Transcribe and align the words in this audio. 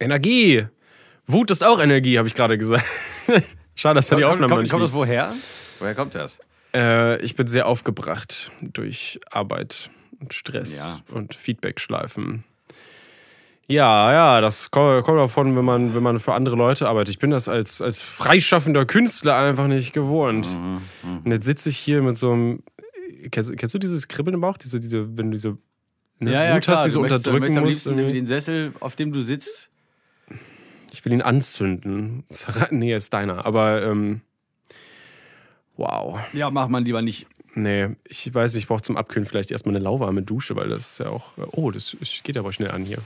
Energie. 0.00 0.66
Wut 1.26 1.50
ist 1.50 1.64
auch 1.64 1.80
Energie, 1.80 2.18
habe 2.18 2.28
ich 2.28 2.34
gerade 2.34 2.56
gesagt. 2.58 2.84
Schade, 3.74 3.96
dass 3.96 4.08
da 4.08 4.16
die 4.16 4.24
Aufnahme 4.24 4.48
kommt, 4.48 4.62
nicht 4.62 4.70
kommt 4.70 4.82
das 4.82 4.92
woher? 4.92 5.32
Woher 5.78 5.94
kommt 5.94 6.14
das? 6.14 6.38
Äh, 6.74 7.20
ich 7.22 7.34
bin 7.36 7.46
sehr 7.46 7.66
aufgebracht 7.66 8.50
durch 8.60 9.20
Arbeit 9.30 9.90
und 10.20 10.34
Stress 10.34 10.78
Ja. 11.08 11.16
und 11.16 11.34
Feedbackschleifen. 11.34 12.44
Ja, 13.70 14.12
ja, 14.12 14.40
das 14.40 14.70
ko- 14.70 15.02
kommt 15.02 15.18
davon, 15.18 15.54
wenn 15.54 15.64
man, 15.64 15.94
wenn 15.94 16.02
man 16.02 16.18
für 16.18 16.32
andere 16.32 16.56
Leute 16.56 16.88
arbeitet. 16.88 17.10
Ich 17.14 17.18
bin 17.18 17.30
das 17.30 17.48
als, 17.48 17.82
als 17.82 18.00
freischaffender 18.00 18.86
Künstler 18.86 19.36
einfach 19.36 19.66
nicht 19.66 19.92
gewohnt. 19.92 20.48
Mhm, 20.56 20.80
Und 21.24 21.30
jetzt 21.30 21.44
sitze 21.44 21.68
ich 21.68 21.76
hier 21.76 22.00
mit 22.02 22.16
so 22.16 22.32
einem. 22.32 22.62
Kennst, 23.30 23.54
kennst 23.58 23.74
du 23.74 23.78
dieses 23.78 24.08
Kribbeln 24.08 24.34
im 24.34 24.40
Bauch? 24.40 24.56
Diese, 24.56 24.80
diese, 24.80 25.18
wenn 25.18 25.26
du 25.30 25.36
diese 25.36 25.58
ne, 26.18 26.54
Wut 26.54 26.66
hast, 26.68 26.84
die 26.84 26.90
so 26.90 27.00
du 27.00 27.02
möchtest, 27.02 27.26
du 27.26 27.30
unterdrücken 27.30 27.40
möchtest 27.40 27.58
am 27.58 27.64
musst. 27.64 27.70
liebsten 27.86 27.98
irgendwie? 27.98 28.14
den 28.14 28.26
Sessel, 28.26 28.72
auf 28.80 28.96
dem 28.96 29.12
du 29.12 29.20
sitzt. 29.20 29.70
Ich 30.92 31.04
will 31.04 31.12
ihn 31.12 31.22
anzünden. 31.22 32.24
Nee, 32.70 32.94
ist 32.94 33.12
deiner. 33.12 33.46
Aber 33.46 33.82
ähm, 33.82 34.20
wow. 35.76 36.18
Ja, 36.32 36.50
macht 36.50 36.70
man 36.70 36.84
lieber 36.84 37.02
nicht. 37.02 37.26
Nee, 37.54 37.96
ich 38.06 38.32
weiß 38.32 38.54
nicht, 38.54 38.64
ich 38.64 38.68
brauche 38.68 38.82
zum 38.82 38.96
Abkühlen 38.96 39.26
vielleicht 39.26 39.50
erstmal 39.50 39.74
eine 39.74 39.84
lauwarme 39.84 40.22
Dusche, 40.22 40.54
weil 40.54 40.68
das 40.68 40.92
ist 40.92 40.98
ja 41.00 41.08
auch. 41.08 41.32
Oh, 41.52 41.70
das 41.70 41.96
geht 42.22 42.36
aber 42.36 42.52
schnell 42.52 42.70
an 42.70 42.84
hier. 42.84 42.98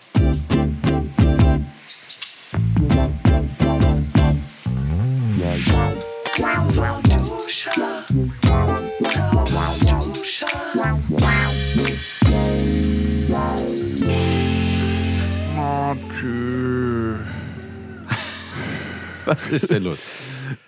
Was 19.27 19.51
ist 19.51 19.71
denn 19.71 19.85
los? 19.85 20.01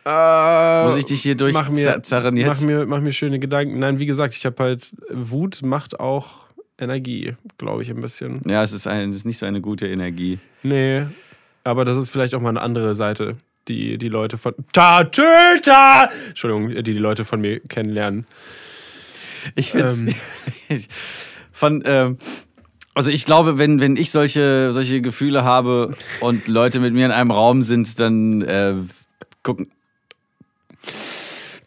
Äh, 0.05 0.85
Muss 0.85 0.97
ich 0.97 1.07
dich 1.07 1.23
hier 1.23 1.35
durch 1.35 1.55
mach 1.55 1.71
mir, 1.71 2.03
zerren 2.03 2.35
mach, 2.35 2.41
jetzt? 2.43 2.63
mir, 2.63 2.87
mach 2.87 3.01
mir 3.01 3.13
schöne 3.13 3.39
Gedanken. 3.39 3.79
Nein, 3.79 3.99
wie 3.99 4.07
gesagt, 4.07 4.35
ich 4.35 4.47
habe 4.47 4.63
halt. 4.63 4.93
Wut 5.11 5.63
macht 5.63 6.01
auch 6.01 6.49
Energie, 6.79 7.35
glaube 7.59 7.83
ich, 7.83 7.91
ein 7.91 8.01
bisschen. 8.01 8.41
Ja, 8.47 8.63
es 8.63 8.73
ist, 8.73 8.87
ein, 8.87 9.11
es 9.11 9.17
ist 9.17 9.25
nicht 9.25 9.39
so 9.39 9.47
eine 9.47 9.61
gute 9.61 9.87
Energie. 9.87 10.39
Nee, 10.63 11.07
aber 11.63 11.85
das 11.85 11.97
ist 11.97 12.11
vielleicht 12.11 12.35
auch 12.35 12.41
mal 12.41 12.51
eine 12.51 12.63
andere 12.63 12.95
Seite, 12.95 13.37
die 13.69 13.99
die 13.99 14.09
Leute 14.09 14.37
von. 14.37 14.55
Tatüta! 14.73 16.11
Entschuldigung, 16.29 16.71
die 16.71 16.83
die 16.83 16.93
Leute 16.99 17.25
von 17.25 17.41
mir 17.41 17.61
kennenlernen. 17.61 18.27
Ich 19.55 19.73
find's 19.73 20.03
Ähm. 20.69 20.85
von 21.53 21.83
ähm, 21.87 22.19
also 22.95 23.11
ich 23.11 23.25
glaube, 23.25 23.59
wenn, 23.59 23.81
wenn 23.81 23.97
ich 23.97 24.11
solche, 24.11 24.73
solche 24.73 25.01
Gefühle 25.01 25.45
habe 25.45 25.97
und 26.21 26.47
Leute 26.47 26.81
mit 26.81 26.95
mir 26.95 27.07
in 27.07 27.13
einem 27.13 27.31
Raum 27.31 27.63
sind, 27.63 27.99
dann 28.01 28.43
äh, 28.43 28.75
gucken. 29.43 29.71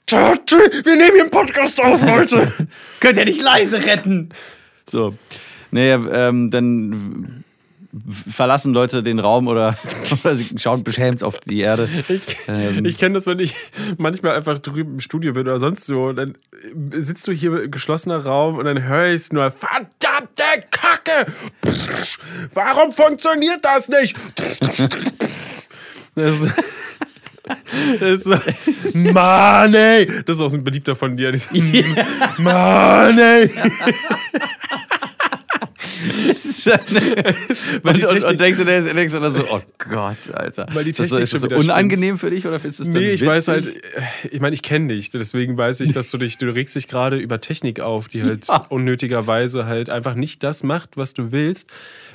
Wir 0.10 0.96
nehmen 0.96 1.12
hier 1.14 1.24
einen 1.24 1.32
Podcast 1.32 1.84
auf, 1.84 2.02
Leute! 2.02 2.52
Könnt 3.02 3.18
ihr 3.18 3.26
nicht 3.26 3.42
leise 3.42 3.86
retten? 3.86 4.30
So. 4.86 5.16
Nee, 5.72 5.92
ähm, 5.92 6.50
dann 6.50 7.44
verlassen 8.30 8.74
Leute 8.74 9.04
den 9.04 9.20
Raum 9.20 9.48
oder, 9.48 9.78
oder 10.24 10.36
sie 10.36 10.58
schauen 10.58 10.84
beschämt 10.84 11.24
auf 11.24 11.38
die 11.40 11.60
Erde. 11.62 11.88
Ich, 12.10 12.38
Ähm. 12.48 12.86
ich 12.86 12.98
kenne 12.98 13.16
das, 13.16 13.26
wenn 13.28 13.40
ich 13.40 13.56
manchmal 13.98 14.36
einfach 14.36 14.60
drüben 14.60 14.94
im 14.94 15.00
Studio 15.00 15.34
bin 15.34 15.44
oder 15.44 15.60
sonst 15.60 15.86
so. 15.86 16.06
Und 16.06 16.16
dann 16.18 16.38
sitzt 16.92 17.28
du 17.28 17.32
hier 17.32 17.64
im 17.64 17.72
geschlossener 17.72 18.26
Raum 18.26 18.58
und 18.58 18.66
dann 18.66 18.84
höre 18.84 19.14
ich 19.14 19.32
nur, 19.32 19.50
verdammte 19.52 20.44
Kacke! 20.72 21.32
Pff, 21.66 22.18
Warum 22.54 22.92
funktioniert 22.94 23.64
das 23.64 23.90
nicht? 23.90 24.16
Das 26.16 26.40
ist, 26.40 26.50
das 28.00 28.12
ist 28.12 28.24
so, 28.24 28.36
Mann, 28.98 29.74
ey! 29.74 30.08
Das 30.26 30.38
ist 30.38 30.42
auch 30.42 30.50
so 30.50 30.56
ein 30.58 30.64
beliebter 30.64 30.96
von 30.96 31.16
dir. 31.16 31.32
Dieser, 31.32 31.50
Mann, 32.38 33.18
ey! 33.20 33.52
Das 33.60 33.64
ist 33.88 33.96
eine, 34.06 35.66
Weil 35.72 35.84
die 35.84 35.87
und, 37.84 38.10
und, 38.10 38.24
und 38.26 38.40
denkst 38.42 38.60
du 38.60 38.66
denkst 38.66 39.14
du 39.14 39.20
dann 39.20 39.32
so, 39.32 39.44
oh 39.50 39.62
Gott, 39.90 40.18
Alter. 40.34 40.68
Weil 40.74 40.84
die 40.84 40.92
ist 40.92 41.00
das 41.00 41.10
so, 41.10 41.18
ist 41.18 41.34
das 41.34 41.42
so 41.42 41.48
unangenehm 41.50 42.18
für 42.18 42.30
dich 42.30 42.46
oder 42.46 42.60
findest 42.60 42.80
du 42.80 42.84
es 42.84 42.90
Nee, 42.90 43.00
ich 43.10 43.22
witzig? 43.22 43.28
weiß 43.28 43.48
halt, 43.48 43.74
ich 44.32 44.40
meine, 44.40 44.54
ich 44.54 44.62
kenne 44.62 44.94
dich, 44.94 45.10
deswegen 45.12 45.58
weiß 45.58 45.80
ich, 45.82 45.92
dass 45.92 46.10
du 46.12 46.18
dich, 46.18 46.38
du 46.38 46.54
regst 46.54 46.76
dich 46.76 46.88
gerade 46.88 47.18
über 47.18 47.40
Technik 47.42 47.80
auf, 47.80 48.08
die 48.08 48.24
halt 48.24 48.48
Ja. 48.48 48.66
unnötigerweise 48.70 49.66
halt 49.66 49.90
einfach 49.90 50.16
nicht 50.16 50.44
das 50.44 50.64
macht, 50.64 50.98
was 50.98 51.14
du 51.14 51.32
willst, 51.32 51.70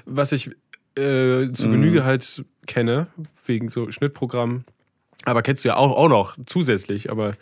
was 0.06 0.32
ich 0.32 0.48
äh, 0.96 1.50
zu 1.52 1.66
Mhm. 1.68 1.72
Genüge 1.72 2.04
halt 2.04 2.44
kenne, 2.66 3.06
wegen 3.46 3.68
so 3.70 3.90
Schnittprogrammen. 3.90 4.64
Aber 5.24 5.42
kennst 5.42 5.64
du 5.64 5.68
ja 5.68 5.76
auch, 5.76 5.92
auch 5.96 6.08
noch 6.08 6.36
zusätzlich, 6.46 7.10
aber 7.10 7.34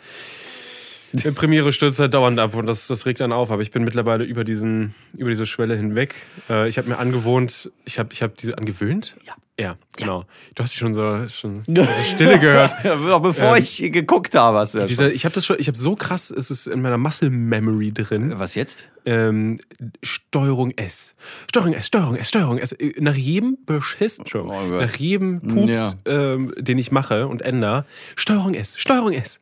Premiere 1.35 1.73
stürzt 1.73 1.99
halt 1.99 2.13
dauernd 2.13 2.39
ab 2.39 2.55
und 2.55 2.67
das, 2.67 2.87
das 2.87 3.05
regt 3.05 3.21
dann 3.21 3.31
auf. 3.31 3.51
Aber 3.51 3.61
ich 3.61 3.71
bin 3.71 3.83
mittlerweile 3.83 4.23
über, 4.23 4.43
diesen, 4.43 4.93
über 5.17 5.29
diese 5.29 5.45
Schwelle 5.45 5.75
hinweg. 5.75 6.15
Äh, 6.49 6.67
ich 6.67 6.77
habe 6.77 6.89
mir 6.89 6.97
angewohnt, 6.97 7.71
ich 7.85 7.99
habe 7.99 8.09
ich 8.13 8.21
hab 8.21 8.37
diese 8.37 8.57
angewöhnt? 8.57 9.15
Ja. 9.25 9.33
Ja, 9.59 9.77
genau. 9.95 10.23
Du 10.55 10.63
hast 10.63 10.73
schon 10.75 10.93
so 10.93 11.27
schon 11.27 11.61
diese 11.67 12.03
Stille 12.03 12.39
gehört. 12.39 12.73
Ja, 12.83 12.95
noch 12.95 13.19
bevor 13.21 13.55
Ähm, 13.57 13.61
ich 13.61 13.77
geguckt 13.91 14.33
habe, 14.35 14.57
hast 14.57 14.73
du 14.73 14.79
ja 14.79 14.85
Diese, 14.85 15.11
ich 15.11 15.23
habe 15.25 15.35
das 15.35 15.45
schon, 15.45 15.57
ich 15.59 15.67
habe 15.67 15.77
so 15.77 15.95
krass, 15.95 16.31
es 16.31 16.49
ist 16.49 16.65
in 16.67 16.81
meiner 16.81 16.97
Muscle 16.97 17.29
Memory 17.29 17.91
drin. 17.91 18.31
schon. 18.31 18.39
Was 18.39 18.55
jetzt? 18.55 18.85
Ähm, 19.05 19.59
Steuerung 20.01 20.71
S. 20.77 21.15
Steuerung 21.51 21.73
S, 21.73 21.87
Steuerung 21.87 22.15
S, 22.15 22.29
Steuerung 22.29 22.57
S. 22.57 22.71
Äh, 22.71 22.93
Nach 22.99 23.13
jedem 23.15 23.57
Beschiss, 23.65 24.19
Oh 24.33 24.51
nach 24.79 24.95
jedem 24.95 25.41
Pups, 25.41 25.95
ähm, 26.05 26.53
den 26.57 26.77
ich 26.77 26.91
mache 26.91 27.27
und 27.27 27.41
ändere, 27.41 27.85
Steuerung 28.15 28.53
S, 28.55 28.75
Steuerung 28.79 29.11
S. 29.13 29.39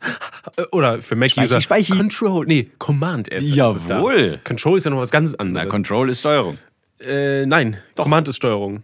Äh, 0.57 0.63
Oder 0.71 1.01
für 1.01 1.15
Mac-User. 1.15 1.61
Control, 1.95 2.45
nee, 2.45 2.69
Command 2.79 3.31
S. 3.31 3.43
ist. 3.43 3.87
Jawohl. 3.89 4.39
Control 4.43 4.77
ist 4.79 4.83
ja 4.83 4.91
noch 4.91 4.97
was 4.99 5.11
ganz 5.11 5.31
Na, 5.33 5.39
anderes. 5.39 5.69
Control 5.69 6.09
ist 6.09 6.19
Steuerung. 6.19 6.57
äh, 6.99 7.45
nein, 7.45 7.77
Command 7.95 8.27
ist 8.27 8.35
Steuerung. 8.37 8.83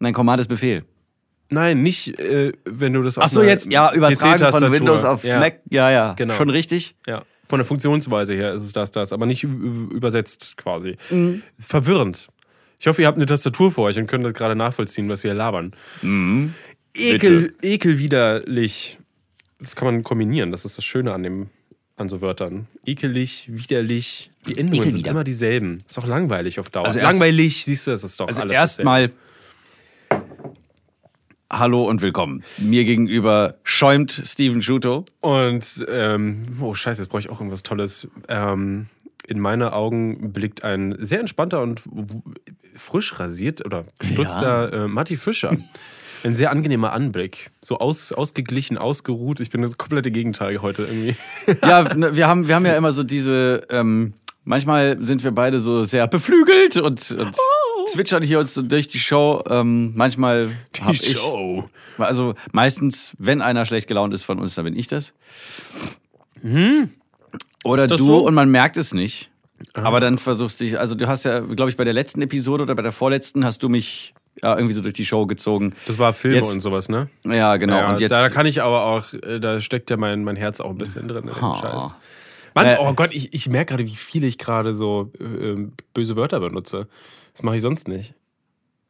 Nein, 0.00 0.12
Command 0.12 0.40
ist 0.40 0.48
Befehl. 0.48 0.84
Nein, 1.50 1.82
nicht, 1.82 2.18
äh, 2.18 2.52
wenn 2.64 2.92
du 2.92 3.02
das 3.02 3.18
auf 3.18 3.24
Ach 3.24 3.28
so, 3.28 3.42
jetzt, 3.42 3.70
ja, 3.70 3.92
übertragen 3.92 4.52
von 4.52 4.72
Windows 4.72 5.04
auf 5.04 5.24
ja. 5.24 5.38
Mac. 5.40 5.60
Ja, 5.70 5.90
ja. 5.90 6.14
Genau. 6.14 6.34
Schon 6.34 6.50
richtig? 6.50 6.94
Ja, 7.06 7.22
von 7.50 7.58
der 7.58 7.66
Funktionsweise 7.66 8.34
her 8.34 8.54
ist 8.54 8.62
es 8.62 8.72
das, 8.72 8.92
das, 8.92 9.12
aber 9.12 9.26
nicht 9.26 9.42
übersetzt 9.42 10.56
quasi. 10.56 10.96
Mhm. 11.10 11.42
Verwirrend. 11.58 12.28
Ich 12.78 12.86
hoffe, 12.86 13.02
ihr 13.02 13.08
habt 13.08 13.18
eine 13.18 13.26
Tastatur 13.26 13.70
vor 13.70 13.86
euch 13.86 13.98
und 13.98 14.06
könnt 14.06 14.24
das 14.24 14.32
gerade 14.32 14.56
nachvollziehen, 14.56 15.08
was 15.08 15.24
wir 15.24 15.34
labern. 15.34 15.72
Mhm. 16.00 16.54
Ekel, 16.96 17.52
ekelwiderlich. 17.60 18.98
Das 19.58 19.76
kann 19.76 19.86
man 19.86 20.02
kombinieren, 20.02 20.50
das 20.50 20.64
ist 20.64 20.78
das 20.78 20.84
Schöne 20.84 21.12
an, 21.12 21.22
dem, 21.22 21.50
an 21.96 22.08
so 22.08 22.22
Wörtern. 22.22 22.68
Ekelig, 22.86 23.48
widerlich. 23.52 24.30
Die 24.48 24.56
Endungen 24.56 24.90
sind 24.90 25.06
immer 25.06 25.24
dieselben. 25.24 25.82
Ist 25.86 25.98
auch 25.98 26.06
langweilig 26.06 26.58
auf 26.58 26.70
Dauer. 26.70 26.86
Also 26.86 27.00
langweilig, 27.00 27.64
siehst 27.64 27.86
du, 27.86 27.90
das 27.90 28.04
ist 28.04 28.18
doch 28.18 28.28
Also 28.28 28.40
alles 28.40 28.54
erstmal 28.54 29.10
Hallo 31.52 31.82
und 31.82 32.00
willkommen. 32.00 32.44
Mir 32.58 32.84
gegenüber 32.84 33.56
schäumt 33.64 34.22
Steven 34.24 34.62
Schuto. 34.62 35.04
Und, 35.20 35.84
ähm, 35.88 36.44
oh 36.60 36.74
Scheiße, 36.74 37.02
jetzt 37.02 37.08
brauche 37.08 37.18
ich 37.18 37.28
auch 37.28 37.40
irgendwas 37.40 37.64
Tolles. 37.64 38.06
Ähm, 38.28 38.86
in 39.26 39.40
meine 39.40 39.72
Augen 39.72 40.32
blickt 40.32 40.62
ein 40.62 40.94
sehr 41.00 41.18
entspannter 41.18 41.60
und 41.60 41.82
frisch 42.76 43.18
rasiert 43.18 43.64
oder 43.66 43.84
gestutzter 43.98 44.84
äh, 44.84 44.88
Matti 44.88 45.16
Fischer. 45.16 45.56
Ein 46.22 46.34
sehr 46.34 46.50
angenehmer 46.50 46.92
Anblick. 46.92 47.50
So 47.62 47.78
aus, 47.78 48.12
ausgeglichen, 48.12 48.76
ausgeruht. 48.76 49.40
Ich 49.40 49.48
bin 49.48 49.62
das 49.62 49.78
komplette 49.78 50.10
Gegenteil 50.10 50.60
heute 50.60 50.82
irgendwie. 50.82 51.16
Ja, 51.66 51.94
ne, 51.94 52.14
wir 52.14 52.28
haben, 52.28 52.46
wir 52.46 52.54
haben 52.56 52.66
ja 52.66 52.76
immer 52.76 52.92
so 52.92 53.02
diese, 53.04 53.62
ähm, 53.70 54.12
manchmal 54.44 55.02
sind 55.02 55.24
wir 55.24 55.30
beide 55.30 55.58
so 55.58 55.82
sehr 55.82 56.06
beflügelt 56.06 56.76
und, 56.76 57.10
und 57.12 57.36
zwitschern 57.92 58.22
hier 58.22 58.38
uns 58.38 58.54
durch 58.54 58.88
die 58.88 58.98
Show. 58.98 59.42
Ähm, 59.48 59.92
manchmal 59.94 60.50
hab 60.80 60.92
ich, 60.94 61.16
also 61.98 62.34
meistens, 62.52 63.14
wenn 63.18 63.40
einer 63.42 63.66
schlecht 63.66 63.86
gelaunt 63.88 64.14
ist 64.14 64.24
von 64.24 64.38
uns, 64.38 64.54
dann 64.54 64.64
bin 64.64 64.76
ich 64.76 64.86
das. 64.88 65.14
Oder 67.64 67.82
Ist 67.84 67.90
das 67.90 67.98
du 67.98 68.06
so? 68.06 68.18
und 68.26 68.34
man 68.34 68.50
merkt 68.50 68.76
es 68.76 68.94
nicht. 68.94 69.30
Aber 69.74 70.00
dann 70.00 70.16
versuchst 70.16 70.60
du 70.60 70.64
dich, 70.64 70.78
also 70.80 70.94
du 70.94 71.06
hast 71.06 71.24
ja, 71.24 71.40
glaube 71.40 71.70
ich, 71.70 71.76
bei 71.76 71.84
der 71.84 71.92
letzten 71.92 72.22
Episode 72.22 72.62
oder 72.62 72.74
bei 72.74 72.82
der 72.82 72.92
vorletzten 72.92 73.44
hast 73.44 73.62
du 73.62 73.68
mich 73.68 74.14
ja, 74.42 74.56
irgendwie 74.56 74.74
so 74.74 74.80
durch 74.80 74.94
die 74.94 75.04
Show 75.04 75.26
gezogen. 75.26 75.74
Das 75.86 75.98
war 75.98 76.14
Filme 76.14 76.36
Jetzt- 76.38 76.54
und 76.54 76.60
sowas, 76.60 76.88
ne? 76.88 77.10
Ja, 77.26 77.56
genau. 77.58 77.76
ja, 77.76 77.90
und 77.90 78.00
jetzt, 78.00 78.12
da 78.12 78.30
kann 78.30 78.46
ich 78.46 78.62
aber 78.62 78.86
auch, 78.86 79.12
äh, 79.12 79.38
da 79.38 79.60
steckt 79.60 79.90
ja 79.90 79.98
mein, 79.98 80.24
mein 80.24 80.36
Herz 80.36 80.60
auch 80.60 80.70
ein 80.70 80.78
bisschen 80.78 81.08
drin 81.08 81.24
in 81.28 81.34
dem 81.34 81.42
Oh. 81.44 81.56
Scheiß. 81.60 81.94
Mann, 82.54 82.66
Äh, 82.66 82.76
oh 82.80 82.94
Gott, 82.94 83.10
ich, 83.12 83.34
ich 83.34 83.48
merke 83.50 83.70
gerade, 83.74 83.86
wie 83.86 83.94
viel 83.96 84.24
ich 84.24 84.38
gerade 84.38 84.74
so 84.74 85.12
äh, 85.20 85.24
ähm, 85.24 85.72
böse 85.92 86.16
Wörter 86.16 86.40
benutze. 86.40 86.88
Das 87.32 87.42
mache 87.42 87.56
ich 87.56 87.62
sonst 87.62 87.88
nicht. 87.88 88.14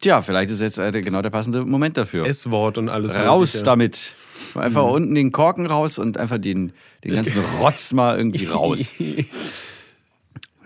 tja, 0.02 0.22
vielleicht 0.22 0.50
ist 0.50 0.60
jetzt 0.60 0.78
äh, 0.78 0.90
genau 0.92 1.22
der 1.22 1.31
passende 1.31 1.64
Moment 1.64 1.96
dafür. 1.96 2.26
S-Wort 2.26 2.78
und 2.78 2.88
alles. 2.88 3.14
raus 3.14 3.48
Mögliche. 3.54 3.64
damit. 3.64 4.14
Einfach 4.54 4.84
Mhm. 4.84 4.90
unten 4.90 5.14
den 5.14 5.32
Korken 5.32 5.66
raus 5.66 5.98
und 5.98 6.16
einfach 6.19 6.38
den, 6.38 6.72
den 7.04 7.14
ganzen 7.14 7.38
Rotz 7.60 7.92
mal 7.92 8.16
irgendwie 8.16 8.46
raus. 8.46 8.94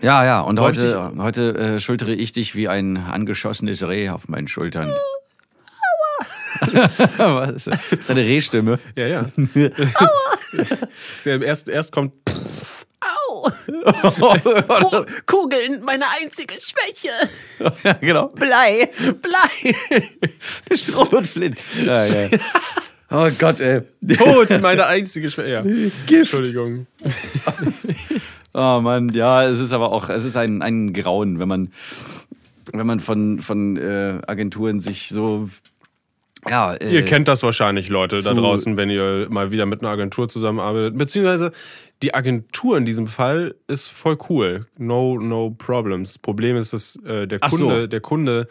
Ja, 0.01 0.25
ja, 0.25 0.41
und 0.41 0.59
Wollte 0.59 1.01
heute, 1.01 1.23
heute 1.23 1.57
äh, 1.57 1.79
schultere 1.79 2.13
ich 2.13 2.33
dich 2.33 2.53
wie 2.53 2.67
ein 2.67 2.97
angeschossenes 2.97 3.81
Reh 3.87 4.09
auf 4.09 4.27
meinen 4.27 4.47
Schultern. 4.47 4.93
das 7.17 7.67
ist 7.67 8.11
eine 8.11 8.21
Rehstimme. 8.21 8.77
Ja, 8.95 9.07
ja. 9.07 9.21
Aua. 9.95 11.39
erst, 11.41 11.69
erst 11.69 11.91
kommt. 11.93 12.13
Au! 12.99 13.49
Kugeln, 15.45 15.83
meine 15.85 16.05
einzige 16.21 16.53
Schwäche. 16.55 17.11
ja, 17.83 17.93
genau. 17.93 18.29
Blei. 18.29 18.89
Blei. 19.21 19.75
Schrotflint. 20.75 21.57
Ja, 21.85 22.05
ja. 22.05 22.29
Oh 23.11 23.29
Gott, 23.37 23.59
ey. 23.59 23.83
Tod, 24.17 24.61
meine 24.61 24.87
einzige 24.87 25.29
Schwäche. 25.29 25.49
Ja. 25.49 25.61
Gift. 25.61 26.33
Entschuldigung. 26.33 26.87
oh 28.55 28.79
Mann, 28.81 29.09
ja, 29.13 29.47
es 29.47 29.59
ist 29.59 29.73
aber 29.73 29.91
auch, 29.91 30.09
es 30.09 30.25
ist 30.25 30.35
ein, 30.35 30.63
ein 30.63 30.91
Grauen, 30.91 31.37
wenn 31.37 31.47
man, 31.47 31.71
wenn 32.73 32.87
man 32.87 32.99
von, 32.99 33.39
von 33.39 33.77
äh, 33.77 34.17
Agenturen 34.25 34.79
sich 34.79 35.09
so 35.09 35.49
ja, 36.49 36.73
äh, 36.75 36.93
ihr 36.93 37.05
kennt 37.05 37.27
das 37.27 37.43
wahrscheinlich, 37.43 37.89
Leute 37.89 38.21
da 38.21 38.33
draußen, 38.33 38.77
wenn 38.77 38.89
ihr 38.89 39.27
mal 39.29 39.51
wieder 39.51 39.65
mit 39.65 39.81
einer 39.81 39.91
Agentur 39.91 40.27
zusammenarbeitet. 40.27 40.97
Beziehungsweise 40.97 41.51
die 42.03 42.13
Agentur 42.13 42.77
in 42.77 42.85
diesem 42.85 43.07
Fall 43.07 43.55
ist 43.67 43.89
voll 43.89 44.17
cool. 44.29 44.67
No, 44.77 45.17
no 45.19 45.51
problems. 45.51 46.17
Problem 46.17 46.57
ist, 46.57 46.73
dass 46.73 46.97
äh, 47.05 47.27
der 47.27 47.39
Kunde, 47.39 47.81
so. 47.81 47.87
der 47.87 48.01
Kunde 48.01 48.47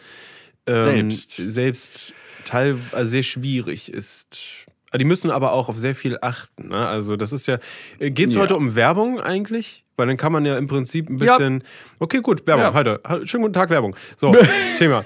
ähm, 0.67 0.81
selbst, 0.81 1.31
selbst 1.35 2.13
teilweise 2.43 2.95
also 2.95 3.11
sehr 3.11 3.23
schwierig 3.23 3.91
ist. 3.91 4.65
Die 4.97 5.05
müssen 5.05 5.29
aber 5.29 5.51
auch 5.51 5.67
auf 5.67 5.77
sehr 5.77 5.93
viel 5.93 6.17
achten. 6.21 6.69
Ne? 6.69 6.87
Also 6.87 7.17
das 7.17 7.33
ist 7.33 7.47
ja. 7.47 7.57
Äh, 7.99 8.11
Geht 8.11 8.29
es 8.29 8.35
ja. 8.35 8.41
heute 8.41 8.55
um 8.55 8.75
Werbung 8.75 9.19
eigentlich? 9.19 9.83
Weil 9.97 10.07
dann 10.07 10.17
kann 10.17 10.31
man 10.31 10.45
ja 10.45 10.57
im 10.57 10.67
Prinzip 10.67 11.09
ein 11.09 11.17
bisschen. 11.17 11.59
Ja. 11.59 11.65
Okay, 11.99 12.21
gut, 12.21 12.47
Werbung. 12.47 12.65
Ja. 12.65 12.73
Heute. 12.73 13.01
Schönen 13.25 13.43
guten 13.43 13.53
Tag, 13.53 13.69
Werbung. 13.69 13.95
So, 14.17 14.35
Thema. 14.77 15.05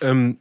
Ähm, 0.00 0.38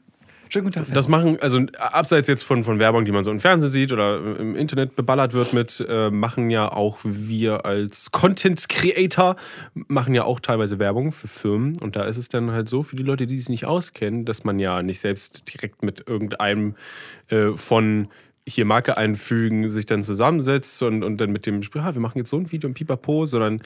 Schönen 0.51 0.65
guten 0.65 0.83
Tag. 0.83 0.93
Das 0.95 1.07
machen, 1.07 1.37
also 1.41 1.59
abseits 1.77 2.27
jetzt 2.27 2.41
von, 2.41 2.63
von 2.63 2.79
Werbung, 2.79 3.05
die 3.05 3.11
man 3.11 3.23
so 3.23 3.29
im 3.29 3.39
Fernsehen 3.39 3.69
sieht 3.69 3.91
oder 3.91 4.17
im 4.17 4.55
Internet 4.55 4.95
beballert 4.95 5.33
wird 5.33 5.53
mit, 5.53 5.85
äh, 5.87 6.09
machen 6.09 6.49
ja 6.49 6.71
auch 6.71 6.97
wir 7.03 7.67
als 7.67 8.09
Content 8.09 8.67
Creator, 8.67 9.35
machen 9.75 10.15
ja 10.15 10.23
auch 10.23 10.39
teilweise 10.39 10.79
Werbung 10.79 11.11
für 11.11 11.27
Firmen. 11.27 11.77
Und 11.77 11.95
da 11.95 12.03
ist 12.05 12.17
es 12.17 12.29
dann 12.29 12.51
halt 12.51 12.67
so, 12.67 12.81
für 12.81 12.95
die 12.95 13.03
Leute, 13.03 13.27
die 13.27 13.37
es 13.37 13.47
nicht 13.47 13.65
auskennen, 13.65 14.25
dass 14.25 14.43
man 14.43 14.57
ja 14.57 14.81
nicht 14.81 14.99
selbst 14.99 15.53
direkt 15.53 15.83
mit 15.83 16.07
irgendeinem 16.07 16.75
äh, 17.27 17.51
von 17.53 18.07
hier 18.47 18.65
Marke 18.65 18.97
einfügen, 18.97 19.69
sich 19.69 19.85
dann 19.85 20.01
zusammensetzt 20.01 20.81
und, 20.81 21.03
und 21.03 21.17
dann 21.17 21.31
mit 21.31 21.45
dem, 21.45 21.61
ah, 21.75 21.93
wir 21.93 22.01
machen 22.01 22.17
jetzt 22.17 22.31
so 22.31 22.37
ein 22.37 22.51
Video 22.51 22.67
im 22.67 22.73
Pipapo, 22.73 23.25
sondern 23.25 23.61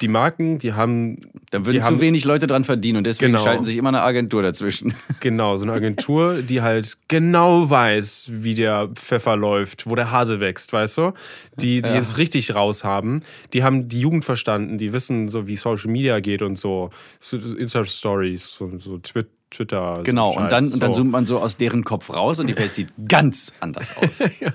die 0.00 0.08
Marken, 0.08 0.58
die 0.58 0.72
haben. 0.72 1.16
Da 1.50 1.66
würden 1.66 1.80
zu 1.80 1.86
haben, 1.86 2.00
wenig 2.00 2.24
Leute 2.24 2.46
dran 2.46 2.64
verdienen 2.64 2.98
und 2.98 3.04
deswegen 3.04 3.32
genau, 3.32 3.44
schalten 3.44 3.64
sich 3.64 3.76
immer 3.76 3.90
eine 3.90 4.02
Agentur 4.02 4.42
dazwischen. 4.42 4.94
Genau, 5.20 5.56
so 5.56 5.62
eine 5.64 5.72
Agentur, 5.72 6.42
die 6.42 6.62
halt 6.62 6.98
genau 7.06 7.70
weiß, 7.70 8.28
wie 8.32 8.54
der 8.54 8.88
Pfeffer 8.88 9.36
läuft, 9.36 9.86
wo 9.88 9.94
der 9.94 10.10
Hase 10.10 10.40
wächst, 10.40 10.72
weißt 10.72 10.98
du? 10.98 11.12
Die, 11.56 11.80
die 11.80 11.90
ja. 11.90 11.96
es 11.96 12.16
richtig 12.16 12.54
raus 12.54 12.82
haben. 12.82 13.22
Die 13.52 13.62
haben 13.62 13.88
die 13.88 14.00
Jugend 14.00 14.24
verstanden, 14.24 14.78
die 14.78 14.92
wissen 14.92 15.28
so, 15.28 15.46
wie 15.46 15.54
Social 15.54 15.90
Media 15.90 16.18
geht 16.18 16.42
und 16.42 16.58
so. 16.58 16.90
Insta-Stories, 17.30 18.48
so, 18.48 18.78
so 18.78 18.98
Twitter. 18.98 19.30
Twitter. 19.52 20.00
Genau, 20.04 20.32
so 20.32 20.40
und, 20.40 20.50
dann, 20.50 20.72
und 20.72 20.82
dann 20.82 20.94
zoomt 20.94 21.10
man 21.10 21.26
so 21.26 21.38
aus 21.38 21.56
deren 21.56 21.84
Kopf 21.84 22.10
raus 22.10 22.40
und 22.40 22.46
die 22.46 22.58
Welt 22.58 22.72
sieht 22.72 22.88
ganz 23.08 23.52
anders 23.60 23.96
aus. 24.02 24.18
ja. 24.18 24.52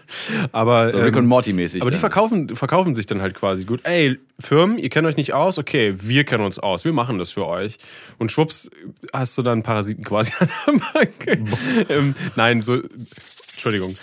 Aber, 0.51 0.91
so 0.91 0.99
Rick 0.99 1.15
ähm, 1.15 1.23
und 1.23 1.27
Morty-mäßig. 1.27 1.81
Aber 1.81 1.91
dann. 1.91 1.97
die 1.97 2.01
verkaufen, 2.01 2.55
verkaufen 2.55 2.95
sich 2.95 3.05
dann 3.05 3.21
halt 3.21 3.35
quasi 3.35 3.65
gut. 3.65 3.81
Ey, 3.83 4.19
Firmen, 4.39 4.77
ihr 4.77 4.89
kennt 4.89 5.07
euch 5.07 5.17
nicht 5.17 5.33
aus? 5.33 5.57
Okay, 5.57 5.95
wir 5.97 6.23
kennen 6.23 6.43
uns 6.43 6.59
aus. 6.59 6.85
Wir 6.85 6.93
machen 6.93 7.17
das 7.17 7.31
für 7.31 7.45
euch. 7.47 7.77
Und 8.17 8.31
schwupps, 8.31 8.69
hast 9.13 9.37
du 9.37 9.41
dann 9.41 9.63
Parasiten 9.63 10.03
quasi 10.03 10.33
an 10.39 10.49
der 10.67 10.81
Bank. 10.93 11.89
ähm, 11.89 12.15
nein, 12.35 12.61
so. 12.61 12.75
Entschuldigung. 12.75 13.95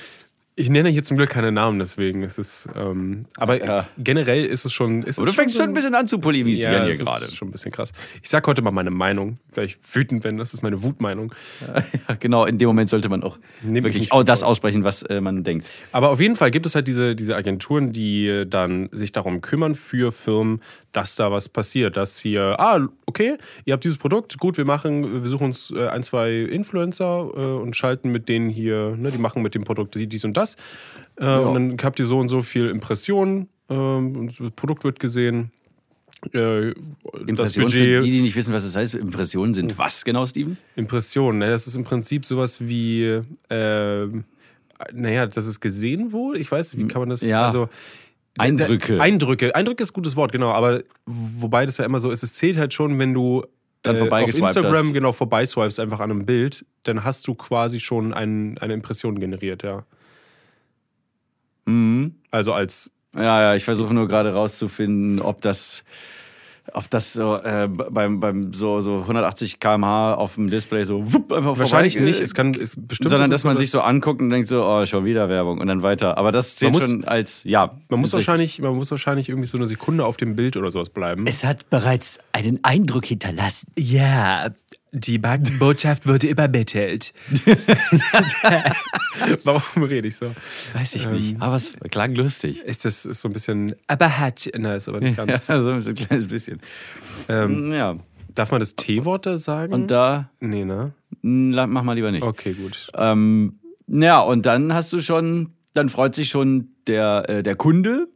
Ich 0.56 0.70
nenne 0.70 0.88
hier 0.88 1.02
zum 1.02 1.16
Glück 1.16 1.30
keine 1.30 1.50
Namen, 1.50 1.80
deswegen 1.80 2.22
ist 2.22 2.38
es. 2.38 2.68
Ähm, 2.76 3.26
aber 3.36 3.64
ja. 3.64 3.88
generell 3.98 4.44
ist 4.44 4.64
es 4.64 4.72
schon. 4.72 5.02
Ist 5.02 5.18
du 5.18 5.24
fängst 5.32 5.56
schon 5.56 5.66
ein 5.66 5.74
bisschen 5.74 5.96
an 5.96 6.06
zu 6.06 6.20
polemisieren 6.20 6.72
ja, 6.74 6.84
hier 6.84 6.96
gerade. 6.96 7.28
schon 7.32 7.48
ein 7.48 7.50
bisschen 7.50 7.72
krass. 7.72 7.90
Ich 8.22 8.28
sag 8.28 8.46
heute 8.46 8.62
mal 8.62 8.70
meine 8.70 8.92
Meinung, 8.92 9.38
weil 9.52 9.66
ich 9.66 9.78
wütend 9.92 10.22
bin. 10.22 10.38
Das 10.38 10.54
ist 10.54 10.62
meine 10.62 10.82
Wutmeinung. 10.82 11.32
Ja, 12.08 12.16
genau, 12.16 12.44
in 12.44 12.58
dem 12.58 12.68
Moment 12.68 12.90
sollte 12.90 13.08
man 13.08 13.22
auch 13.22 13.38
Nehm 13.62 13.84
wirklich 13.84 14.12
auch 14.12 14.22
das 14.22 14.42
aussprechen, 14.42 14.84
was 14.84 15.02
äh, 15.02 15.20
man 15.20 15.42
denkt. 15.42 15.68
Aber 15.92 16.10
auf 16.10 16.20
jeden 16.20 16.36
Fall 16.36 16.50
gibt 16.50 16.66
es 16.66 16.74
halt 16.74 16.86
diese, 16.86 17.14
diese 17.14 17.34
Agenturen, 17.34 17.92
die 17.92 18.44
dann 18.46 18.88
sich 18.92 19.12
darum 19.12 19.40
kümmern 19.40 19.74
für 19.74 20.12
Firmen, 20.12 20.60
dass 20.96 21.16
da 21.16 21.30
was 21.30 21.48
passiert. 21.48 21.96
Dass 21.96 22.18
hier, 22.18 22.58
ah, 22.58 22.88
okay, 23.06 23.36
ihr 23.64 23.72
habt 23.72 23.84
dieses 23.84 23.98
Produkt, 23.98 24.38
gut, 24.38 24.56
wir 24.56 24.64
machen, 24.64 25.22
wir 25.22 25.28
suchen 25.28 25.46
uns 25.46 25.70
äh, 25.70 25.88
ein, 25.88 26.02
zwei 26.02 26.32
Influencer 26.32 27.30
äh, 27.36 27.40
und 27.60 27.76
schalten 27.76 28.10
mit 28.10 28.28
denen 28.28 28.48
hier, 28.50 28.96
ne, 28.96 29.10
die 29.10 29.18
machen 29.18 29.42
mit 29.42 29.54
dem 29.54 29.64
Produkt 29.64 29.94
dies 29.94 30.24
und 30.24 30.36
das. 30.36 30.56
Äh, 31.20 31.24
ja. 31.24 31.38
Und 31.38 31.54
dann 31.54 31.76
habt 31.82 31.98
ihr 31.98 32.06
so 32.06 32.18
und 32.18 32.28
so 32.28 32.42
viel 32.42 32.68
Impressionen, 32.68 33.48
ähm, 33.68 34.30
das 34.38 34.50
Produkt 34.52 34.84
wird 34.84 35.00
gesehen. 35.00 35.50
Äh, 36.32 36.70
Impressionen, 37.26 37.68
für 37.68 37.98
die, 38.00 38.10
die 38.10 38.22
nicht 38.22 38.34
wissen, 38.34 38.54
was 38.54 38.64
das 38.64 38.76
heißt, 38.76 38.94
Impressionen 38.94 39.52
sind 39.52 39.76
was 39.76 40.04
genau, 40.04 40.24
Steven? 40.24 40.56
Impressionen, 40.74 41.40
ne? 41.40 41.50
das 41.50 41.66
ist 41.66 41.76
im 41.76 41.84
Prinzip 41.84 42.24
sowas 42.24 42.66
wie, 42.66 43.20
äh, 43.50 44.06
naja, 44.92 45.26
dass 45.26 45.46
es 45.46 45.60
gesehen 45.60 46.12
wurde. 46.12 46.38
Ich 46.38 46.50
weiß, 46.50 46.78
wie 46.78 46.86
kann 46.86 47.02
man 47.02 47.10
das, 47.10 47.26
ja. 47.26 47.44
also 47.44 47.68
Eindrücke. 48.38 49.00
Eindrücke. 49.00 49.54
Eindrücke 49.54 49.82
ist 49.82 49.90
ein 49.90 49.94
gutes 49.94 50.16
Wort, 50.16 50.32
genau. 50.32 50.50
Aber 50.50 50.82
wobei 51.06 51.66
das 51.66 51.78
ja 51.78 51.84
immer 51.84 52.00
so 52.00 52.10
ist, 52.10 52.22
es 52.22 52.32
zählt 52.32 52.56
halt 52.56 52.74
schon, 52.74 52.98
wenn 52.98 53.14
du 53.14 53.44
dann 53.82 53.96
äh, 53.96 54.08
auf 54.08 54.36
Instagram 54.36 54.86
hast. 54.86 54.92
genau 54.92 55.12
vorbeiswipest 55.12 55.78
einfach 55.78 56.00
an 56.00 56.10
einem 56.10 56.26
Bild, 56.26 56.64
dann 56.84 57.04
hast 57.04 57.26
du 57.28 57.34
quasi 57.34 57.80
schon 57.80 58.14
ein, 58.14 58.58
eine 58.58 58.72
Impression 58.72 59.20
generiert, 59.20 59.62
ja. 59.62 59.84
Mhm. 61.66 62.16
Also 62.30 62.52
als. 62.52 62.90
Ja, 63.14 63.40
ja, 63.40 63.54
ich 63.54 63.64
versuche 63.64 63.94
nur 63.94 64.08
gerade 64.08 64.32
rauszufinden, 64.32 65.20
ob 65.20 65.40
das 65.40 65.84
ob 66.72 66.88
das 66.90 67.12
so 67.12 67.36
äh, 67.36 67.68
beim, 67.68 68.20
beim 68.20 68.52
so, 68.52 68.80
so 68.80 69.00
180 69.00 69.60
km/h 69.60 70.14
auf 70.14 70.36
dem 70.36 70.48
Display 70.48 70.84
so 70.84 71.12
wupp, 71.12 71.32
einfach 71.32 71.58
Wahrscheinlich 71.58 71.94
vorbei, 71.94 72.08
nicht, 72.08 72.20
es 72.20 72.34
kann 72.34 72.54
es 72.54 72.76
bestimmt. 72.76 73.10
Sondern 73.10 73.30
dass 73.30 73.44
man 73.44 73.56
sich 73.56 73.70
so 73.70 73.80
anguckt 73.80 74.20
und 74.22 74.30
denkt 74.30 74.48
so, 74.48 74.64
oh, 74.64 74.86
schon 74.86 75.04
wieder 75.04 75.28
Werbung 75.28 75.58
und 75.60 75.66
dann 75.66 75.82
weiter. 75.82 76.16
Aber 76.16 76.32
das 76.32 76.56
zählt 76.56 76.72
muss, 76.72 76.88
schon 76.88 77.04
als, 77.04 77.44
ja. 77.44 77.72
Man 77.90 78.00
muss, 78.00 78.12
wahrscheinlich, 78.14 78.60
man 78.60 78.74
muss 78.74 78.90
wahrscheinlich 78.90 79.28
irgendwie 79.28 79.48
so 79.48 79.58
eine 79.58 79.66
Sekunde 79.66 80.06
auf 80.06 80.16
dem 80.16 80.36
Bild 80.36 80.56
oder 80.56 80.70
sowas 80.70 80.88
bleiben. 80.88 81.26
Es 81.26 81.44
hat 81.44 81.68
bereits 81.68 82.18
einen 82.32 82.60
Eindruck 82.62 83.04
hinterlassen. 83.04 83.70
Ja, 83.78 84.50
die 84.94 85.18
Botschaft 85.18 86.06
wurde 86.08 86.28
übermittelt. 86.28 87.12
Warum 89.44 89.82
rede 89.82 90.08
ich 90.08 90.16
so? 90.16 90.30
Weiß 90.72 90.94
ich 90.94 91.08
nicht. 91.08 91.32
Ähm, 91.32 91.42
aber 91.42 91.56
es 91.56 91.74
klang 91.90 92.14
lustig. 92.14 92.62
Ist 92.62 92.84
das 92.84 93.04
ist 93.04 93.20
so 93.20 93.28
ein 93.28 93.32
bisschen. 93.32 93.74
Aber 93.88 94.18
hat. 94.18 94.48
Nein, 94.56 94.76
ist 94.76 94.88
aber 94.88 95.00
nicht 95.00 95.16
ganz. 95.16 95.48
Ja, 95.48 95.58
so 95.60 95.72
ein 95.72 95.82
kleines 95.94 96.28
bisschen. 96.28 96.60
Ähm, 97.28 97.72
ja. 97.72 97.96
Darf 98.34 98.52
man 98.52 98.60
das 98.60 98.76
T-Wort 98.76 99.26
da 99.26 99.36
sagen? 99.36 99.72
Und 99.72 99.90
da. 99.90 100.30
Nee, 100.40 100.64
ne? 100.64 100.92
Mach 101.22 101.82
mal 101.82 101.94
lieber 101.94 102.12
nicht. 102.12 102.22
Okay, 102.24 102.54
gut. 102.54 102.90
Ähm, 102.94 103.58
ja, 103.88 104.20
und 104.20 104.46
dann 104.46 104.72
hast 104.74 104.92
du 104.92 105.00
schon. 105.00 105.50
Dann 105.72 105.88
freut 105.88 106.14
sich 106.14 106.28
schon 106.28 106.68
der, 106.86 107.24
äh, 107.28 107.42
der 107.42 107.56
Kunde, 107.56 108.06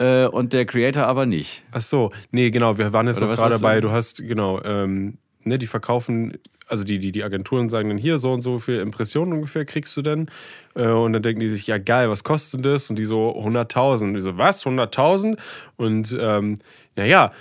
äh, 0.00 0.26
und 0.26 0.52
der 0.52 0.64
Creator 0.64 1.06
aber 1.06 1.26
nicht. 1.26 1.62
Ach 1.72 1.80
so, 1.80 2.10
nee, 2.30 2.50
genau, 2.50 2.78
wir 2.78 2.92
waren 2.92 3.06
jetzt 3.06 3.20
gerade 3.20 3.50
dabei, 3.50 3.80
du 3.80 3.92
hast, 3.92 4.26
genau, 4.26 4.60
ähm, 4.64 5.18
ne, 5.44 5.58
die 5.58 5.66
verkaufen, 5.66 6.38
also 6.70 6.84
die, 6.84 6.98
die, 7.00 7.10
die 7.10 7.24
Agenturen 7.24 7.68
sagen 7.68 7.88
dann 7.88 7.98
hier, 7.98 8.18
so 8.18 8.32
und 8.32 8.42
so 8.42 8.60
viel 8.60 8.76
Impressionen 8.76 9.32
ungefähr 9.32 9.64
kriegst 9.64 9.96
du 9.96 10.02
denn. 10.02 10.28
Äh, 10.76 10.86
und 10.86 11.12
dann 11.12 11.22
denken 11.22 11.40
die 11.40 11.48
sich, 11.48 11.66
ja 11.66 11.78
geil, 11.78 12.08
was 12.10 12.22
kostet 12.22 12.64
das? 12.64 12.88
Und 12.90 12.96
die 12.96 13.04
so 13.04 13.36
100.000. 13.36 14.04
Und 14.04 14.14
die 14.14 14.20
so, 14.20 14.38
was, 14.38 14.64
100.000? 14.64 15.36
Und 15.76 16.16
ähm, 16.18 16.58
naja, 16.96 17.32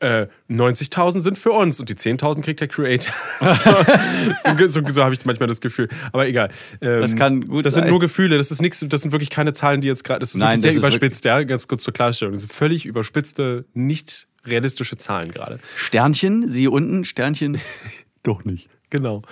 äh, 0.00 0.26
90.000 0.50 1.20
sind 1.20 1.38
für 1.38 1.52
uns 1.52 1.80
und 1.80 1.88
die 1.88 1.94
10.000 1.94 2.42
kriegt 2.42 2.60
der 2.60 2.68
Creator. 2.68 3.14
so, 3.40 4.68
so, 4.68 4.80
so 4.86 5.02
habe 5.02 5.14
ich 5.14 5.24
manchmal 5.24 5.48
das 5.48 5.62
Gefühl. 5.62 5.88
Aber 6.12 6.26
egal. 6.26 6.50
Ähm, 6.82 7.00
das 7.00 7.16
kann 7.16 7.46
gut 7.46 7.64
Das 7.64 7.74
sein. 7.74 7.84
sind 7.84 7.90
nur 7.90 8.00
Gefühle, 8.00 8.36
das 8.36 8.50
ist 8.50 8.60
nichts, 8.60 8.84
das 8.86 9.00
sind 9.02 9.12
wirklich 9.12 9.30
keine 9.30 9.54
Zahlen, 9.54 9.80
die 9.80 9.88
jetzt 9.88 10.04
gerade, 10.04 10.20
das 10.20 10.30
ist 10.30 10.38
Nein, 10.38 10.58
sehr 10.58 10.74
überspitzt, 10.74 11.24
ja, 11.24 11.42
ganz 11.44 11.68
kurz 11.68 11.84
zur 11.84 11.94
Klarstellung. 11.94 12.34
Das 12.34 12.42
sind 12.42 12.52
völlig 12.52 12.84
überspitzte, 12.84 13.64
nicht 13.72 14.26
realistische 14.46 14.96
Zahlen 14.96 15.30
gerade. 15.30 15.58
Sternchen, 15.76 16.48
sie 16.48 16.68
unten, 16.68 17.04
Sternchen. 17.04 17.58
Doch 18.22 18.44
nicht. 18.44 18.68
Genau. 18.90 19.22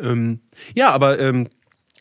Ähm, 0.00 0.40
ja, 0.74 0.90
aber 0.90 1.18
ähm, 1.18 1.48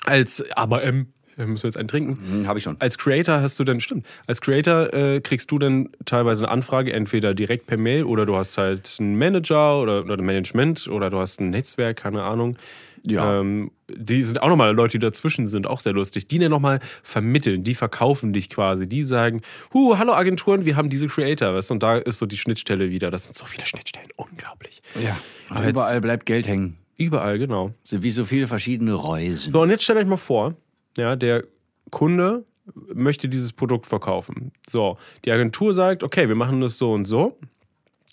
als, 0.06 0.44
aber 0.56 0.84
ähm, 0.84 1.14
müssen 1.38 1.64
wir 1.64 1.68
jetzt 1.68 1.78
einen 1.78 1.88
trinken. 1.88 2.18
Hm, 2.18 2.48
Habe 2.48 2.60
ich 2.60 2.64
schon. 2.64 2.78
Als 2.80 2.98
Creator 2.98 3.42
hast 3.42 3.60
du 3.60 3.64
dann, 3.64 3.80
stimmt, 3.80 4.06
als 4.28 4.42
Creator 4.42 4.94
äh, 4.94 5.22
kriegst 5.22 5.52
du 5.52 5.60
dann 5.60 5.90
teilweise 6.06 6.46
eine 6.46 6.52
Anfrage, 6.52 6.94
entweder 6.94 7.34
direkt 7.34 7.68
per 7.68 7.78
Mail 7.78 8.04
oder 8.04 8.26
du 8.26 8.36
hast 8.36 8.58
halt 8.58 8.98
einen 9.00 9.18
Manager 9.18 9.80
oder, 9.80 10.04
oder 10.04 10.18
ein 10.18 10.26
Management 10.26 10.88
oder 10.88 11.10
du 11.10 11.20
hast 11.20 11.40
ein 11.40 11.50
Netzwerk, 11.50 11.98
keine 11.98 12.24
Ahnung. 12.24 12.58
Ja. 13.06 13.40
Ähm, 13.40 13.72
die 13.90 14.24
sind 14.24 14.42
auch 14.42 14.48
nochmal 14.48 14.74
Leute, 14.74 14.98
die 14.98 15.06
dazwischen 15.06 15.46
sind, 15.46 15.68
auch 15.68 15.80
sehr 15.80 15.94
lustig. 15.94 16.28
Die 16.28 16.40
dann 16.40 16.52
nochmal 16.52 16.80
vermitteln, 17.04 17.64
die 17.64 17.76
verkaufen 17.76 18.34
dich 18.34 18.50
quasi. 18.50 18.88
Die 18.88 19.04
sagen, 19.04 19.42
hu, 19.74 19.98
hallo 19.98 20.14
Agenturen, 20.14 20.66
wir 20.66 20.76
haben 20.76 20.90
diese 20.90 21.08
Creator. 21.08 21.54
Weißt? 21.54 21.72
Und 21.72 21.84
da 21.84 21.98
ist 21.98 22.20
so 22.20 22.26
die 22.26 22.38
Schnittstelle 22.38 22.90
wieder. 22.90 23.12
Das 23.12 23.26
sind 23.26 23.36
so 23.36 23.46
viele 23.46 23.66
Schnittstellen, 23.66 24.08
unglaublich. 24.16 24.82
Ja, 25.04 25.18
aber 25.50 25.68
überall 25.68 26.02
bleibt 26.02 26.26
Geld 26.26 26.48
hängen. 26.48 26.78
Überall, 26.96 27.40
genau. 27.40 27.72
Sind 27.84 28.04
wie 28.04 28.12
so 28.12 28.24
viele 28.24 28.48
verschiedene 28.48 28.94
Reusen. 28.94 29.52
So, 29.52 29.62
und 29.62 29.70
jetzt 29.70 29.84
stellt 29.84 30.00
euch 30.00 30.08
mal 30.08 30.18
vor, 30.18 30.56
ja, 30.98 31.16
der 31.16 31.44
Kunde 31.90 32.46
möchte 32.94 33.28
dieses 33.28 33.52
Produkt 33.52 33.86
verkaufen. 33.86 34.52
So, 34.70 34.98
die 35.26 35.32
Agentur 35.32 35.74
sagt, 35.74 36.04
okay, 36.04 36.28
wir 36.28 36.36
machen 36.36 36.62
das 36.62 36.78
so 36.78 36.94
und 36.94 37.06
so. 37.06 37.38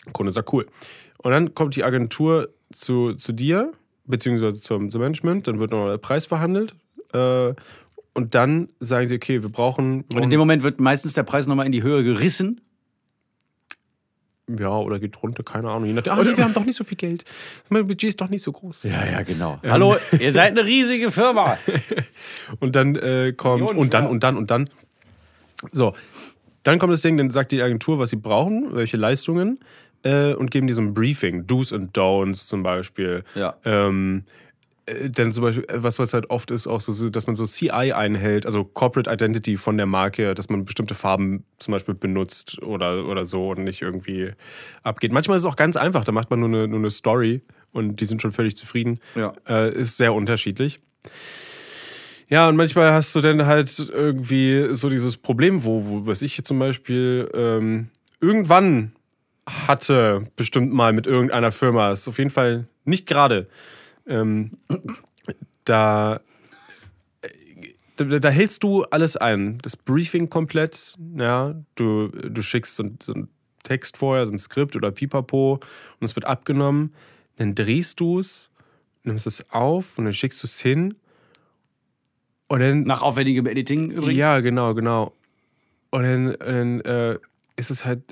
Der 0.06 0.12
Kunde 0.12 0.32
sagt, 0.32 0.52
cool. 0.52 0.66
Und 1.18 1.30
dann 1.30 1.54
kommt 1.54 1.76
die 1.76 1.84
Agentur 1.84 2.48
zu, 2.72 3.14
zu 3.14 3.32
dir, 3.32 3.72
beziehungsweise 4.10 4.60
zum, 4.60 4.90
zum 4.90 5.00
Management, 5.00 5.48
dann 5.48 5.58
wird 5.58 5.70
nochmal 5.70 5.90
der 5.90 5.98
Preis 5.98 6.26
verhandelt. 6.26 6.74
Äh, 7.12 7.54
und 8.12 8.34
dann 8.34 8.68
sagen 8.80 9.08
sie, 9.08 9.16
okay, 9.16 9.42
wir 9.42 9.50
brauchen. 9.50 10.04
Und 10.12 10.22
in 10.22 10.30
dem 10.30 10.40
Moment 10.40 10.62
wird 10.62 10.80
meistens 10.80 11.14
der 11.14 11.22
Preis 11.22 11.46
nochmal 11.46 11.66
in 11.66 11.72
die 11.72 11.82
Höhe 11.82 12.02
gerissen. 12.02 12.60
ja, 14.48 14.76
oder 14.76 14.98
geht 14.98 15.22
runter, 15.22 15.42
keine 15.42 15.70
Ahnung. 15.70 15.86
Je 15.86 15.92
nachdem, 15.92 16.12
ah, 16.12 16.22
nee, 16.22 16.36
wir 16.36 16.44
haben 16.44 16.54
doch 16.54 16.64
nicht 16.64 16.76
so 16.76 16.84
viel 16.84 16.96
Geld. 16.96 17.24
Mein 17.68 17.86
Budget 17.86 18.08
ist 18.08 18.20
doch 18.20 18.28
nicht 18.28 18.42
so 18.42 18.52
groß. 18.52 18.84
Ja, 18.84 19.06
ja, 19.06 19.22
genau. 19.22 19.60
Hallo, 19.62 19.96
ihr 20.18 20.32
seid 20.32 20.50
eine 20.50 20.64
riesige 20.66 21.10
Firma. 21.10 21.56
Und 22.60 22.74
dann 22.74 22.96
äh, 22.96 23.32
kommt 23.32 23.60
Millionen 23.60 23.78
und 23.78 23.94
dann 23.94 24.06
und 24.06 24.22
dann 24.24 24.36
und 24.36 24.50
dann. 24.50 24.70
So, 25.72 25.94
dann 26.62 26.78
kommt 26.78 26.92
das 26.92 27.02
Ding, 27.02 27.16
dann 27.16 27.30
sagt 27.30 27.52
die 27.52 27.62
Agentur, 27.62 27.98
was 27.98 28.10
sie 28.10 28.16
brauchen, 28.16 28.74
welche 28.74 28.96
Leistungen 28.96 29.60
äh, 30.02 30.34
und 30.34 30.50
geben 30.50 30.66
die 30.66 30.72
so 30.72 30.82
ein 30.82 30.94
Briefing, 30.94 31.46
Do's 31.46 31.72
und 31.72 31.96
Don'ts 31.96 32.46
zum 32.46 32.62
Beispiel. 32.62 33.24
Ja. 33.34 33.56
Ähm, 33.64 34.24
äh, 34.86 35.10
dann 35.10 35.32
zum 35.32 35.44
Beispiel, 35.44 35.64
äh, 35.64 35.82
was, 35.82 35.98
was 35.98 36.14
halt 36.14 36.30
oft 36.30 36.50
ist, 36.50 36.66
auch 36.66 36.80
so, 36.80 37.08
dass 37.08 37.26
man 37.26 37.36
so 37.36 37.44
CI 37.44 37.92
einhält, 37.92 38.46
also 38.46 38.64
Corporate 38.64 39.10
Identity 39.10 39.56
von 39.56 39.76
der 39.76 39.86
Marke, 39.86 40.34
dass 40.34 40.48
man 40.48 40.64
bestimmte 40.64 40.94
Farben 40.94 41.44
zum 41.58 41.72
Beispiel 41.72 41.94
benutzt 41.94 42.62
oder, 42.62 43.06
oder 43.06 43.24
so 43.24 43.50
und 43.50 43.64
nicht 43.64 43.82
irgendwie 43.82 44.32
abgeht. 44.82 45.12
Manchmal 45.12 45.36
ist 45.36 45.44
es 45.44 45.50
auch 45.50 45.56
ganz 45.56 45.76
einfach, 45.76 46.04
da 46.04 46.12
macht 46.12 46.30
man 46.30 46.40
nur 46.40 46.48
eine, 46.48 46.68
nur 46.68 46.78
eine 46.78 46.90
Story 46.90 47.42
und 47.72 48.00
die 48.00 48.06
sind 48.06 48.22
schon 48.22 48.32
völlig 48.32 48.56
zufrieden. 48.56 49.00
Ja. 49.14 49.32
Äh, 49.48 49.72
ist 49.74 49.96
sehr 49.96 50.14
unterschiedlich. 50.14 50.80
Ja, 52.28 52.48
und 52.48 52.56
manchmal 52.56 52.92
hast 52.92 53.14
du 53.16 53.20
dann 53.20 53.44
halt 53.46 53.76
irgendwie 53.92 54.68
so 54.72 54.88
dieses 54.88 55.16
Problem, 55.16 55.64
wo, 55.64 55.84
wo 55.86 56.06
was 56.06 56.22
ich 56.22 56.34
hier 56.34 56.44
zum 56.44 56.60
Beispiel 56.60 57.28
ähm, 57.34 57.88
irgendwann 58.20 58.92
hatte, 59.68 60.24
bestimmt 60.36 60.72
mal 60.72 60.92
mit 60.92 61.06
irgendeiner 61.06 61.52
Firma, 61.52 61.90
ist 61.90 62.08
auf 62.08 62.18
jeden 62.18 62.30
Fall 62.30 62.68
nicht 62.84 63.06
gerade. 63.06 63.48
Ähm, 64.06 64.52
da, 65.64 66.20
da, 67.96 68.04
da 68.04 68.28
hältst 68.28 68.62
du 68.62 68.84
alles 68.84 69.16
ein. 69.16 69.58
Das 69.62 69.76
Briefing 69.76 70.30
komplett, 70.30 70.96
ja. 71.16 71.54
Du, 71.74 72.08
du 72.08 72.42
schickst 72.42 72.76
so, 72.76 72.84
so 73.02 73.14
einen 73.14 73.28
Text 73.62 73.96
vorher, 73.96 74.26
so 74.26 74.32
ein 74.32 74.38
Skript 74.38 74.76
oder 74.76 74.90
Pipapo 74.90 75.54
und 75.54 76.04
es 76.04 76.16
wird 76.16 76.26
abgenommen. 76.26 76.94
Dann 77.36 77.54
drehst 77.54 78.00
du 78.00 78.18
es, 78.18 78.50
nimmst 79.04 79.26
es 79.26 79.50
auf 79.50 79.98
und 79.98 80.04
dann 80.04 80.14
schickst 80.14 80.42
du 80.42 80.46
es 80.46 80.60
hin. 80.60 80.94
Und 82.48 82.60
dann 82.60 82.82
Nach 82.82 83.02
aufwendigem 83.02 83.46
Editing 83.46 83.90
übrigens. 83.90 84.18
ja, 84.18 84.40
genau, 84.40 84.74
genau. 84.74 85.14
Und 85.90 86.02
dann, 86.02 86.36
dann 86.38 86.80
äh, 86.80 87.18
ist 87.56 87.70
es 87.70 87.84
halt. 87.84 88.02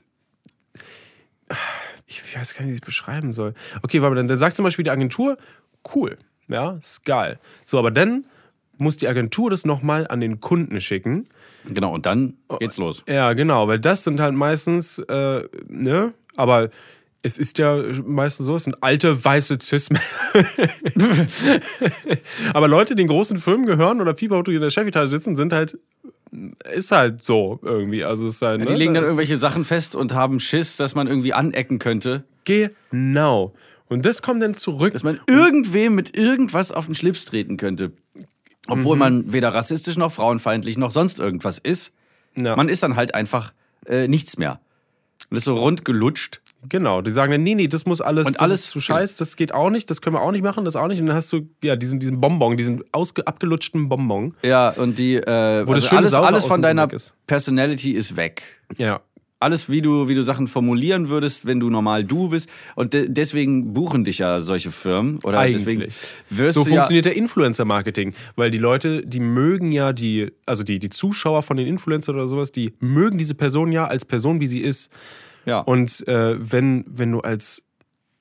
Ich 2.07 2.37
weiß 2.37 2.55
gar 2.55 2.63
nicht, 2.63 2.71
wie 2.71 2.75
ich 2.75 2.81
es 2.81 2.87
beschreiben 2.87 3.33
soll. 3.33 3.55
Okay, 3.83 4.01
warte, 4.01 4.17
dann, 4.17 4.29
dann 4.29 4.39
sagt 4.39 4.57
zum 4.57 4.65
Beispiel 4.65 4.83
die 4.83 4.91
Agentur, 4.91 5.37
cool, 5.95 6.19
ja, 6.49 6.73
ist 6.73 7.05
geil. 7.05 7.39
So, 7.65 7.79
aber 7.79 7.91
dann 7.91 8.25
muss 8.79 8.97
die 8.97 9.09
Agentur 9.09 9.51
das 9.51 9.65
nochmal 9.67 10.07
an 10.09 10.21
den 10.21 10.41
Kunden 10.41 10.81
schicken. 10.81 11.29
Genau, 11.67 11.93
und 11.93 12.07
dann 12.07 12.39
geht's 12.59 12.79
los. 12.79 13.03
Ja, 13.09 13.33
genau, 13.35 13.69
weil 13.69 13.79
das 13.79 14.05
sind 14.05 14.21
halt 14.21 14.35
meistens, 14.35 14.99
äh, 15.01 15.43
ne, 15.69 16.15
aber 16.37 16.71
es 17.23 17.37
ist 17.37 17.59
ja 17.59 17.77
meistens 18.05 18.47
so, 18.47 18.57
es 18.57 18.65
sind 18.65 18.83
alte 18.83 19.25
weiße 19.25 19.59
cis 19.61 19.91
Aber 22.55 22.69
Leute, 22.69 22.95
die 22.95 23.03
in 23.03 23.09
großen 23.09 23.39
Firmen 23.39 23.67
gehören 23.67 24.01
oder 24.01 24.15
die 24.15 24.27
in 24.27 24.61
der 24.61 24.71
Chefetage 24.71 25.09
sitzen, 25.09 25.35
sind 25.35 25.53
halt, 25.53 25.77
ist 26.73 26.93
halt 26.93 27.23
so 27.23 27.59
irgendwie. 27.63 28.05
Also 28.05 28.27
ist 28.29 28.43
halt, 28.43 28.61
Die 28.61 28.65
ne, 28.67 28.75
legen 28.75 28.95
dann 28.95 29.05
irgendwelche 29.05 29.37
Sachen 29.37 29.65
fest 29.65 29.95
und 29.97 30.15
haben 30.15 30.41
Schiss, 30.41 30.77
dass 30.77 30.95
man 30.95 31.07
irgendwie 31.07 31.33
anecken 31.33 31.79
könnte. 31.79 32.25
Genau. 32.45 33.55
Und 33.87 34.05
das 34.05 34.21
kommt 34.23 34.43
dann 34.43 34.55
zurück. 34.55 34.93
Dass 34.93 35.03
man 35.03 35.21
irgendwem 35.27 35.95
mit 35.95 36.17
irgendwas 36.17 36.73
auf 36.73 36.87
den 36.87 36.95
Schlips 36.95 37.25
treten 37.25 37.57
könnte. 37.57 37.93
Obwohl 38.69 38.97
Mhm. 38.97 39.01
man 39.01 39.33
weder 39.33 39.55
rassistisch 39.55 39.97
noch 39.97 40.13
frauenfeindlich 40.13 40.77
noch 40.77 40.91
sonst 40.91 41.19
irgendwas 41.19 41.59
ist. 41.59 41.93
Ja. 42.37 42.55
Man 42.57 42.69
ist 42.69 42.83
dann 42.83 42.97
halt 42.97 43.15
einfach 43.15 43.53
äh, 43.87 44.07
nichts 44.09 44.37
mehr. 44.37 44.61
Und 45.31 45.37
ist 45.39 45.45
so 45.45 45.55
rund 45.55 45.85
gelutscht. 45.87 46.41
Genau, 46.69 47.03
die 47.03 47.11
sagen 47.13 47.31
dann, 47.31 47.43
nee, 47.45 47.55
nee, 47.55 47.69
das 47.69 47.87
muss 47.87 48.01
alles, 48.01 48.27
Und 48.27 48.35
das 48.35 48.43
alles- 48.43 48.67
zu 48.71 48.81
scheiß, 48.81 49.15
das 49.15 49.37
geht 49.37 49.55
auch 49.55 49.71
nicht, 49.71 49.91
das 49.91 50.01
können 50.01 50.17
wir 50.17 50.23
auch 50.23 50.33
nicht 50.33 50.43
machen, 50.43 50.65
das 50.65 50.75
auch 50.75 50.89
nicht. 50.89 51.01
Und 51.01 51.07
dann 51.07 51.15
hast 51.17 51.33
du 51.33 51.49
ja 51.63 51.77
diesen, 51.77 52.01
diesen 52.01 52.21
Bonbon, 52.21 52.57
diesen 52.57 52.83
ausge, 52.91 53.27
abgelutschten 53.27 53.89
Bonbon. 53.89 54.35
Ja, 54.43 54.71
und 54.71 54.99
die, 54.99 55.15
äh, 55.17 55.67
Wo 55.67 55.73
das 55.75 55.85
also 55.85 55.89
schöne 55.89 55.99
alles, 56.01 56.15
alles 56.15 56.47
von 56.47 56.61
deiner 56.61 56.93
ist. 56.93 57.15
Personality 57.27 57.93
ist 57.93 58.17
weg. 58.17 58.43
Ja. 58.77 59.01
Alles, 59.41 59.71
wie 59.71 59.81
du, 59.83 60.09
wie 60.09 60.17
du 60.17 60.23
Sachen 60.23 60.49
formulieren 60.49 61.09
würdest, 61.11 61.47
wenn 61.47 61.61
du 61.61 61.71
normal 61.71 62.03
du 62.03 62.29
bist. 62.31 62.51
Und 62.75 62.93
de 62.93 63.07
deswegen 63.09 63.73
buchen 63.73 64.03
dich 64.03 64.19
ja 64.19 64.41
solche 64.41 64.73
Firmen. 64.73 65.21
Oder 65.23 65.47
deswegen 65.47 65.83
Eigentlich. 65.83 65.95
wirst 66.29 66.57
So 66.57 66.65
du 66.65 66.71
ja, 66.71 66.75
funktioniert 66.79 67.05
der 67.05 67.15
Influencer-Marketing, 67.15 68.15
weil 68.35 68.51
die 68.51 68.59
Leute, 68.59 69.07
die 69.07 69.21
mögen 69.21 69.71
ja 69.71 69.93
die, 69.93 70.33
also 70.45 70.65
die, 70.65 70.81
die 70.81 70.91
Zuschauer 70.91 71.45
von 71.45 71.57
den 71.57 71.69
Influencern 71.69 72.17
oder 72.17 72.27
sowas, 72.27 72.51
die 72.51 72.75
mögen 72.81 73.17
diese 73.17 73.37
Person 73.37 73.71
ja 73.71 73.87
als 73.87 74.05
Person, 74.05 74.41
wie 74.41 74.49
sie 74.49 74.59
ist. 74.59 74.91
Ja. 75.45 75.61
Und 75.61 76.07
äh, 76.09 76.37
wenn, 76.39 76.85
wenn 76.89 77.13
du 77.13 77.21
als 77.21 77.65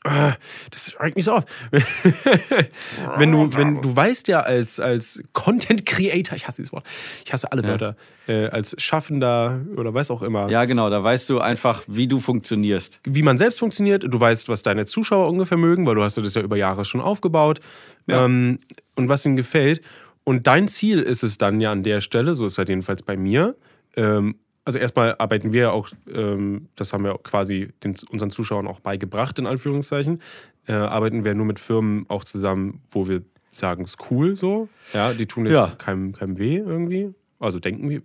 Ah, 0.08 0.36
das 0.72 0.96
regt 1.02 1.18
mich 1.18 1.26
so 1.26 1.34
auf. 1.34 1.44
wenn 3.18 3.32
du, 3.32 3.54
wenn 3.56 3.82
du 3.82 3.94
weißt 3.94 4.30
ja 4.30 4.40
als, 4.40 4.80
als 4.80 5.22
Content 5.34 5.86
Creator, 5.86 6.38
ich 6.38 6.48
hasse 6.48 6.62
dieses 6.62 6.72
Wort, 6.72 6.86
ich 7.26 7.34
hasse 7.34 7.52
alle 7.52 7.64
Wörter, 7.66 7.98
äh, 8.28 8.46
als 8.48 8.74
Schaffender 8.82 9.60
oder 9.76 9.94
weiß 9.94 10.12
auch 10.12 10.22
immer, 10.22 10.50
ja, 10.50 10.64
genau, 10.64 10.90
da 10.90 11.04
weißt 11.04 11.30
du 11.30 11.40
einfach, 11.40 11.84
wie 11.88 12.08
du 12.08 12.22
funktionierst. 12.22 13.02
wie 13.04 13.22
man 13.22 13.38
selbst 13.38 13.60
funktioniert. 13.60 14.06
Du 14.08 14.18
weißt, 14.18 14.48
was 14.48 14.64
deine 14.64 14.86
Zuschauer 14.86 15.28
ungefähr 15.28 15.58
mögen, 15.58 15.86
weil 15.86 15.96
du 15.96 16.04
hast 16.04 16.18
das 16.18 16.36
ja 16.36 16.42
über 16.42 16.56
Jahre 16.56 16.86
schon 16.86 17.02
aufgebaut 17.02 17.60
ähm, 18.08 18.60
und 18.96 19.10
was 19.10 19.26
ihnen 19.26 19.36
gefällt. 19.36 19.82
Und 20.24 20.48
dein 20.48 20.70
Ziel 20.70 21.00
ist 21.00 21.24
es 21.24 21.38
dann 21.38 21.60
ja 21.60 21.72
an 21.72 21.84
der 21.84 22.00
Stelle, 22.00 22.36
so 22.36 22.46
ist 22.46 22.54
es 22.54 22.58
halt 22.60 22.70
jedenfalls 22.70 23.04
bei 23.04 23.18
mir. 23.18 23.58
Ähm, 23.98 24.36
also 24.68 24.80
erstmal 24.80 25.16
arbeiten 25.18 25.54
wir 25.54 25.72
auch, 25.72 25.88
ähm, 26.14 26.68
das 26.76 26.92
haben 26.92 27.06
wir 27.06 27.18
quasi 27.24 27.70
den, 27.86 27.96
unseren 28.10 28.30
Zuschauern 28.30 28.68
auch 28.68 28.82
beigebracht, 28.82 29.40
in 29.40 29.48
Anführungszeichen, 29.48 30.22
äh, 30.68 30.74
arbeiten 30.74 31.24
wir 31.24 31.36
nur 31.36 31.46
mit 31.46 31.58
Firmen 31.58 32.06
auch 32.10 32.26
zusammen, 32.26 32.82
wo 32.92 33.08
wir 33.08 33.24
sagen, 33.54 33.86
es 33.86 33.92
ist 33.92 34.12
cool 34.12 34.36
so. 34.36 34.68
Ja, 34.94 35.14
die 35.14 35.26
tun 35.26 35.46
jetzt 35.46 35.54
Ja. 35.54 35.68
keinem, 35.78 36.12
keinem 36.12 36.38
weh 36.38 36.58
irgendwie. 36.58 37.14
Also 37.40 37.62
denken 37.62 37.90
wir, 37.90 38.02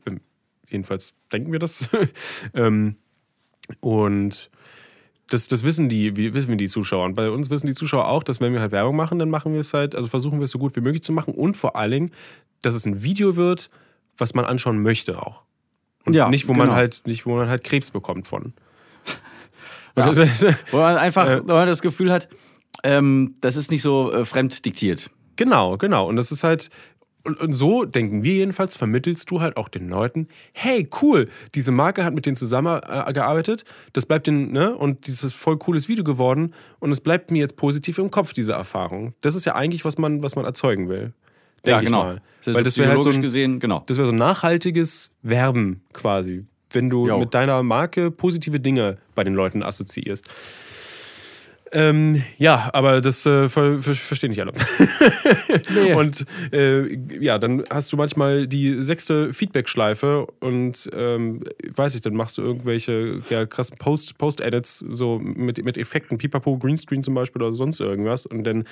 jedenfalls 0.69 1.15
denken 1.33 1.51
wir 1.51 1.59
das. 1.59 1.89
ähm, 2.55 2.95
und 3.81 4.49
das, 5.31 5.49
das 5.49 5.65
wissen 5.65 5.89
die, 5.89 6.17
wie 6.17 6.33
wissen 6.33 6.57
die 6.59 6.69
Zuschauer. 6.69 7.07
Und 7.07 7.15
bei 7.15 7.29
uns 7.29 7.51
wissen 7.51 7.67
die 7.67 7.75
Zuschauer 7.75 8.07
auch, 8.07 8.23
dass 8.23 8.41
wenn 8.41 8.53
wir 8.53 8.61
halt 8.61 8.71
Werbung 8.71 8.95
machen, 8.95 9.19
dann 9.19 9.31
machen 9.31 9.53
wir 9.53 9.61
es 9.61 9.75
halt, 9.75 9.97
also 9.97 10.07
versuchen 10.07 10.39
wir 10.39 10.45
es 10.45 10.53
so 10.53 10.61
gut 10.61 10.77
wie 10.77 10.81
möglich 10.81 11.03
zu 11.03 11.13
machen 11.13 11.35
und 11.35 11.57
vor 11.57 11.75
allen 11.75 11.91
Dingen, 11.91 12.11
dass 12.61 12.77
es 12.77 12.87
ein 12.87 13.03
Video 13.03 13.35
wird, 13.35 13.69
was 14.17 14.33
man 14.35 14.45
anschauen 14.45 14.81
möchte 14.81 15.21
auch. 15.21 15.43
Und 16.05 16.15
Ja, 16.15 16.29
nicht, 16.29 16.49
wo 16.49 16.55
man 16.55 16.69
genau. 16.69 16.77
halt, 16.77 17.03
nicht, 17.07 17.27
wo 17.27 17.35
man 17.35 17.49
halt 17.49 17.65
Krebs 17.65 17.91
bekommt 17.91 18.27
von. 18.27 18.53
Ja. 19.97 20.07
Wo 20.71 20.79
man 20.79 20.97
einfach 20.97 21.43
wo 21.45 21.53
man 21.53 21.67
das 21.67 21.83
Gefühl 21.83 22.11
hat, 22.11 22.27
ähm, 22.83 23.35
das 23.43 23.59
ist 23.59 23.71
nicht 23.71 23.83
so 23.83 24.11
äh, 24.11 24.25
fremd 24.25 24.65
diktiert. 24.65 25.11
Genau, 25.37 25.77
genau. 25.77 26.09
Und 26.09 26.17
das 26.17 26.33
ist 26.33 26.45
halt, 26.45 26.71
und, 27.25 27.41
und 27.41 27.53
so 27.53 27.85
denken 27.85 28.23
wir 28.23 28.35
jedenfalls, 28.35 28.75
vermittelst 28.75 29.31
du 29.31 29.41
halt 29.41 29.57
auch 29.57 29.69
den 29.69 29.89
Leuten, 29.89 30.29
hey, 30.53 30.89
cool, 31.03 31.29
diese 31.55 31.71
Marke 31.71 32.05
hat 32.05 32.15
mit 32.15 32.27
denen 32.27 32.37
zusammengearbeitet, 32.37 33.65
das 33.93 34.07
bleibt 34.07 34.27
den, 34.27 34.51
ne, 34.53 34.75
und 34.75 35.07
dieses 35.07 35.35
voll 35.35 35.59
cooles 35.59 35.89
Video 35.89 36.05
geworden 36.05 36.55
und 36.81 36.91
es 36.91 37.01
bleibt 37.01 37.31
mir 37.31 37.39
jetzt 37.39 37.57
positiv 37.57 37.99
im 37.99 38.11
Kopf, 38.11 38.33
diese 38.33 38.53
Erfahrung. 38.55 39.15
Das 39.21 39.35
ist 39.35 39.45
ja 39.45 39.55
eigentlich, 39.55 39.85
was 39.85 39.99
man, 39.99 40.23
was 40.23 40.37
man 40.37 40.45
erzeugen 40.45 40.89
will. 40.89 41.13
Ja, 41.65 41.81
genau. 41.81 42.17
Weil 42.45 42.65
das 42.65 42.77
wäre 42.79 42.91
halt 42.91 43.03
so 43.03 43.11
ein, 43.11 43.23
gesehen, 43.23 43.61
genau. 43.61 43.85
das 43.87 43.97
wäre 43.97 44.07
so 44.07 44.13
ein 44.13 44.19
nachhaltiges 44.19 45.11
Werben 45.23 45.83
quasi, 45.93 46.45
wenn 46.71 46.91
du 46.91 47.07
Jo. 47.07 47.19
mit 47.19 47.35
deiner 47.35 47.63
Marke 47.63 48.11
positive 48.11 48.59
Dinge 48.59 48.99
bei 49.15 49.23
den 49.23 49.35
Leuten 49.35 49.63
assoziierst. 49.63 50.27
Ähm, 51.75 52.23
ja, 52.39 52.69
aber 52.75 53.01
das 53.01 53.25
äh, 53.25 53.49
ver 53.49 53.81
ver 53.81 53.95
verstehen 53.95 54.31
nicht 54.31 54.41
alle. 54.41 54.53
Nee. 55.75 55.95
Und 55.95 56.25
äh, 56.53 56.97
ja, 57.21 57.39
dann 57.39 57.63
hast 57.71 57.93
du 57.93 57.97
manchmal 57.97 58.47
die 58.47 58.83
sechste 58.83 59.33
Feedback-Schleife 59.33 60.27
und 60.41 60.89
ähm, 60.95 61.43
weiß 61.75 61.95
ich, 61.95 62.03
dann 62.03 62.15
machst 62.15 62.37
du 62.39 62.43
irgendwelche 62.43 63.21
ja, 63.31 63.47
krassen 63.47 63.79
Post- 63.79 64.19
Post-Edits, 64.19 64.85
so 64.91 65.19
mit, 65.19 65.65
mit 65.65 65.79
Effekten, 65.79 66.19
Pipapo, 66.19 66.59
Greenscreen 66.59 67.03
zum 67.03 67.15
Beispiel 67.15 67.43
oder 67.43 67.55
sonst 67.55 67.81
irgendwas. 67.81 68.27
Und 68.27 68.45
dann 68.45 68.65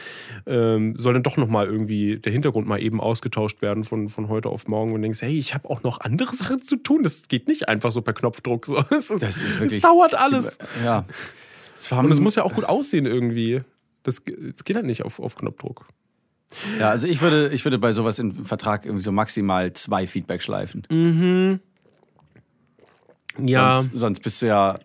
ähm, 0.46 0.94
soll 0.96 1.14
dann 1.14 1.22
doch 1.22 1.36
nochmal 1.36 1.66
irgendwie 1.66 2.18
der 2.18 2.32
Hintergrund 2.32 2.66
mal 2.66 2.82
eben 2.82 3.00
ausgetauscht 3.00 3.62
werden 3.62 3.84
von, 3.84 4.08
von 4.08 4.28
heute 4.28 4.48
auf 4.50 4.68
morgen 4.68 4.92
und 4.92 5.02
denkst, 5.02 5.22
hey, 5.22 5.38
ich 5.38 5.54
habe 5.54 5.68
auch 5.70 5.82
noch 5.82 6.00
andere 6.00 6.34
Sachen 6.34 6.62
zu 6.62 6.76
tun. 6.76 7.02
Das 7.02 7.22
geht 7.28 7.48
nicht 7.48 7.68
einfach 7.68 7.92
so 7.92 8.02
per 8.02 8.12
Knopfdruck. 8.14 8.66
So. 8.66 8.76
Es, 8.90 9.10
ist, 9.10 9.22
Das 9.22 9.36
ist 9.38 9.42
es 9.42 9.60
wirklich- 9.60 9.80
dauert 9.80 10.14
alles. 10.18 10.58
Ja. 10.84 11.06
Und 11.90 12.10
es 12.10 12.20
muss 12.20 12.34
ja 12.34 12.42
auch 12.42 12.54
gut 12.54 12.64
aussehen 12.64 13.06
irgendwie. 13.06 13.62
Das, 14.02 14.22
das 14.24 14.64
geht 14.64 14.76
halt 14.76 14.86
nicht 14.86 15.04
auf, 15.04 15.20
auf 15.20 15.36
Knopfdruck. 15.36 15.86
Ja, 16.78 16.90
also 16.90 17.06
ich 17.06 17.20
würde, 17.20 17.50
ich 17.50 17.64
würde 17.64 17.78
bei 17.78 17.92
sowas 17.92 18.18
im 18.18 18.44
Vertrag 18.44 18.84
irgendwie 18.84 19.04
so 19.04 19.12
maximal 19.12 19.72
zwei 19.72 20.06
Feedback-Schleifen. 20.06 20.86
Ja. 23.38 23.80
Sonst, 23.82 23.96
sonst 23.96 24.20
bist 24.20 24.42
du 24.42 24.46
ja. 24.46 24.78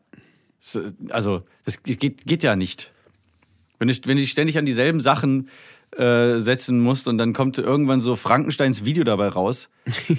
Also, 1.09 1.43
das 1.63 1.83
geht, 1.83 2.25
geht 2.25 2.43
ja 2.43 2.55
nicht. 2.55 2.91
Wenn 3.77 3.87
du, 3.87 3.93
wenn 4.05 4.17
du 4.17 4.25
ständig 4.25 4.57
an 4.57 4.65
dieselben 4.65 4.99
Sachen 4.99 5.49
äh, 5.97 6.39
setzen 6.39 6.79
musst 6.79 7.07
und 7.07 7.17
dann 7.17 7.33
kommt 7.33 7.57
irgendwann 7.57 7.99
so 7.99 8.15
Frankensteins 8.15 8.85
Video 8.85 9.03
dabei 9.03 9.29
raus. 9.29 9.69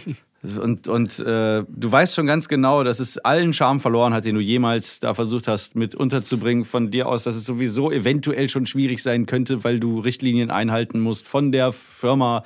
und 0.43 0.87
und 0.87 1.19
äh, 1.19 1.65
du 1.67 1.93
weißt 1.93 2.15
schon 2.15 2.27
ganz 2.27 2.49
genau, 2.49 2.85
dass 2.85 3.01
es 3.01 3.19
allen 3.19 3.53
Charme 3.53 3.81
verloren 3.81 4.15
hat, 4.15 4.25
den 4.25 4.35
du 4.35 4.41
jemals 4.41 5.01
da 5.01 5.15
versucht 5.15 5.49
hast, 5.49 5.75
mit 5.75 5.95
unterzubringen 5.95 6.65
von 6.65 6.91
dir 6.91 7.09
aus, 7.09 7.25
dass 7.25 7.35
es 7.35 7.45
sowieso 7.45 7.91
eventuell 7.91 8.49
schon 8.49 8.67
schwierig 8.67 9.03
sein 9.03 9.27
könnte, 9.27 9.65
weil 9.65 9.81
du 9.81 9.99
Richtlinien 9.99 10.51
einhalten 10.51 11.01
musst 11.01 11.27
von 11.27 11.53
der 11.53 11.73
Firma 11.73 12.45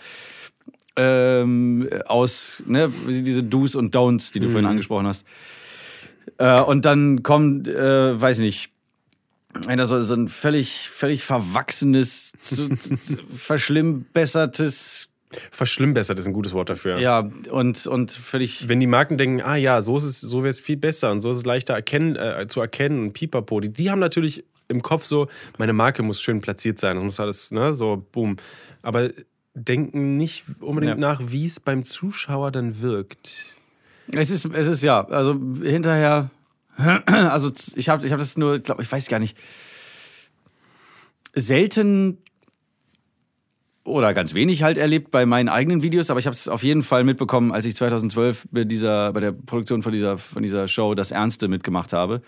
ähm, 0.97 1.89
aus, 2.07 2.63
ne, 2.67 2.91
diese 3.07 3.43
Do's 3.43 3.75
und 3.75 3.95
Don'ts, 3.95 4.33
die 4.33 4.41
du 4.41 4.49
vorhin 4.49 4.67
angesprochen 4.67 5.07
hast. 5.07 5.25
Äh, 6.39 6.61
und 6.63 6.85
dann 6.85 7.23
kommt, 7.23 7.69
äh, 7.69 8.21
weiß 8.21 8.39
nicht, 8.41 8.71
einer 9.67 9.87
so, 9.87 10.01
so 10.01 10.15
ein 10.15 10.29
völlig, 10.29 10.89
völlig 10.89 11.25
verwachsenes, 11.25 12.33
zu, 12.41 12.69
zu, 12.75 13.17
verschlimmbessertes, 13.35 15.10
Verschlimmbessert 15.51 16.19
ist 16.19 16.27
ein 16.27 16.33
gutes 16.33 16.53
Wort 16.53 16.71
dafür. 16.71 16.99
ja, 16.99 17.29
und, 17.51 17.87
und 17.87 18.11
völlig. 18.11 18.69
Wenn 18.69 18.81
die 18.81 18.87
Marken 18.89 19.17
denken, 19.19 19.41
ah 19.43 19.57
ja, 19.57 19.81
so 19.83 19.97
ist 19.97 20.05
es, 20.05 20.21
so 20.21 20.39
wäre 20.39 20.51
es 20.51 20.61
viel 20.61 20.77
besser 20.77 21.11
und 21.13 21.21
so 21.21 21.31
ist 21.31 21.39
es 21.39 21.45
leichter 21.45 21.75
erkennen, 21.75 22.17
äh, 22.17 22.47
zu 22.49 22.61
erkennen 22.61 23.01
und 23.03 23.13
pipapo, 23.13 23.61
die, 23.61 23.73
die 23.73 23.91
haben 23.91 24.01
natürlich 24.01 24.45
im 24.69 24.83
Kopf 24.83 25.05
so, 25.05 25.29
meine 25.59 25.73
Marke 25.73 26.03
muss 26.03 26.21
schön 26.21 26.41
platziert 26.41 26.79
sein, 26.79 26.97
das 26.97 27.05
muss 27.05 27.21
alles, 27.21 27.51
ne, 27.53 27.75
so, 27.75 28.05
boom. 28.13 28.37
Aber 28.83 29.11
denken 29.55 30.17
nicht 30.17 30.45
unbedingt 30.61 30.95
Ja. 30.95 30.97
nach, 31.01 31.21
wie 31.27 31.47
es 31.47 31.61
beim 31.61 31.83
Zuschauer 31.83 32.51
dann 32.53 32.83
wirkt. 32.83 33.57
Es 34.13 34.31
ist, 34.31 34.45
es 34.47 34.67
ist 34.69 34.83
ja, 34.83 35.05
also 35.07 35.35
hinterher, 35.63 36.31
also 36.77 37.51
ich 37.77 37.89
habe 37.89 38.05
ich 38.07 38.13
hab 38.13 38.19
das 38.19 38.37
nur, 38.37 38.59
glaube 38.61 38.83
ich, 38.83 38.91
weiß 38.91 39.09
gar 39.09 39.19
nicht, 39.19 39.37
selten 41.35 42.19
oder 43.85 44.13
ganz 44.13 44.35
wenig 44.35 44.63
halt 44.63 44.79
erlebt 44.79 45.11
bei 45.11 45.27
meinen 45.27 45.49
eigenen 45.49 45.83
Videos, 45.83 46.11
aber 46.11 46.21
ich 46.21 46.27
habe 46.27 46.35
es 46.35 46.49
auf 46.49 46.63
jeden 46.63 46.83
Fall 46.83 47.05
mitbekommen, 47.05 47.53
als 47.53 47.65
ich 47.65 47.75
2012 47.77 48.49
bei, 48.51 48.65
dieser, 48.65 49.13
bei 49.13 49.21
der 49.21 49.33
Produktion 49.33 49.83
von 49.83 49.93
dieser, 49.93 50.19
von 50.19 50.43
dieser 50.43 50.69
Show 50.69 50.95
Das 50.95 51.11
Ernste 51.11 51.49
mitgemacht 51.49 51.93
habe. 51.93 52.23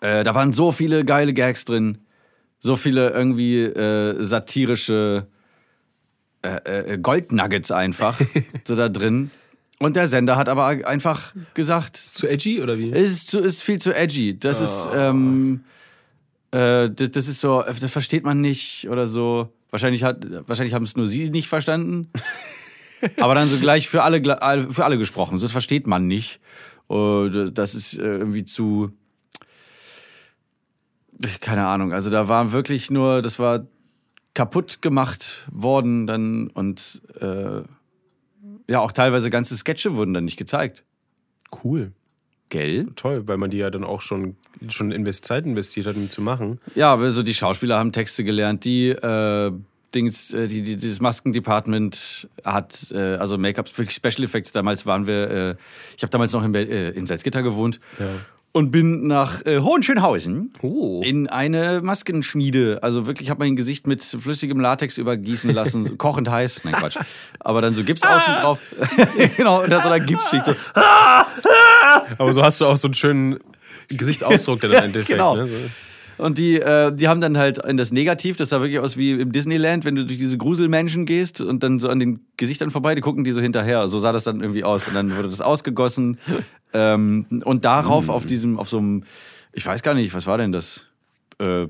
Äh, 0.00 0.24
da 0.24 0.34
waren 0.34 0.52
so 0.52 0.72
viele 0.72 1.04
geile 1.04 1.32
Gags 1.34 1.64
drin, 1.64 1.98
so 2.58 2.76
viele 2.76 3.10
irgendwie 3.10 3.62
äh, 3.62 4.22
satirische 4.22 5.26
äh, 6.42 6.92
äh, 6.92 6.98
Goldnuggets 6.98 7.70
einfach 7.70 8.20
so 8.64 8.76
da 8.76 8.88
drin. 8.88 9.30
Und 9.78 9.96
der 9.96 10.06
Sender 10.06 10.36
hat 10.36 10.48
aber 10.48 10.66
einfach 10.66 11.34
gesagt, 11.54 11.96
Zu 11.96 12.28
edgy 12.28 12.62
oder 12.62 12.78
wie? 12.78 12.92
es 12.92 13.10
ist, 13.10 13.30
zu, 13.30 13.40
ist 13.40 13.62
viel 13.62 13.78
zu 13.80 13.94
edgy. 13.94 14.38
Das 14.38 14.60
ist, 14.60 14.88
ähm, 14.94 15.64
äh, 16.50 16.90
das, 16.90 17.10
das 17.12 17.28
ist 17.28 17.40
so, 17.40 17.62
das 17.62 17.90
versteht 17.90 18.24
man 18.24 18.40
nicht 18.40 18.88
oder 18.90 19.06
so. 19.06 19.50
Wahrscheinlich, 19.70 20.04
hat, 20.04 20.26
wahrscheinlich 20.48 20.74
haben 20.74 20.84
es 20.84 20.96
nur 20.96 21.06
sie 21.06 21.30
nicht 21.30 21.48
verstanden. 21.48 22.10
Aber 23.18 23.34
dann 23.34 23.48
so 23.48 23.58
gleich 23.58 23.88
für 23.88 24.02
alle, 24.02 24.20
für 24.70 24.84
alle 24.84 24.98
gesprochen. 24.98 25.38
So 25.38 25.48
versteht 25.48 25.86
man 25.86 26.06
nicht. 26.06 26.40
Und 26.86 27.56
das 27.56 27.74
ist 27.74 27.94
äh, 27.94 28.02
irgendwie 28.02 28.44
zu. 28.44 28.92
Keine 31.40 31.66
Ahnung. 31.66 31.92
Also 31.92 32.10
da 32.10 32.28
war 32.28 32.52
wirklich 32.52 32.90
nur, 32.90 33.22
das 33.22 33.38
war 33.38 33.66
kaputt 34.34 34.80
gemacht 34.80 35.46
worden 35.50 36.06
dann 36.06 36.48
und 36.48 37.02
äh, 37.20 37.62
ja, 38.68 38.80
auch 38.80 38.92
teilweise 38.92 39.30
ganze 39.30 39.56
Sketche 39.56 39.96
wurden 39.96 40.14
dann 40.14 40.24
nicht 40.24 40.36
gezeigt. 40.36 40.84
Cool. 41.64 41.92
Gell? 42.50 42.88
Toll, 42.96 43.26
weil 43.26 43.36
man 43.36 43.48
die 43.50 43.58
ja 43.58 43.70
dann 43.70 43.84
auch 43.84 44.02
schon, 44.02 44.36
schon 44.68 44.90
invest 44.90 45.24
Zeit 45.24 45.46
investiert 45.46 45.86
hat, 45.86 45.96
um 45.96 46.10
zu 46.10 46.20
machen. 46.20 46.60
Ja, 46.74 46.94
also 46.94 47.22
die 47.22 47.34
Schauspieler 47.34 47.78
haben 47.78 47.92
Texte 47.92 48.24
gelernt, 48.24 48.64
die 48.64 48.90
äh, 48.90 49.52
Dings, 49.94 50.32
äh, 50.32 50.48
die, 50.48 50.62
die, 50.62 50.76
das 50.76 51.00
Maskendepartment 51.00 52.28
hat, 52.44 52.90
äh, 52.92 53.16
also 53.16 53.38
Make-up, 53.38 53.66
wirklich 53.78 53.94
Special 53.94 54.24
Effects. 54.24 54.52
Damals 54.52 54.84
waren 54.84 55.06
wir, 55.06 55.30
äh, 55.30 55.56
ich 55.96 56.02
habe 56.02 56.10
damals 56.10 56.32
noch 56.32 56.44
in, 56.44 56.54
äh, 56.54 56.90
in 56.90 57.06
Salzgitter 57.06 57.42
gewohnt 57.42 57.80
und 58.52 58.70
bin 58.72 59.06
nach 59.06 59.44
äh, 59.46 59.60
Hohenschönhausen 59.60 60.52
Oh. 60.62 61.00
in 61.04 61.28
eine 61.28 61.80
Maskenschmiede. 61.82 62.80
Also 62.82 63.06
wirklich, 63.06 63.26
ich 63.26 63.30
habe 63.30 63.44
mein 63.44 63.54
Gesicht 63.56 63.86
mit 63.86 64.02
flüssigem 64.02 64.58
Latex 64.58 64.98
übergießen 64.98 65.52
lassen, 65.54 65.84
so 65.84 65.94
kochend 65.96 66.28
heiß. 66.28 66.64
Nein, 66.64 66.74
Quatsch. 66.74 66.96
Aber 67.38 67.62
dann 67.62 67.74
so 67.74 67.84
Gips 67.84 68.02
außen 68.06 68.34
drauf. 68.34 68.60
genau, 69.36 69.62
und 69.62 69.70
da 69.70 69.80
so 69.82 69.88
eine 69.88 70.04
Gipsschicht. 70.04 70.46
So. 70.46 70.54
Aber 72.18 72.32
so 72.32 72.42
hast 72.42 72.60
du 72.60 72.66
auch 72.66 72.76
so 72.76 72.88
einen 72.88 72.94
schönen 72.94 73.38
Gesichtsausdruck, 73.88 74.60
der 74.60 74.70
dann 74.70 74.84
endeffekt. 74.86 75.10
genau. 75.10 75.36
Ne? 75.36 75.46
So. 75.46 75.54
Und 76.20 76.38
die, 76.38 76.60
äh, 76.60 76.94
die 76.94 77.08
haben 77.08 77.20
dann 77.20 77.38
halt 77.38 77.58
in 77.64 77.76
das 77.76 77.92
Negativ, 77.92 78.36
das 78.36 78.50
sah 78.50 78.60
wirklich 78.60 78.78
aus 78.78 78.96
wie 78.96 79.12
im 79.12 79.32
Disneyland, 79.32 79.84
wenn 79.84 79.94
du 79.94 80.04
durch 80.04 80.18
diese 80.18 80.36
Gruselmenschen 80.36 81.06
gehst 81.06 81.40
und 81.40 81.62
dann 81.62 81.78
so 81.78 81.88
an 81.88 81.98
den 81.98 82.20
Gesichtern 82.36 82.70
vorbei, 82.70 82.94
die 82.94 83.00
gucken 83.00 83.24
die 83.24 83.32
so 83.32 83.40
hinterher. 83.40 83.88
So 83.88 83.98
sah 83.98 84.12
das 84.12 84.24
dann 84.24 84.40
irgendwie 84.40 84.64
aus. 84.64 84.86
Und 84.86 84.94
dann 84.94 85.16
wurde 85.16 85.28
das 85.28 85.40
ausgegossen. 85.40 86.18
ähm, 86.74 87.26
und 87.44 87.64
darauf 87.64 88.08
auf 88.08 88.26
diesem, 88.26 88.58
auf 88.58 88.68
so 88.68 88.78
einem, 88.78 89.04
ich 89.52 89.64
weiß 89.64 89.82
gar 89.82 89.94
nicht, 89.94 90.12
was 90.12 90.26
war 90.26 90.36
denn 90.36 90.52
das? 90.52 90.88
Äh, 91.38 91.68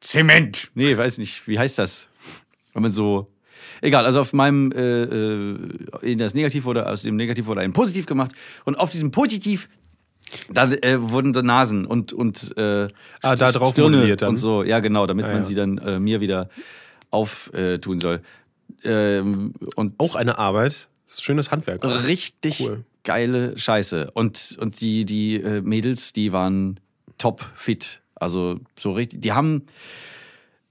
Zement. 0.00 0.70
Nee, 0.74 0.96
weiß 0.96 1.18
nicht, 1.18 1.48
wie 1.48 1.58
heißt 1.58 1.78
das? 1.78 2.08
Wenn 2.72 2.82
man 2.82 2.92
so. 2.92 3.32
Egal, 3.80 4.06
also 4.06 4.20
auf 4.20 4.32
meinem 4.32 4.72
äh, 4.72 5.02
äh, 5.02 5.56
in 6.02 6.18
das 6.18 6.34
Negativ 6.34 6.64
wurde, 6.64 6.88
aus 6.88 7.02
dem 7.02 7.16
Negativ 7.16 7.46
wurde 7.46 7.60
ein 7.60 7.72
Positiv 7.72 8.06
gemacht. 8.06 8.32
Und 8.64 8.76
auf 8.76 8.90
diesem 8.90 9.10
Positiv 9.10 9.68
da 10.52 10.70
äh, 10.70 11.10
wurden 11.10 11.32
so 11.34 11.42
Nasen 11.42 11.84
und, 11.86 12.12
und 12.12 12.56
äh, 12.56 12.88
Ah, 13.22 13.36
da 13.36 13.52
drauf 13.52 13.72
Stirne 13.72 14.16
und 14.22 14.36
so. 14.36 14.62
Ja, 14.62 14.80
genau, 14.80 15.06
damit 15.06 15.24
Ah, 15.24 15.28
man 15.28 15.36
ja. 15.38 15.44
sie 15.44 15.54
dann 15.54 15.78
äh, 15.78 15.98
mir 16.00 16.20
wieder 16.20 16.48
auftun 17.10 17.98
soll. 18.00 18.20
Ähm, 18.84 19.54
und 19.76 19.94
Auch 19.98 20.14
eine 20.16 20.38
Arbeit. 20.38 20.88
Schönes 21.06 21.50
Handwerk. 21.50 21.82
richtig 22.06 22.60
Cool. 22.60 22.84
geile 23.04 23.56
Scheiße. 23.58 24.10
Und, 24.12 24.56
und 24.60 24.80
die, 24.80 25.04
die 25.04 25.36
äh, 25.36 25.62
Mädels, 25.62 26.12
die 26.12 26.32
waren 26.32 26.78
top 27.16 27.42
fit. 27.54 28.02
Also 28.14 28.60
so 28.78 28.92
richtig, 28.92 29.22
die 29.22 29.32
haben 29.32 29.62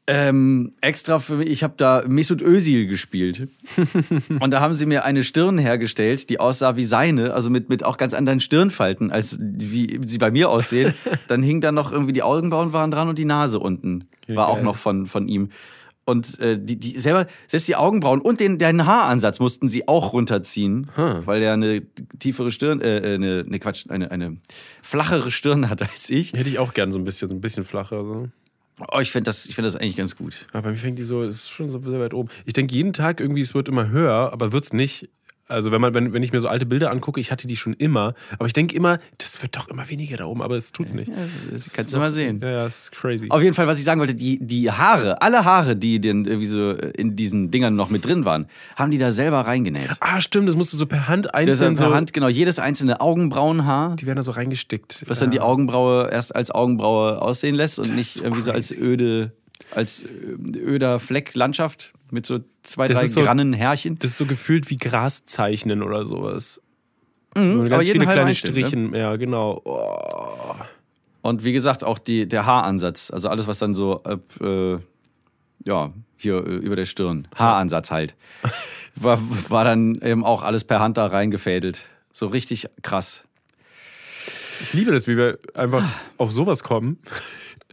ähm, 0.08 0.74
extra 0.80 1.20
für 1.20 1.36
mich, 1.36 1.50
ich 1.50 1.64
habe 1.64 1.74
da 1.76 2.04
Mesut 2.08 2.42
Özil 2.42 2.88
gespielt. 2.88 3.50
und 4.40 4.52
da 4.52 4.62
haben 4.62 4.74
sie 4.74 4.86
mir 4.86 5.04
eine 5.04 5.24
Stirn 5.24 5.58
hergestellt, 5.58 6.30
die 6.30 6.40
aussah 6.40 6.78
wie 6.78 6.84
seine, 6.84 7.34
also 7.34 7.50
mit, 7.50 7.68
mit 7.70 7.84
auch 7.84 7.98
ganz 7.98 8.14
anderen 8.14 8.40
Stirnfalten, 8.40 9.12
als 9.12 9.38
wie 9.40 10.00
sie 10.06 10.18
bei 10.18 10.32
mir 10.32 10.50
aussehen. 10.50 10.94
Dann 11.28 11.44
hing 11.44 11.60
da 11.60 11.74
noch 11.74 11.92
irgendwie 11.92 12.14
die 12.14 12.24
Augenbrauen 12.24 12.72
waren 12.72 12.90
dran 12.90 13.10
und 13.10 13.20
die 13.20 13.26
Nase 13.26 13.60
unten 13.60 14.06
war 14.28 14.48
auch 14.48 14.56
geil. 14.56 14.64
noch 14.64 14.78
von, 14.78 15.06
von 15.06 15.28
ihm. 15.28 15.50
Und 16.06 16.40
äh, 16.40 16.58
die, 16.58 16.78
die 16.78 16.98
selber, 16.98 17.28
selbst 17.48 17.68
die 17.68 17.76
Augenbrauen 17.76 18.22
und 18.22 18.40
den, 18.40 18.58
den 18.58 18.86
Haaransatz 18.86 19.42
mussten 19.42 19.68
sie 19.68 19.90
auch 19.90 20.14
runterziehen, 20.14 20.88
weil 20.96 21.42
er 21.42 21.52
eine 21.52 21.82
tiefere 22.18 22.50
Stirn, 22.50 22.80
äh, 22.80 23.00
äh, 23.00 23.16
eine, 23.16 23.44
ne 23.44 23.60
Quatsch, 23.60 23.90
eine, 23.90 24.10
eine 24.10 24.38
flachere 24.82 25.32
Stirn 25.32 25.70
hat 25.70 25.82
als 25.82 26.10
ich. 26.10 26.32
Hätte 26.32 26.48
ich 26.48 26.60
auch 26.60 26.74
gern 26.74 26.94
so 26.94 26.98
ein 26.98 27.04
bisschen, 27.04 27.28
so 27.28 27.36
ein 27.36 27.42
bisschen 27.42 27.66
flacher. 27.66 28.06
So. 28.06 28.30
Oh, 28.92 29.00
ich 29.00 29.12
finde 29.12 29.26
das, 29.30 29.46
ich 29.46 29.56
find 29.56 29.66
das 29.66 29.76
eigentlich 29.76 29.96
ganz 29.96 30.16
gut. 30.16 30.46
Aber 30.54 30.64
bei 30.64 30.72
mir 30.72 30.78
fängt 30.78 31.00
die 31.00 31.04
so, 31.04 31.24
ist 31.24 31.50
schon 31.50 31.70
so 31.70 31.84
weit 31.86 32.14
oben. 32.14 32.30
Ich 32.46 32.54
denke 32.54 32.74
jeden 32.76 32.94
Tag 32.94 33.20
irgendwie, 33.20 33.42
es 33.42 33.56
wird 33.56 33.68
immer 33.68 33.90
höher, 33.90 34.32
aber 34.32 34.54
wird's 34.54 34.74
nicht. 34.74 35.10
Also 35.50 35.72
wenn 35.72 35.80
man, 35.80 35.94
wenn, 35.94 36.12
wenn 36.12 36.24
ich 36.24 36.34
mir 36.34 36.40
so 36.42 36.48
alte 36.50 36.66
Bilder 36.66 36.92
angucke, 36.92 37.22
ich 37.22 37.32
hatte 37.32 37.48
die 37.48 37.56
schon 37.56 37.74
immer, 37.74 38.14
aber 38.38 38.48
ich 38.48 38.54
denke 38.54 38.76
immer, 38.76 39.00
das 39.18 39.42
wird 39.42 39.56
doch 39.56 39.70
immer 39.70 39.88
weniger 39.90 40.18
da 40.18 40.26
oben, 40.26 40.42
aber 40.42 40.58
es 40.58 40.74
tut's 40.74 40.94
nicht. 40.94 41.10
Das 41.52 41.72
kannst 41.74 41.94
du 41.94 42.00
mal 42.00 42.12
sehen. 42.12 42.40
Ja, 42.42 42.50
ja, 42.50 42.66
es 42.66 42.80
ist 42.80 42.92
crazy. 42.92 43.28
Auf 43.30 43.42
jeden 43.42 43.54
Fall, 43.54 43.66
was 43.66 43.78
ich 43.80 43.86
sagen 43.86 44.00
wollte, 44.02 44.14
die, 44.16 44.40
die 44.46 44.70
Haare, 44.72 45.22
alle 45.22 45.46
Haare, 45.46 45.76
die 45.78 46.02
denn 46.02 46.26
irgendwie 46.26 46.46
so 46.48 46.72
in 46.72 47.16
diesen 47.16 47.50
Dingern 47.50 47.76
noch 47.76 47.90
mit 47.90 48.04
drin 48.06 48.26
waren, 48.26 48.48
haben 48.76 48.92
die 48.92 48.98
da 48.98 49.12
selber 49.12 49.42
reingenäht. 49.42 49.90
Ah, 50.02 50.20
stimmt, 50.20 50.50
das 50.50 50.56
musst 50.58 50.74
du 50.74 50.78
so 50.78 50.86
per 50.86 51.08
Hand 51.08 51.26
Das 51.28 51.34
einzeln 51.34 51.74
ist 51.74 51.80
per 51.80 51.90
so. 51.90 51.96
Hand, 51.96 52.12
genau, 52.12 52.28
jedes 52.28 52.60
einzene 52.60 53.00
Augenbrauenhaar, 53.00 53.96
Die 53.96 54.06
werden 54.06 54.18
da 54.18 54.24
so 54.24 54.32
reingestickt. 54.32 55.06
was 55.08 55.20
dann 55.20 55.32
die 55.32 55.40
Augenbraue 55.40 56.10
erst 56.12 56.36
als 56.36 56.52
Augenbraue 56.52 57.22
aussehen 57.22 57.56
lässt 57.56 57.80
und 57.80 57.96
nicht 57.96 58.12
so 58.12 58.24
irgendwie 58.24 58.42
so 58.42 58.52
als 58.52 58.70
crazy. 58.70 58.82
öde, 58.82 59.32
als 59.74 60.04
äh, 60.04 60.08
öder 60.58 61.00
Fleck 61.00 61.36
Landschaft 61.36 61.94
mit 62.12 62.26
so 62.26 62.40
zwei, 62.64 62.88
Das 62.88 63.00
drei 63.00 63.08
so- 63.08 63.22
Grannen 63.22 63.54
Härchen. 63.54 63.98
Das 64.00 64.12
ist 64.12 64.18
so 64.18 64.26
gefühlt 64.26 64.70
wie 64.70 64.78
Gras 64.78 65.26
zeichnen 65.26 65.82
oder 65.84 66.06
sowas. 66.06 66.62
so 67.36 67.42
Mhm, 67.42 67.60
aber 67.62 67.70
ganz 67.70 67.88
jeden 67.88 68.00
viele 68.02 68.12
kleine 68.12 68.30
ne? 68.30 68.36
Strichen. 68.36 68.94
Ja, 68.96 69.16
genau. 69.16 69.62
Oh. 69.66 70.56
Und 71.22 71.44
wie 71.44 71.52
gesagt, 71.54 71.84
auch 71.84 72.00
die, 72.00 72.28
der 72.28 72.46
Haaransatz, 72.46 73.12
also 73.12 73.30
alles, 73.30 73.48
was 73.48 73.60
dann 73.60 73.74
so, 73.74 74.02
äh, 74.42 74.78
ja, 75.66 75.92
hier 76.16 76.36
äh, 76.38 76.56
über 76.56 76.76
der 76.76 76.86
Stirn, 76.86 77.28
Haaransatz 77.36 77.92
halt, 77.92 78.16
war, 78.96 79.20
war 79.50 79.64
dann 79.66 79.96
eben 80.02 80.24
auch 80.24 80.44
alles 80.44 80.64
per 80.64 80.80
Hand 80.80 80.98
da 80.98 81.06
reingefädelt. 81.08 81.86
So 82.14 82.28
richtig 82.28 82.68
krass. 82.82 83.26
Ich 84.62 84.74
liebe 84.74 84.92
das, 84.92 85.08
wie 85.08 85.18
wir 85.18 85.38
einfach 85.54 85.84
auf 86.18 86.32
sowas 86.32 86.64
kommen. 86.64 86.98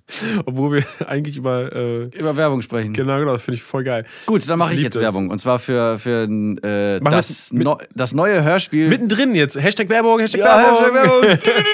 Obwohl 0.45 0.77
wir 0.77 0.85
eigentlich 1.09 1.37
über. 1.37 1.73
Äh, 1.75 2.03
Über 2.19 2.37
Werbung 2.37 2.61
sprechen. 2.63 2.93
genau, 2.93 3.19
genau, 3.19 3.33
das 3.33 3.43
finde 3.43 3.57
ich 3.57 3.63
voll 3.63 3.85
geil. 3.85 4.05
Gut, 4.27 4.47
dann 4.49 4.59
mache 4.59 4.73
ich 4.73 4.77
lieb 4.77 4.85
jetzt 4.85 4.97
das. 4.97 5.03
Werbung. 5.03 5.31
Und 5.31 5.39
zwar 5.39 5.59
für, 5.59 5.99
für 5.99 6.25
äh, 6.25 7.01
das, 7.01 7.11
das 7.29 7.53
mit- 7.53 7.67
das 7.95 8.13
neue 8.13 8.45
Hörspiel. 8.45 8.89
Mittendrin 8.89 9.35
jetzt. 9.35 9.57
Hashtag 9.61 9.89
Werbung, 9.89 10.21
Hashtag 10.21 10.41
Ja, 10.41 10.59
Werbung. 10.59 11.27
Hashtag 11.31 11.55
Werbung. 11.55 11.65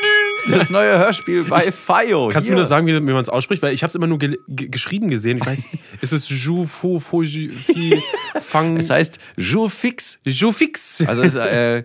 das 0.50 0.70
neue 0.70 0.96
Hörspiel 0.98 1.44
bei 1.44 1.72
FIO. 1.72 2.28
Kannst 2.32 2.48
du 2.48 2.52
mir 2.52 2.58
das 2.58 2.68
sagen, 2.68 2.86
wie, 2.86 2.94
wie 2.94 3.00
man 3.00 3.16
es 3.22 3.28
ausspricht? 3.28 3.62
Weil 3.62 3.74
ich 3.74 3.82
habe 3.82 3.88
es 3.88 3.94
immer 3.96 4.06
nur 4.06 4.18
ge 4.18 4.38
ge 4.48 4.68
geschrieben 4.68 5.08
gesehen. 5.08 5.38
Ich 5.38 5.46
weiß, 5.46 5.66
ist 6.00 6.12
es 6.12 6.28
Ju, 6.28 6.64
Fo, 6.66 7.00
Fo, 7.00 7.22
Ju, 7.22 7.52
Fi, 7.52 8.00
Fang, 8.40 8.76
Es 8.76 8.90
heißt 8.90 9.18
Jour 9.36 9.68
fix. 9.68 10.20
Ju 10.24 10.52
Fix. 10.52 11.02
Also 11.06 11.22
es 11.22 11.34
ist 11.34 11.42
äh, 11.44 11.82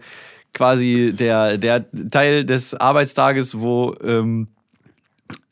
quasi 0.53 1.11
der, 1.17 1.57
der 1.57 1.85
Teil 2.11 2.45
des 2.45 2.75
Arbeitstages, 2.75 3.59
wo, 3.59 3.95
ähm, 4.03 4.47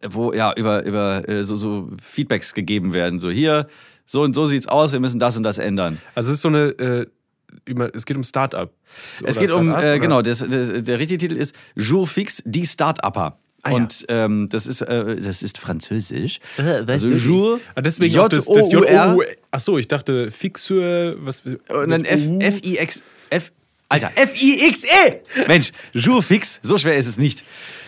wo 0.09 0.33
ja 0.33 0.53
über, 0.55 0.85
über 0.85 1.27
äh, 1.27 1.43
so, 1.43 1.55
so 1.55 1.89
Feedbacks 2.01 2.53
gegeben 2.53 2.93
werden. 2.93 3.19
So 3.19 3.29
hier, 3.29 3.67
so 4.05 4.21
und 4.21 4.33
so 4.33 4.45
sieht's 4.45 4.67
aus, 4.67 4.91
wir 4.93 4.99
müssen 4.99 5.19
das 5.19 5.37
und 5.37 5.43
das 5.43 5.57
ändern. 5.57 5.99
Also 6.15 6.31
es 6.31 6.37
ist 6.37 6.41
so 6.41 6.49
eine, 6.49 6.69
äh, 6.79 7.05
über, 7.65 7.93
es 7.95 8.05
geht 8.05 8.17
um 8.17 8.23
Start-up. 8.23 8.73
Es 9.23 9.37
geht 9.37 9.51
um, 9.51 9.67
Start-up, 9.69 9.95
äh, 9.95 9.99
genau, 9.99 10.21
das, 10.21 10.39
der, 10.39 10.81
der 10.81 10.99
richtige 10.99 11.19
Titel 11.19 11.35
ist 11.35 11.55
Jour 11.75 12.07
fix, 12.07 12.41
die 12.45 12.65
Start-Upper. 12.65 13.37
Ah, 13.65 13.69
ja. 13.69 13.75
Und 13.77 14.05
ähm, 14.09 14.49
das, 14.49 14.67
ist, 14.67 14.81
äh, 14.81 15.15
das 15.15 15.41
ist 15.41 15.57
französisch. 15.57 16.39
Äh, 16.57 16.83
also? 16.85 17.09
Jour, 17.09 17.61
Ah, 17.75 17.81
deswegen 17.81 18.19
auch 18.19 18.27
das, 18.27 18.45
das 18.45 18.69
J-O-U-R 18.69 19.17
Achso, 19.51 19.77
ich 19.77 19.87
dachte 19.87 20.31
Fixeur, 20.31 21.15
was. 21.19 21.43
und 21.69 21.89
dann 21.89 22.03
F, 22.03 22.27
U. 22.27 22.39
F-I-X, 22.39 23.03
F, 23.29 23.53
Alter, 23.93 24.11
F-I-X-E! 24.15 25.45
Mensch, 25.47 25.71
Jour 25.93 26.21
fix, 26.23 26.59
so 26.63 26.77
schwer 26.77 26.95
ist 26.97 27.07
es 27.07 27.17
nicht. 27.17 27.43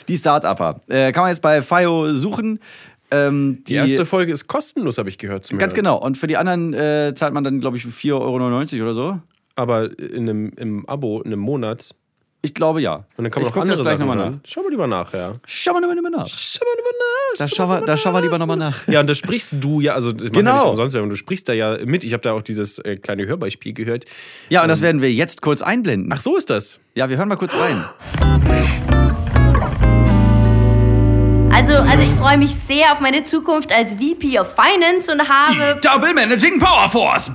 Die 0.07 0.15
Start-Upper. 0.17 0.79
Äh, 0.87 1.11
kann 1.11 1.23
man 1.23 1.31
jetzt 1.31 1.41
bei 1.41 1.61
FIO 1.61 2.13
suchen. 2.13 2.59
Ähm, 3.11 3.63
Die 3.67 3.75
erste 3.75 4.05
Folge 4.05 4.31
ist 4.33 4.47
kostenlos, 4.47 4.97
habe 4.97 5.09
ich 5.09 5.17
gehört. 5.17 5.45
Zum 5.45 5.57
Ganz 5.57 5.73
Hören. 5.73 5.83
genau. 5.83 5.97
Und 5.97 6.17
für 6.17 6.27
die 6.27 6.37
anderen 6.37 6.73
äh, 6.73 7.13
zahlt 7.15 7.33
man 7.33 7.43
dann, 7.43 7.59
glaube 7.59 7.77
ich, 7.77 7.83
4,99 7.83 8.13
Euro 8.75 8.83
oder 8.83 8.93
so. 8.93 9.19
Aber 9.55 9.97
in 9.99 10.29
einem, 10.29 10.51
im 10.57 10.87
Abo, 10.87 11.21
in 11.21 11.27
einem 11.27 11.39
Monat. 11.39 11.91
Ich 12.45 12.53
glaube 12.53 12.79
ja. 12.79 13.05
Und 13.17 13.23
dann 13.23 13.31
kann 13.31 13.41
man 13.41 13.49
ich 13.49 13.53
guck 13.53 13.61
andere 13.63 13.77
das 13.77 13.81
gleich 13.83 13.97
Sachen 13.97 14.07
nochmal 14.07 14.29
nach. 14.29 14.37
Schau 14.45 14.61
mal 14.61 14.69
lieber 14.69 14.85
nach, 14.85 15.11
ja. 15.13 15.31
Schauen 15.47 15.81
wir 15.81 15.95
nochmal 15.95 16.11
nach. 16.11 16.27
Schau 16.27 16.63
mal 16.63 16.75
lieber 16.75 16.89
nach. 16.99 17.37
Da 17.39 17.47
schauen 17.47 17.69
wir, 17.69 17.81
da 17.81 17.97
schauen 17.97 18.13
wir 18.13 18.21
lieber 18.21 18.37
nochmal 18.37 18.57
nach. 18.57 18.87
Ja, 18.87 18.99
und 18.99 19.09
da 19.09 19.15
sprichst 19.15 19.55
du 19.61 19.81
ja, 19.81 19.95
also 19.95 20.13
genau. 20.13 20.29
Genau. 20.29 20.51
ja 20.51 20.57
nicht 20.57 20.69
umsonst, 20.69 20.95
du 20.95 21.15
sprichst 21.15 21.49
da 21.49 21.53
ja 21.53 21.79
mit. 21.83 22.03
Ich 22.03 22.13
habe 22.13 22.21
da 22.21 22.33
auch 22.33 22.43
dieses 22.43 22.77
äh, 22.77 22.97
kleine 22.97 23.25
Hörbeispiel 23.25 23.73
gehört. 23.73 24.05
Ja, 24.49 24.61
und 24.61 24.67
das 24.67 24.83
werden 24.83 25.01
wir 25.01 25.11
jetzt 25.11 25.41
kurz 25.41 25.63
einblenden. 25.63 26.13
Ach, 26.13 26.21
so 26.21 26.37
ist 26.37 26.51
das. 26.51 26.79
Ja, 26.93 27.09
wir 27.09 27.17
hören 27.17 27.29
mal 27.29 27.35
kurz 27.35 27.55
rein. 27.55 27.83
Also, 31.51 31.73
also 31.73 32.03
ich 32.03 32.13
freue 32.13 32.37
mich 32.37 32.53
sehr 32.53 32.91
auf 32.91 33.01
meine 33.01 33.23
Zukunft 33.23 33.73
als 33.73 33.95
VP 33.95 34.39
of 34.39 34.53
Finance 34.53 35.11
und 35.11 35.27
habe 35.27 35.79
Double 35.81 36.13
Managing 36.13 36.59
Power 36.59 36.87
Force. 36.89 37.31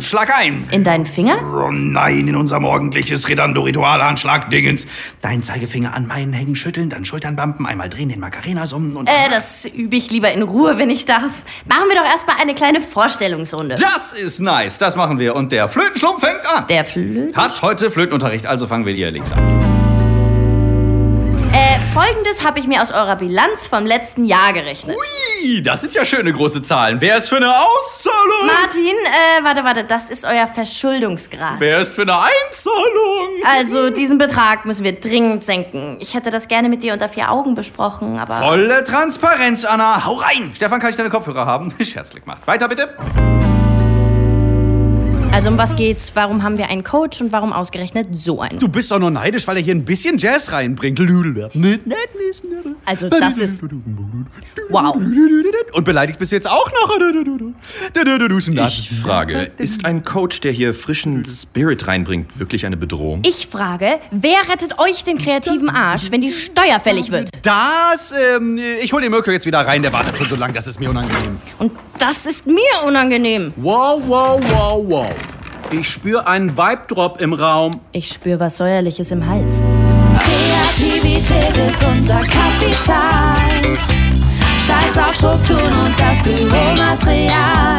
Schlag 0.00 0.30
ein. 0.38 0.68
in 0.70 0.84
deinen 0.84 1.06
Finger? 1.06 1.40
Nein, 1.70 2.28
in 2.28 2.36
unser 2.36 2.60
morgendliches 2.60 3.28
Redando-Ritual-Handschlag-Dingens. 3.28 4.86
Dein 5.20 5.42
Zeigefinger 5.42 5.94
an 5.94 6.06
meinen 6.06 6.32
Hängen 6.32 6.56
schütteln, 6.56 6.88
dann 6.88 7.04
Schultern 7.04 7.36
bumpen, 7.36 7.66
einmal 7.66 7.88
drehen, 7.88 8.08
den 8.08 8.20
Macarena 8.20 8.66
summen 8.66 8.96
und... 8.96 9.08
Äh, 9.08 9.30
das 9.30 9.64
übe 9.64 9.96
ich 9.96 10.10
lieber 10.10 10.32
in 10.32 10.42
Ruhe, 10.42 10.78
wenn 10.78 10.90
ich 10.90 11.06
darf. 11.06 11.42
Machen 11.66 11.88
wir 11.88 11.96
doch 11.96 12.04
erstmal 12.04 12.36
eine 12.40 12.54
kleine 12.54 12.80
Vorstellungsrunde. 12.80 13.76
Das 13.76 14.12
ist 14.12 14.40
nice. 14.40 14.78
Das 14.78 14.96
machen 14.96 15.18
wir. 15.18 15.34
Und 15.36 15.52
der 15.52 15.68
Flötenschlumpf 15.68 16.20
fängt 16.20 16.46
an. 16.46 16.66
Der 16.68 16.84
Flöten. 16.84 17.34
Hat 17.36 17.62
heute 17.62 17.90
Flötenunterricht, 17.90 18.46
also 18.46 18.66
fangen 18.66 18.86
wir 18.86 18.94
hier 18.94 19.10
links 19.10 19.32
an. 19.32 19.71
Folgendes 21.92 22.42
habe 22.42 22.58
ich 22.58 22.66
mir 22.66 22.80
aus 22.80 22.90
eurer 22.90 23.16
Bilanz 23.16 23.66
vom 23.66 23.84
letzten 23.84 24.24
Jahr 24.24 24.54
gerechnet. 24.54 24.96
Ui, 24.96 25.60
das 25.60 25.82
sind 25.82 25.94
ja 25.94 26.06
schöne 26.06 26.32
große 26.32 26.62
Zahlen. 26.62 27.02
Wer 27.02 27.18
ist 27.18 27.28
für 27.28 27.36
eine 27.36 27.50
Auszahlung? 27.54 28.46
Martin, 28.46 28.82
äh, 28.86 29.44
warte, 29.44 29.62
warte, 29.62 29.84
das 29.84 30.08
ist 30.08 30.24
euer 30.24 30.46
Verschuldungsgrad. 30.46 31.56
Wer 31.58 31.80
ist 31.80 31.94
für 31.94 32.02
eine 32.02 32.14
Einzahlung? 32.18 33.42
Also, 33.44 33.90
diesen 33.90 34.16
Betrag 34.16 34.64
müssen 34.64 34.84
wir 34.84 34.98
dringend 34.98 35.44
senken. 35.44 35.98
Ich 36.00 36.14
hätte 36.14 36.30
das 36.30 36.48
gerne 36.48 36.70
mit 36.70 36.82
dir 36.82 36.94
unter 36.94 37.10
vier 37.10 37.30
Augen 37.30 37.54
besprochen, 37.54 38.18
aber. 38.18 38.36
Volle 38.36 38.84
Transparenz, 38.84 39.66
Anna. 39.66 40.06
Hau 40.06 40.14
rein. 40.14 40.50
Stefan, 40.54 40.80
kann 40.80 40.88
ich 40.88 40.96
deine 40.96 41.10
Kopfhörer 41.10 41.44
haben? 41.44 41.74
Scherzlich 41.84 42.24
gemacht. 42.24 42.40
Weiter 42.46 42.68
bitte. 42.68 42.96
Also, 45.32 45.48
um 45.48 45.56
was 45.56 45.74
geht's? 45.76 46.12
Warum 46.14 46.42
haben 46.42 46.58
wir 46.58 46.68
einen 46.68 46.84
Coach 46.84 47.22
und 47.22 47.32
warum 47.32 47.54
ausgerechnet 47.54 48.06
so 48.12 48.42
einen? 48.42 48.58
Du 48.58 48.68
bist 48.68 48.90
doch 48.90 48.98
nur 48.98 49.10
neidisch, 49.10 49.48
weil 49.48 49.56
er 49.56 49.62
hier 49.62 49.74
ein 49.74 49.84
bisschen 49.84 50.18
Jazz 50.18 50.52
reinbringt. 50.52 51.00
Also, 52.84 53.08
das 53.08 53.38
ist. 53.38 53.64
Wow. 54.68 54.94
Und 55.72 55.84
beleidigt 55.84 56.18
bist 56.18 56.32
du 56.32 56.36
jetzt 56.36 56.48
auch 56.48 56.70
noch. 56.70 56.98
Ich 58.66 58.90
frage, 58.90 59.50
ist 59.56 59.86
ein 59.86 60.04
Coach, 60.04 60.42
der 60.42 60.52
hier 60.52 60.74
frischen 60.74 61.24
Spirit 61.24 61.86
reinbringt, 61.88 62.38
wirklich 62.38 62.66
eine 62.66 62.76
Bedrohung? 62.76 63.22
Ich 63.26 63.46
frage, 63.46 64.00
wer 64.10 64.48
rettet 64.50 64.78
euch 64.78 65.02
den 65.04 65.16
kreativen 65.16 65.70
Arsch, 65.70 66.10
wenn 66.10 66.20
die 66.20 66.30
Steuer 66.30 66.78
fällig 66.78 67.10
wird? 67.10 67.30
Das, 67.40 68.12
ähm, 68.36 68.58
ich 68.82 68.92
hol 68.92 69.00
den 69.00 69.10
Mirko 69.10 69.30
jetzt 69.30 69.46
wieder 69.46 69.60
rein. 69.60 69.80
Der 69.80 69.94
wartet 69.94 70.18
schon 70.18 70.28
so 70.28 70.36
lange, 70.36 70.52
das 70.52 70.66
ist 70.66 70.78
mir 70.78 70.90
unangenehm. 70.90 71.38
Und 71.58 71.72
das 71.98 72.26
ist 72.26 72.46
mir 72.46 72.86
unangenehm. 72.86 73.52
Wow, 73.56 74.02
wow, 74.06 74.40
wow, 74.50 74.84
wow. 74.86 75.10
Ich 75.72 75.88
spüre 75.88 76.26
einen 76.26 76.56
Vibe-Drop 76.56 77.20
im 77.22 77.32
Raum. 77.32 77.72
Ich 77.92 78.08
spüre 78.08 78.38
was 78.40 78.58
Säuerliches 78.58 79.10
im 79.10 79.26
Hals. 79.26 79.62
Kreativität 80.18 81.56
ist 81.56 81.82
unser 81.82 82.20
Kapital. 82.20 83.78
Scheiß 84.58 84.98
auf 84.98 85.14
Strukturen 85.14 85.72
und 85.72 85.94
das 85.98 86.22
Büromaterial. 86.22 87.78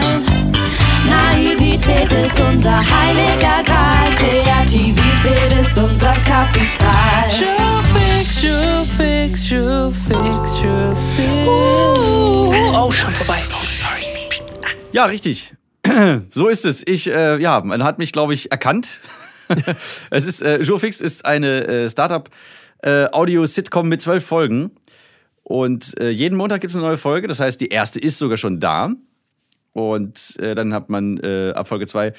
Naivität 1.07 2.11
ist 2.11 2.39
unser 2.39 2.77
heiliger 2.77 3.63
Gral. 3.63 4.09
Kreativität 4.15 5.59
ist 5.61 5.77
unser 5.77 6.13
Kapital. 6.13 7.29
Oh, 12.75 12.91
schon 12.91 13.13
vorbei. 13.13 13.39
Ja, 14.91 15.05
richtig. 15.05 15.53
So 16.29 16.47
ist 16.47 16.65
es. 16.65 16.85
Ich, 16.87 17.09
äh, 17.09 17.37
ja, 17.39 17.61
man 17.61 17.83
hat 17.83 17.99
mich, 17.99 18.11
glaube 18.11 18.33
ich, 18.33 18.51
erkannt. 18.51 19.01
es 20.09 20.25
ist, 20.25 20.41
äh, 20.41 20.61
Jurfix 20.61 21.01
ist 21.01 21.25
eine 21.25 21.67
äh, 21.67 21.89
Startup-Audio-Sitcom 21.89 23.87
mit 23.87 24.01
zwölf 24.01 24.25
Folgen. 24.25 24.71
Und 25.43 25.99
äh, 25.99 26.09
jeden 26.09 26.37
Montag 26.37 26.61
gibt 26.61 26.71
es 26.71 26.77
eine 26.77 26.85
neue 26.85 26.97
Folge. 26.97 27.27
Das 27.27 27.39
heißt, 27.39 27.59
die 27.59 27.67
erste 27.67 27.99
ist 27.99 28.17
sogar 28.17 28.37
schon 28.37 28.59
da. 28.59 28.91
Und 29.73 30.37
äh, 30.39 30.55
dann 30.55 30.73
hat 30.73 30.89
man 30.89 31.17
äh, 31.17 31.51
ab 31.53 31.67
Folge 31.67 31.87
2, 31.87 32.13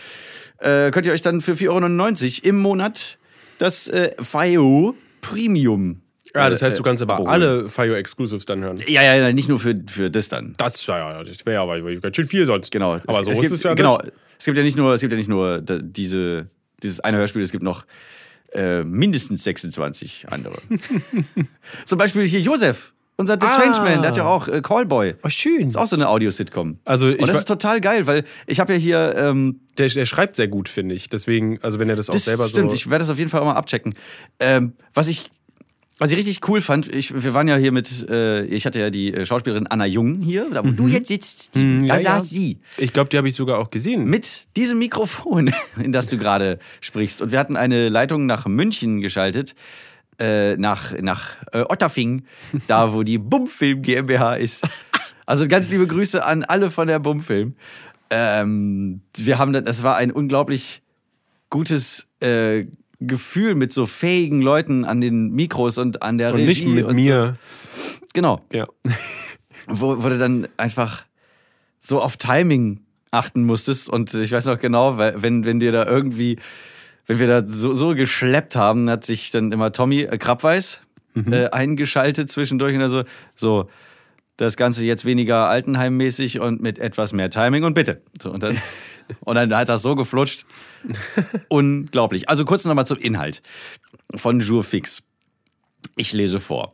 äh, 0.59 0.91
könnt 0.91 1.07
ihr 1.07 1.13
euch 1.13 1.23
dann 1.23 1.41
für 1.41 1.53
4,99 1.53 2.43
Euro 2.43 2.49
im 2.49 2.57
Monat 2.61 3.19
das 3.59 3.89
äh, 3.89 4.11
FIO 4.21 4.95
Premium. 5.21 6.04
Ja, 6.35 6.51
das 6.51 6.63
heißt, 6.63 6.77
äh, 6.77 6.79
du 6.79 6.83
kannst 6.83 7.03
aber 7.03 7.29
alle 7.29 7.69
Fire 7.69 7.97
Exclusives 7.97 8.45
dann 8.45 8.63
hören. 8.63 8.77
Ja, 8.89 9.03
ja, 9.03 9.15
ja, 9.15 9.33
nicht 9.33 9.49
nur 9.49 9.61
für, 9.61 9.75
für 9.89 10.11
das 10.11 10.29
dann. 10.29 10.55
Das, 10.57 10.85
ja, 10.87 10.99
ja, 11.13 11.23
das 11.23 11.47
wäre 11.47 11.61
aber 11.61 11.81
ganz 11.81 12.17
schön 12.17 12.27
viel 12.27 12.45
sonst. 12.45 12.71
Genau. 12.73 12.95
Aber 13.07 13.21
es, 13.21 13.25
so 13.27 13.31
es 13.31 13.39
ist 13.39 13.43
gibt, 13.43 13.53
es 13.55 13.63
ja 13.63 13.75
Genau. 13.75 13.99
nicht. 13.99 14.13
Es 14.39 14.45
gibt 14.47 14.59
ja 14.59 14.65
nicht 14.65 14.77
nur, 14.77 14.93
es 14.95 15.01
gibt 15.01 15.13
ja 15.13 15.17
nicht 15.17 15.29
nur 15.29 15.61
diese, 15.63 16.49
dieses 16.83 17.01
eine 17.01 17.19
Hörspiel, 17.19 17.41
es 17.43 17.53
gibt 17.53 17.63
noch 17.63 17.87
äh, 18.53 18.83
mindestens 18.85 19.45
26 19.45 20.27
andere. 20.31 20.57
Zum 21.85 21.99
Beispiel 21.99 22.27
hier 22.27 22.41
Josef, 22.41 22.93
unser 23.17 23.35
The 23.41 23.47
Ah. 23.47 23.53
Changeman, 23.61 24.03
der 24.03 24.11
hat 24.11 24.17
ja 24.17 24.25
auch 24.25 24.49
äh, 24.49 24.61
Callboy. 24.61 25.15
Oh, 25.23 25.29
schön. 25.29 25.69
Ist 25.69 25.77
auch 25.79 25.87
so 25.87 25.97
eine 25.97 26.09
Audio-Sitcom. 26.09 26.79
Also 26.85 27.11
ich 27.11 27.21
Und 27.21 27.29
das 27.29 27.39
ist 27.39 27.49
total 27.49 27.81
geil, 27.81 28.07
weil 28.07 28.25
ich 28.47 28.59
habe 28.61 28.73
ja 28.73 28.79
hier, 28.79 29.15
ähm, 29.17 29.61
Der, 29.79 29.89
der 29.89 30.05
schreibt 30.07 30.37
sehr 30.37 30.49
gut, 30.49 30.69
finde 30.69 30.95
ich. 30.95 31.09
Deswegen, 31.09 31.59
also 31.63 31.79
wenn 31.79 31.89
er 31.89 31.97
das 31.97 32.09
auch 32.11 32.15
das 32.15 32.25
selber 32.25 32.45
stimmt, 32.47 32.71
so. 32.71 32.75
ich 32.77 32.87
werde 32.91 33.03
das 33.03 33.11
auf 33.11 33.19
jeden 33.19 33.31
Fall 33.31 33.41
auch 33.41 33.47
mal 33.47 33.53
abchecken. 33.55 33.95
Ähm, 34.41 34.73
was 34.93 35.09
ich 35.09 35.31
was 35.99 36.11
ich 36.11 36.19
richtig 36.19 36.49
cool 36.49 36.61
fand, 36.61 36.93
ich, 36.93 37.23
wir 37.23 37.35
waren 37.35 37.47
ja 37.47 37.57
hier 37.57 37.71
mit, 37.71 38.09
äh, 38.09 38.45
ich 38.47 38.67
hatte 38.67 38.81
ja 38.81 38.91
die 38.91 39.15
äh, 39.15 39.25
Schauspielerin 39.25 39.69
Anna 39.69 39.87
Jung 39.87 40.21
hier, 40.21 40.47
da 40.53 40.65
wo 40.65 40.71
du 40.71 40.89
jetzt 40.89 41.09
sitzt, 41.09 41.43
Steven. 41.45 41.79
Mhm, 41.79 41.85
ja, 41.85 41.95
da 41.95 42.01
saß 42.01 42.05
ja. 42.05 42.25
sie. 42.25 42.59
ich 42.79 42.93
glaube, 42.93 43.11
die 43.11 43.17
habe 43.17 43.29
ich 43.29 43.35
sogar 43.35 43.59
auch 43.59 43.71
gesehen. 43.71 44.05
mit 44.05 44.49
diesem 44.57 44.79
Mikrofon, 44.79 45.53
in 45.83 45.93
das 45.93 46.09
du 46.09 46.19
gerade 46.19 46.59
sprichst. 46.81 47.23
Und 47.23 47.31
wir 47.31 47.39
hatten 47.39 47.57
eine 47.57 47.89
Leitung 47.89 48.27
nach 48.27 48.47
München 48.47 49.01
geschaltet, 49.01 49.55
äh, 50.19 50.57
nach, 50.57 50.99
nach 51.01 51.37
äh, 51.53 51.61
Otterfing, 51.61 52.25
da 52.67 52.93
wo 52.93 53.05
die 53.05 53.19
Bumfilm 53.19 53.83
GmbH 53.83 54.35
ist. 54.35 54.67
Also 55.27 55.47
ganz 55.47 55.71
liebe 55.71 55.87
Grüße 55.87 56.25
an 56.25 56.43
alle 56.43 56.71
von 56.71 56.89
der 56.89 56.99
Bumfilm. 56.99 57.55
Ähm, 58.11 59.01
wir 59.17 59.39
haben, 59.39 59.53
das 59.53 59.83
war 59.83 59.97
ein 59.97 60.11
unglaublich 60.11 60.83
gutes 61.51 62.09
äh, 62.21 62.65
Gefühl 63.07 63.55
mit 63.55 63.73
so 63.73 63.87
fähigen 63.87 64.41
Leuten 64.41 64.85
an 64.85 65.01
den 65.01 65.31
Mikros 65.31 65.79
und 65.79 66.03
an 66.03 66.19
der 66.19 66.31
und 66.35 66.41
Regie. 66.41 66.65
nicht 66.65 66.67
mit 66.67 66.85
und 66.87 66.97
mir. 66.97 67.37
So. 67.77 67.99
Genau 68.13 68.41
Ja. 68.53 68.67
wo, 69.67 70.03
wo 70.03 70.09
du 70.09 70.19
dann 70.19 70.49
einfach 70.57 71.05
so 71.81 72.01
auf 72.01 72.17
Timing 72.17 72.81
achten 73.11 73.45
musstest. 73.45 73.89
Und 73.89 74.13
ich 74.15 74.33
weiß 74.33 74.47
noch 74.47 74.59
genau, 74.59 74.99
wenn, 74.99 75.45
wenn 75.45 75.61
dir 75.61 75.73
da 75.73 75.87
irgendwie, 75.87 76.39
wenn 77.07 77.19
wir 77.19 77.27
da 77.27 77.47
so, 77.47 77.73
so 77.73 77.95
geschleppt 77.95 78.57
haben, 78.57 78.91
hat 78.91 79.05
sich 79.05 79.31
dann 79.31 79.53
immer 79.53 79.73
Tommy 79.73 80.03
äh, 80.03 80.19
Krabweis 80.19 80.81
äh, 81.31 81.49
eingeschaltet 81.51 82.31
zwischendurch 82.31 82.75
und 82.75 82.81
er 82.81 82.89
so, 82.89 83.05
so, 83.35 83.69
Das 84.37 84.57
Ganze 84.57 84.85
jetzt 84.85 85.05
weniger 85.05 85.49
Altenheimmäßig 85.49 86.41
und 86.41 86.61
mit 86.61 86.81
etwas 86.81 87.13
mehr 87.13 87.31
Timing 87.31 87.63
und 87.63 87.75
bitte. 87.75 88.03
So, 88.21 88.33
und, 88.33 88.43
dann, 88.43 88.59
und 89.21 89.35
dann 89.35 89.55
hat 89.55 89.69
das 89.69 89.83
so 89.83 89.95
geflutscht. 89.95 90.47
Unglaublich. 91.49 92.29
Also 92.29 92.45
kurz 92.45 92.65
nochmal 92.65 92.87
zum 92.87 92.99
Inhalt 92.99 93.43
von 94.15 94.41
Jurfix. 94.41 95.03
Ich 95.97 96.13
lese 96.13 96.41
vor. 96.41 96.73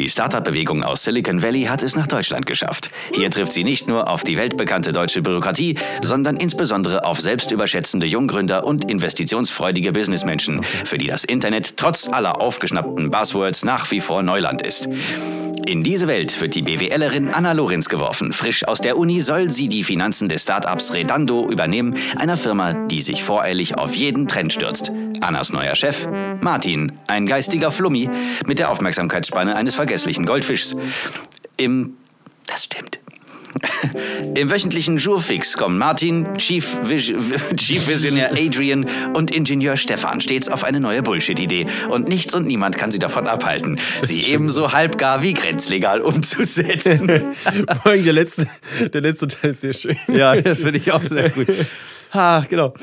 Die 0.00 0.08
Startup-Bewegung 0.08 0.82
aus 0.82 1.04
Silicon 1.04 1.42
Valley 1.42 1.64
hat 1.64 1.82
es 1.82 1.94
nach 1.94 2.06
Deutschland 2.06 2.46
geschafft. 2.46 2.88
Hier 3.12 3.28
trifft 3.28 3.52
sie 3.52 3.64
nicht 3.64 3.86
nur 3.86 4.08
auf 4.08 4.24
die 4.24 4.38
weltbekannte 4.38 4.92
deutsche 4.92 5.20
Bürokratie, 5.20 5.74
sondern 6.00 6.38
insbesondere 6.38 7.04
auf 7.04 7.20
selbstüberschätzende 7.20 8.06
Junggründer 8.06 8.64
und 8.64 8.90
investitionsfreudige 8.90 9.92
Businessmenschen, 9.92 10.62
für 10.62 10.96
die 10.96 11.08
das 11.08 11.24
Internet 11.24 11.76
trotz 11.76 12.08
aller 12.08 12.40
aufgeschnappten 12.40 13.10
Buzzwords 13.10 13.62
nach 13.62 13.90
wie 13.90 14.00
vor 14.00 14.22
Neuland 14.22 14.62
ist. 14.62 14.88
In 15.66 15.82
diese 15.82 16.08
Welt 16.08 16.40
wird 16.40 16.54
die 16.54 16.62
BWLerin 16.62 17.28
Anna 17.28 17.52
Lorenz 17.52 17.90
geworfen. 17.90 18.32
Frisch 18.32 18.66
aus 18.66 18.80
der 18.80 18.96
Uni 18.96 19.20
soll 19.20 19.50
sie 19.50 19.68
die 19.68 19.84
Finanzen 19.84 20.30
des 20.30 20.42
Startups 20.42 20.94
Redando 20.94 21.46
übernehmen, 21.50 21.94
einer 22.16 22.38
Firma, 22.38 22.72
die 22.72 23.02
sich 23.02 23.22
voreilig 23.22 23.76
auf 23.76 23.94
jeden 23.94 24.26
Trend 24.26 24.54
stürzt. 24.54 24.90
Annas 25.20 25.52
neuer 25.52 25.74
Chef, 25.74 26.08
Martin, 26.40 26.92
ein 27.06 27.26
geistiger 27.26 27.70
Flummi 27.70 28.08
mit 28.46 28.58
der 28.58 28.70
Aufmerksamkeitsspanne 28.70 29.54
eines 29.54 29.74
vergesslichen 29.90 30.24
Goldfischs. 30.24 30.76
Im. 31.56 31.96
Das 32.46 32.64
stimmt. 32.64 33.00
Im 34.36 34.48
wöchentlichen 34.48 34.98
Jurfix 34.98 35.56
kommen 35.56 35.78
Martin, 35.78 36.28
Chief, 36.38 36.64
Vis 36.84 37.06
Chief 37.56 37.88
Visionär 37.88 38.30
Adrian 38.30 38.86
und 39.14 39.32
Ingenieur 39.32 39.76
Stefan 39.76 40.20
stets 40.20 40.48
auf 40.48 40.62
eine 40.62 40.78
neue 40.78 41.02
Bullshit-Idee. 41.02 41.66
Und 41.88 42.08
nichts 42.08 42.34
und 42.36 42.46
niemand 42.46 42.78
kann 42.78 42.92
sie 42.92 43.00
davon 43.00 43.26
abhalten, 43.26 43.80
sie 44.02 44.26
ebenso 44.26 44.72
halbgar 44.72 45.24
wie 45.24 45.34
grenzlegal 45.34 46.00
umzusetzen. 46.02 47.08
Vor 47.82 47.90
allem 47.90 48.04
der 48.04 48.12
letzte, 48.12 48.46
der 48.94 49.00
letzte 49.00 49.26
Teil 49.26 49.50
ist 49.50 49.62
sehr 49.62 49.74
schön. 49.74 49.96
Ja, 50.06 50.36
das 50.36 50.62
finde 50.62 50.78
ich 50.78 50.92
auch 50.92 51.04
sehr 51.04 51.30
gut. 51.30 51.48
Ha, 52.14 52.44
genau. 52.48 52.74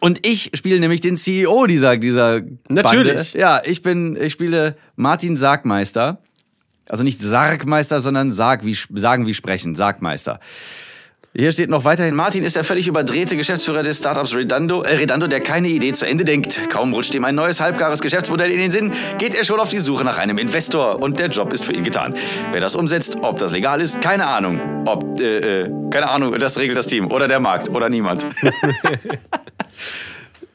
Und 0.00 0.26
ich 0.26 0.50
spiele 0.54 0.80
nämlich 0.80 1.00
den 1.00 1.16
CEO 1.16 1.66
dieser, 1.66 1.96
dieser 1.96 2.42
Natürlich. 2.68 3.32
Bande. 3.32 3.38
Ja, 3.38 3.62
ich 3.64 3.82
bin, 3.82 4.16
ich 4.20 4.32
spiele 4.32 4.76
Martin 4.96 5.36
Sargmeister. 5.36 6.22
Also 6.88 7.04
nicht 7.04 7.20
Sargmeister, 7.20 8.00
sondern 8.00 8.32
Sarg 8.32 8.64
wie, 8.64 8.76
Sagen 8.94 9.26
wie 9.26 9.34
Sprechen, 9.34 9.74
Sargmeister. 9.74 10.40
Hier 11.34 11.52
steht 11.52 11.68
noch 11.68 11.84
weiterhin, 11.84 12.14
Martin 12.14 12.42
ist 12.42 12.56
der 12.56 12.64
völlig 12.64 12.88
überdrehte 12.88 13.36
Geschäftsführer 13.36 13.82
des 13.82 13.98
Startups 13.98 14.34
Redando, 14.34 14.82
äh, 14.82 14.94
Redando, 14.94 15.26
der 15.26 15.40
keine 15.40 15.68
Idee 15.68 15.92
zu 15.92 16.06
Ende 16.06 16.24
denkt. 16.24 16.70
Kaum 16.70 16.94
rutscht 16.94 17.14
ihm 17.14 17.24
ein 17.24 17.34
neues 17.34 17.60
halbgares 17.60 18.00
Geschäftsmodell 18.00 18.50
in 18.50 18.58
den 18.58 18.70
Sinn, 18.70 18.92
geht 19.18 19.34
er 19.34 19.44
schon 19.44 19.60
auf 19.60 19.68
die 19.68 19.78
Suche 19.78 20.04
nach 20.04 20.16
einem 20.16 20.38
Investor 20.38 21.02
und 21.02 21.18
der 21.18 21.28
Job 21.28 21.52
ist 21.52 21.66
für 21.66 21.74
ihn 21.74 21.84
getan. 21.84 22.14
Wer 22.50 22.60
das 22.60 22.74
umsetzt, 22.74 23.18
ob 23.22 23.38
das 23.38 23.52
legal 23.52 23.82
ist, 23.82 24.00
keine 24.00 24.26
Ahnung. 24.26 24.84
Ob, 24.86 25.20
äh, 25.20 25.64
äh, 25.64 25.70
keine 25.90 26.08
Ahnung, 26.08 26.32
das 26.38 26.58
regelt 26.58 26.78
das 26.78 26.86
Team 26.86 27.12
oder 27.12 27.28
der 27.28 27.40
Markt 27.40 27.68
oder 27.68 27.90
niemand. 27.90 28.26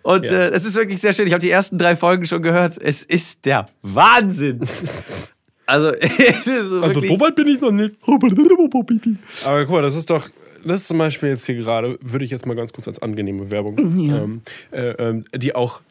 Und 0.01 0.25
äh, 0.25 0.49
es 0.49 0.65
ist 0.65 0.75
wirklich 0.75 0.99
sehr 0.99 1.13
schön. 1.13 1.27
Ich 1.27 1.33
habe 1.33 1.39
die 1.39 1.49
ersten 1.49 1.77
drei 1.77 1.95
Folgen 1.95 2.25
schon 2.25 2.41
gehört. 2.41 2.77
Es 2.77 3.03
ist 3.03 3.45
der 3.45 3.67
Wahnsinn. 3.81 4.59
Also, 5.65 5.87
es 5.99 6.47
ist 6.47 6.69
so 6.69 6.81
Also 6.81 6.99
so 6.99 7.19
weit 7.19 7.35
bin 7.35 7.47
ich 7.47 7.61
noch 7.61 7.71
nicht. 7.71 7.95
Aber 9.45 9.65
guck 9.65 9.69
mal, 9.75 9.81
das 9.81 9.95
ist 9.95 10.09
doch, 10.09 10.27
das 10.65 10.81
ist 10.81 10.87
zum 10.87 10.97
Beispiel 10.97 11.29
jetzt 11.29 11.45
hier 11.45 11.55
gerade, 11.55 11.97
würde 12.01 12.25
ich 12.25 12.31
jetzt 12.31 12.45
mal 12.45 12.55
ganz 12.55 12.73
kurz 12.73 12.87
als 12.87 13.01
angenehme 13.01 13.51
Werbung, 13.51 13.77
ähm, 13.79 14.41
äh, 14.71 14.89
ähm, 14.91 15.25
die 15.35 15.55
auch, 15.55 15.81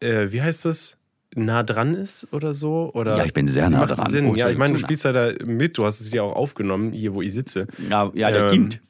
äh, 0.00 0.30
wie 0.30 0.42
heißt 0.42 0.64
das? 0.64 0.96
nah 1.36 1.62
dran 1.62 1.94
ist 1.94 2.26
oder 2.32 2.54
so? 2.54 2.90
Oder 2.92 3.16
Ja, 3.16 3.24
ich 3.24 3.32
bin 3.32 3.46
sehr 3.46 3.70
nah 3.70 3.86
dran. 3.86 4.10
Sinn. 4.10 4.26
Oh, 4.26 4.34
ja, 4.34 4.50
ich 4.50 4.58
meine, 4.58 4.72
du 4.72 4.80
spielst 4.80 5.04
ja 5.04 5.12
da 5.12 5.30
mit, 5.44 5.78
du 5.78 5.84
hast 5.84 6.00
es 6.00 6.12
ja 6.12 6.22
auch 6.22 6.34
aufgenommen, 6.34 6.92
hier 6.92 7.14
wo 7.14 7.22
ich 7.22 7.32
sitze. 7.32 7.66
ja, 7.88 8.10
ja, 8.14 8.32
der 8.32 8.42
Ähm, 8.44 8.48
Kind. 8.48 8.80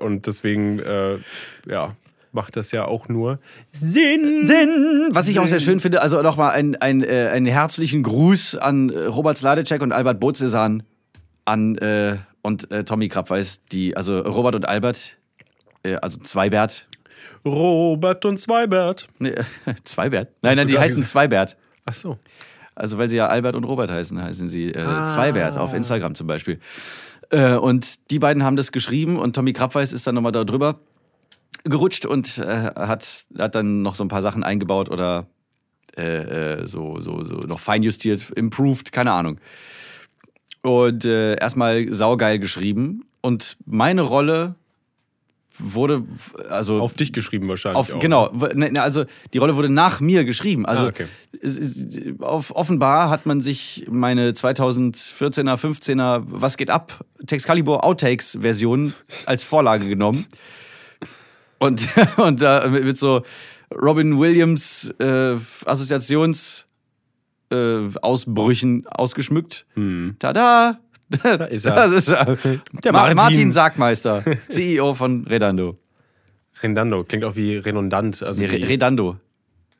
Und 0.00 0.26
deswegen, 0.26 0.78
äh, 0.80 1.16
ja, 1.66 1.96
macht 2.34 2.56
das 2.56 2.72
ja 2.72 2.84
auch 2.84 3.08
nur 3.08 3.38
Sinn. 3.72 4.46
Sinn. 4.46 5.08
Was 5.10 5.28
ich 5.28 5.38
auch 5.38 5.46
sehr 5.46 5.60
schön 5.60 5.80
finde, 5.80 6.02
also 6.02 6.20
nochmal 6.22 6.52
ein, 6.52 6.76
ein, 6.76 7.02
äh, 7.02 7.30
einen 7.32 7.46
herzlichen 7.46 8.02
Gruß 8.02 8.56
an 8.56 8.90
äh, 8.90 9.04
Robert 9.06 9.36
Sladecek 9.38 9.80
und 9.82 9.92
Albert 9.92 10.20
Bozesan 10.20 10.82
an 11.44 11.76
äh, 11.78 12.16
und 12.42 12.70
äh, 12.70 12.84
Tommy 12.84 13.08
Krabweis, 13.08 13.64
die, 13.66 13.96
also 13.96 14.20
Robert 14.20 14.54
und 14.54 14.68
Albert, 14.68 15.18
äh, 15.82 15.96
also 15.96 16.18
Zweibert. 16.20 16.88
Robert 17.44 18.24
und 18.24 18.38
Zweibert. 18.38 19.06
Nee, 19.18 19.34
Zweibert? 19.84 20.28
Nein, 20.42 20.56
nein, 20.56 20.66
die 20.66 20.78
heißen 20.78 21.00
gesagt? 21.00 21.08
Zweibert. 21.08 21.56
Ach 21.86 21.94
so. 21.94 22.18
Also 22.74 22.98
weil 22.98 23.08
sie 23.08 23.16
ja 23.16 23.28
Albert 23.28 23.54
und 23.54 23.64
Robert 23.64 23.90
heißen, 23.90 24.20
heißen 24.20 24.48
sie 24.48 24.70
äh, 24.70 24.80
Ah. 24.80 25.06
Zweibert 25.06 25.56
auf 25.56 25.72
Instagram 25.74 26.14
zum 26.14 26.26
Beispiel. 26.26 26.58
Äh, 27.30 27.54
und 27.54 28.10
die 28.10 28.18
beiden 28.18 28.42
haben 28.42 28.56
das 28.56 28.72
geschrieben 28.72 29.18
und 29.18 29.36
Tommy 29.36 29.52
Krabweis 29.52 29.92
ist 29.92 30.06
dann 30.06 30.14
nochmal 30.16 30.32
da 30.32 30.44
drüber 30.44 30.80
gerutscht 31.64 32.06
und 32.06 32.38
äh, 32.38 32.70
hat, 32.76 33.26
hat 33.38 33.54
dann 33.54 33.82
noch 33.82 33.94
so 33.94 34.04
ein 34.04 34.08
paar 34.08 34.22
Sachen 34.22 34.44
eingebaut 34.44 34.88
oder 34.90 35.26
äh, 35.96 36.60
äh, 36.60 36.66
so, 36.66 37.00
so, 37.00 37.24
so 37.24 37.34
noch 37.36 37.60
feinjustiert, 37.60 38.30
improved, 38.30 38.92
keine 38.92 39.12
Ahnung. 39.12 39.38
Und 40.62 41.04
äh, 41.04 41.36
erstmal 41.36 41.92
saugeil 41.92 42.38
geschrieben. 42.38 43.04
Und 43.20 43.56
meine 43.66 44.02
Rolle 44.02 44.54
wurde, 45.58 46.02
also 46.50 46.80
Auf 46.80 46.94
dich 46.94 47.12
geschrieben 47.12 47.48
wahrscheinlich. 47.48 47.78
auf, 47.78 47.94
auch. 47.94 47.98
genau, 48.00 48.30
w- 48.34 48.54
ne, 48.54 48.72
ne, 48.72 48.82
also 48.82 49.04
die 49.32 49.38
Rolle 49.38 49.54
wurde 49.56 49.68
nach 49.68 50.00
mir 50.00 50.24
geschrieben. 50.24 50.66
Also 50.66 50.86
Ah, 50.86 50.88
okay. 50.88 51.06
ist, 51.32 52.20
auf, 52.20 52.50
offenbar 52.56 53.08
hat 53.08 53.24
man 53.24 53.40
sich 53.40 53.86
meine 53.88 54.32
2014er, 54.32 55.54
15er 55.56 56.24
Was 56.26 56.56
geht 56.56 56.70
ab? 56.70 57.04
Texcalibur 57.26 57.84
Outtakes 57.84 58.36
Version 58.40 58.94
als 59.26 59.44
Vorlage 59.44 59.86
genommen. 59.88 60.26
Und, 61.64 61.88
und 62.18 62.42
da 62.42 62.66
mit 62.68 62.96
so 62.98 63.22
Robin 63.74 64.18
Williams 64.18 64.94
äh, 65.00 65.36
Assoziations 65.64 66.66
äh, 67.50 67.88
ausgeschmückt. 68.02 69.66
Tada! 70.18 70.78
Da 71.22 71.44
ist 71.44 71.66
er. 71.66 71.74
Das 71.76 71.92
ist 71.92 72.08
er. 72.08 72.24
Der 72.82 72.92
Ma- 72.92 73.00
Martin. 73.02 73.16
Martin 73.16 73.52
Sargmeister, 73.52 74.24
CEO 74.48 74.94
von 74.94 75.24
Redando. 75.26 75.78
Redando, 76.62 77.04
klingt 77.04 77.24
auch 77.24 77.36
wie 77.36 77.56
redundant. 77.56 78.22
Also 78.22 78.42
Nee, 78.42 78.48
Redando. 78.48 79.18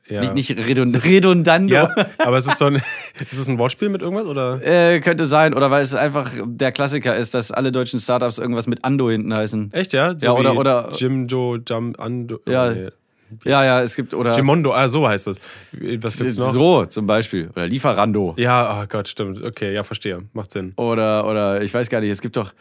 Ja. 0.08 0.20
Nicht, 0.20 0.34
nicht 0.34 0.66
redund 0.68 1.04
Redundando. 1.04 1.72
Ja, 1.74 1.88
aber 2.18 2.36
es 2.36 2.46
ist 2.46 2.58
so 2.58 2.66
ein, 2.66 2.76
ist 3.30 3.38
es 3.38 3.48
ein 3.48 3.58
Wortspiel 3.58 3.88
mit 3.88 4.02
irgendwas 4.02 4.26
oder? 4.26 4.60
Äh, 4.62 5.00
könnte 5.00 5.26
sein, 5.26 5.54
oder 5.54 5.70
weil 5.70 5.82
es 5.82 5.94
einfach 5.94 6.30
der 6.44 6.72
Klassiker 6.72 7.16
ist, 7.16 7.34
dass 7.34 7.50
alle 7.50 7.72
deutschen 7.72 8.00
Startups 8.00 8.38
irgendwas 8.38 8.66
mit 8.66 8.84
Ando 8.84 9.10
hinten 9.10 9.34
heißen. 9.34 9.72
Echt, 9.72 9.92
ja? 9.92 10.18
So 10.18 10.26
Ja, 10.26 10.32
oder- 10.32 10.56
oder- 10.56 10.90
Jimdo, 10.94 11.58
Jam, 11.66 11.94
Ando. 11.98 12.40
Ja. 12.46 12.70
nee. 12.70 12.88
Ja, 13.44 13.64
ja, 13.64 13.80
es 13.82 13.96
gibt, 13.96 14.14
oder 14.14 14.36
Jimondo, 14.36 14.72
ah, 14.72 14.86
so 14.86 15.08
heißt 15.08 15.26
das. 15.26 15.40
Was 15.72 16.16
gibt's 16.18 16.36
noch? 16.36 16.52
so 16.52 16.84
zum 16.84 17.06
Beispiel, 17.06 17.50
oder 17.54 17.66
Lieferando. 17.66 18.34
Ja, 18.36 18.80
oh 18.82 18.86
Gott, 18.88 19.08
stimmt. 19.08 19.42
Okay, 19.42 19.72
ja, 19.74 19.82
verstehe. 19.82 20.20
Macht 20.34 20.52
Sinn. 20.52 20.72
Oder, 20.76 21.26
oder, 21.26 21.62
ich 21.62 21.72
weiß 21.72 21.90
gar 21.90 22.00
nicht, 22.00 22.10
es 22.10 22.20
gibt 22.20 22.36
doch, 22.36 22.52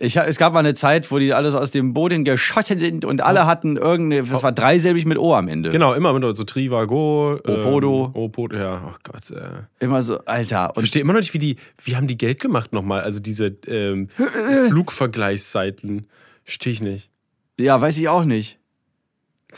ich, 0.00 0.16
es 0.16 0.38
gab 0.38 0.52
mal 0.52 0.60
eine 0.60 0.74
Zeit, 0.74 1.10
wo 1.10 1.18
die 1.18 1.34
alle 1.34 1.50
so 1.50 1.58
aus 1.58 1.70
dem 1.70 1.92
Boden 1.92 2.24
geschossen 2.24 2.78
sind 2.78 3.04
und 3.04 3.20
alle 3.20 3.46
hatten 3.46 3.76
irgendeine, 3.76 4.22
das 4.22 4.42
war 4.42 4.52
dreisilbig 4.52 5.06
mit 5.06 5.18
O 5.18 5.34
am 5.34 5.48
Ende. 5.48 5.70
Genau, 5.70 5.92
immer 5.94 6.12
mit 6.12 6.36
so 6.36 6.44
Trivago. 6.44 7.32
Opodo. 7.46 8.12
Ähm, 8.14 8.22
Opodo, 8.22 8.56
ja, 8.56 8.92
oh 8.92 8.96
Gott. 9.02 9.30
Äh. 9.30 9.84
Immer 9.84 10.02
so, 10.02 10.18
Alter. 10.24 10.68
Ich 10.74 10.80
verstehe 10.80 11.02
immer 11.02 11.14
noch 11.14 11.20
nicht, 11.20 11.34
wie 11.34 11.38
die, 11.38 11.56
wie 11.82 11.96
haben 11.96 12.06
die 12.06 12.16
Geld 12.16 12.38
gemacht 12.38 12.72
nochmal? 12.72 13.02
Also 13.02 13.20
diese 13.20 13.56
ähm, 13.66 14.08
Flugvergleichsseiten. 14.68 16.06
Verstehe 16.44 16.72
ich 16.72 16.80
nicht. 16.80 17.10
ja, 17.58 17.80
weiß 17.80 17.98
ich 17.98 18.08
auch 18.08 18.24
nicht. 18.24 18.58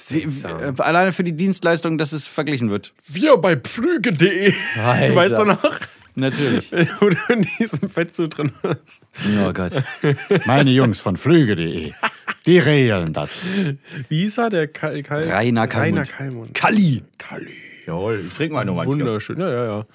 Wie, 0.09 0.22
äh, 0.22 0.72
alleine 0.79 1.12
für 1.12 1.24
die 1.24 1.33
Dienstleistung, 1.33 1.98
dass 1.98 2.12
es 2.12 2.26
verglichen 2.26 2.70
wird. 2.70 2.94
Wir 3.07 3.37
bei 3.37 3.57
Pflüge.de. 3.57 4.55
Weißt 5.14 5.38
du 5.38 5.44
noch? 5.44 5.62
Natürlich. 6.14 6.73
Wo 7.01 7.09
du 7.09 7.16
in 7.29 7.46
diesem 7.59 7.88
Fettsuit 7.88 8.37
drin 8.37 8.53
warst. 8.62 9.03
Oh 9.44 9.53
Gott. 9.53 9.83
Meine 10.46 10.70
Jungs 10.70 11.01
von 11.01 11.16
Flüge.de, 11.16 11.92
die 12.46 12.59
regeln 12.59 13.12
das. 13.12 13.31
Wie 14.09 14.23
hieß 14.23 14.38
er? 14.38 14.51
Der 14.51 14.68
Kal 14.68 15.03
Kal 15.03 15.23
Rainer 15.23 15.33
Rainer 15.33 15.68
Kallmund. 15.68 16.09
Kallmund. 16.09 16.55
Kalli. 16.55 17.03
Kalli. 17.18 17.55
Jawohl, 17.87 18.23
ich 18.27 18.33
trinke 18.35 18.55
mal 18.55 18.64
nochmal. 18.64 18.87
Wunderschön. 18.87 19.40
Ja, 19.40 19.51
ja, 19.51 19.64
ja. 19.64 19.87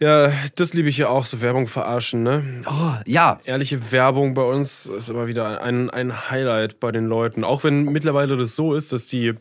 Ja, 0.00 0.32
das 0.54 0.74
liebe 0.74 0.88
ich 0.88 0.98
ja 0.98 1.08
auch, 1.08 1.26
so 1.26 1.40
Werbung 1.42 1.66
verarschen, 1.66 2.22
ne? 2.22 2.62
Oh, 2.66 2.92
ja. 3.04 3.40
Ehrliche 3.44 3.90
Werbung 3.90 4.32
bei 4.34 4.42
uns 4.42 4.86
ist 4.86 5.08
immer 5.08 5.26
wieder 5.26 5.60
ein, 5.62 5.90
ein 5.90 6.30
Highlight 6.30 6.78
bei 6.78 6.92
den 6.92 7.06
Leuten. 7.06 7.42
Auch 7.42 7.64
wenn 7.64 7.84
mittlerweile 7.84 8.36
das 8.36 8.54
so 8.54 8.74
ist, 8.74 8.92
dass 8.92 9.06
die 9.06 9.34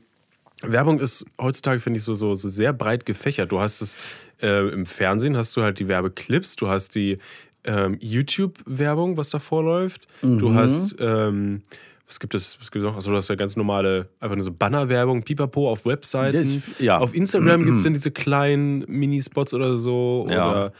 Werbung 0.63 0.99
ist 0.99 1.25
heutzutage, 1.39 1.79
finde 1.79 1.99
ich, 1.99 2.03
so, 2.03 2.15
so, 2.15 2.33
so 2.33 2.49
sehr 2.49 2.73
breit 2.73 3.05
gefächert. 3.05 3.51
Du 3.51 3.59
hast 3.59 3.81
es 3.81 3.95
äh, 4.41 4.67
im 4.69 4.85
Fernsehen, 4.85 5.35
hast 5.37 5.55
du 5.57 5.61
halt 5.63 5.79
die 5.79 5.87
Werbeclips, 5.87 6.55
du 6.55 6.67
hast 6.67 6.95
die 6.95 7.17
ähm, 7.63 7.97
YouTube-Werbung, 7.99 9.17
was 9.17 9.29
davor 9.29 9.63
läuft. 9.63 10.07
Du 10.21 10.53
hast, 10.53 10.95
ähm, 10.99 11.61
was 12.07 12.19
gibt 12.19 12.33
es, 12.35 12.57
was 12.61 12.71
gibt 12.71 12.85
es 12.85 12.89
noch? 12.89 12.95
Achso, 12.97 13.11
du 13.11 13.17
hast 13.17 13.27
ja 13.27 13.35
ganz 13.35 13.55
normale, 13.57 14.07
einfach 14.21 14.35
nur 14.37 14.43
so 14.45 14.51
Bannerwerbung, 14.53 15.23
Pipapo 15.23 15.69
auf 15.69 15.85
Webseiten. 15.85 16.37
Das- 16.37 16.79
ja. 16.79 16.97
Auf 16.99 17.13
Instagram 17.13 17.63
gibt 17.65 17.77
es 17.77 17.83
dann 17.83 17.93
diese 17.93 18.11
kleinen 18.11 18.85
Minispots 18.87 19.53
oder 19.53 19.77
so. 19.77 20.27
Ja. 20.29 20.49
Oder 20.49 20.73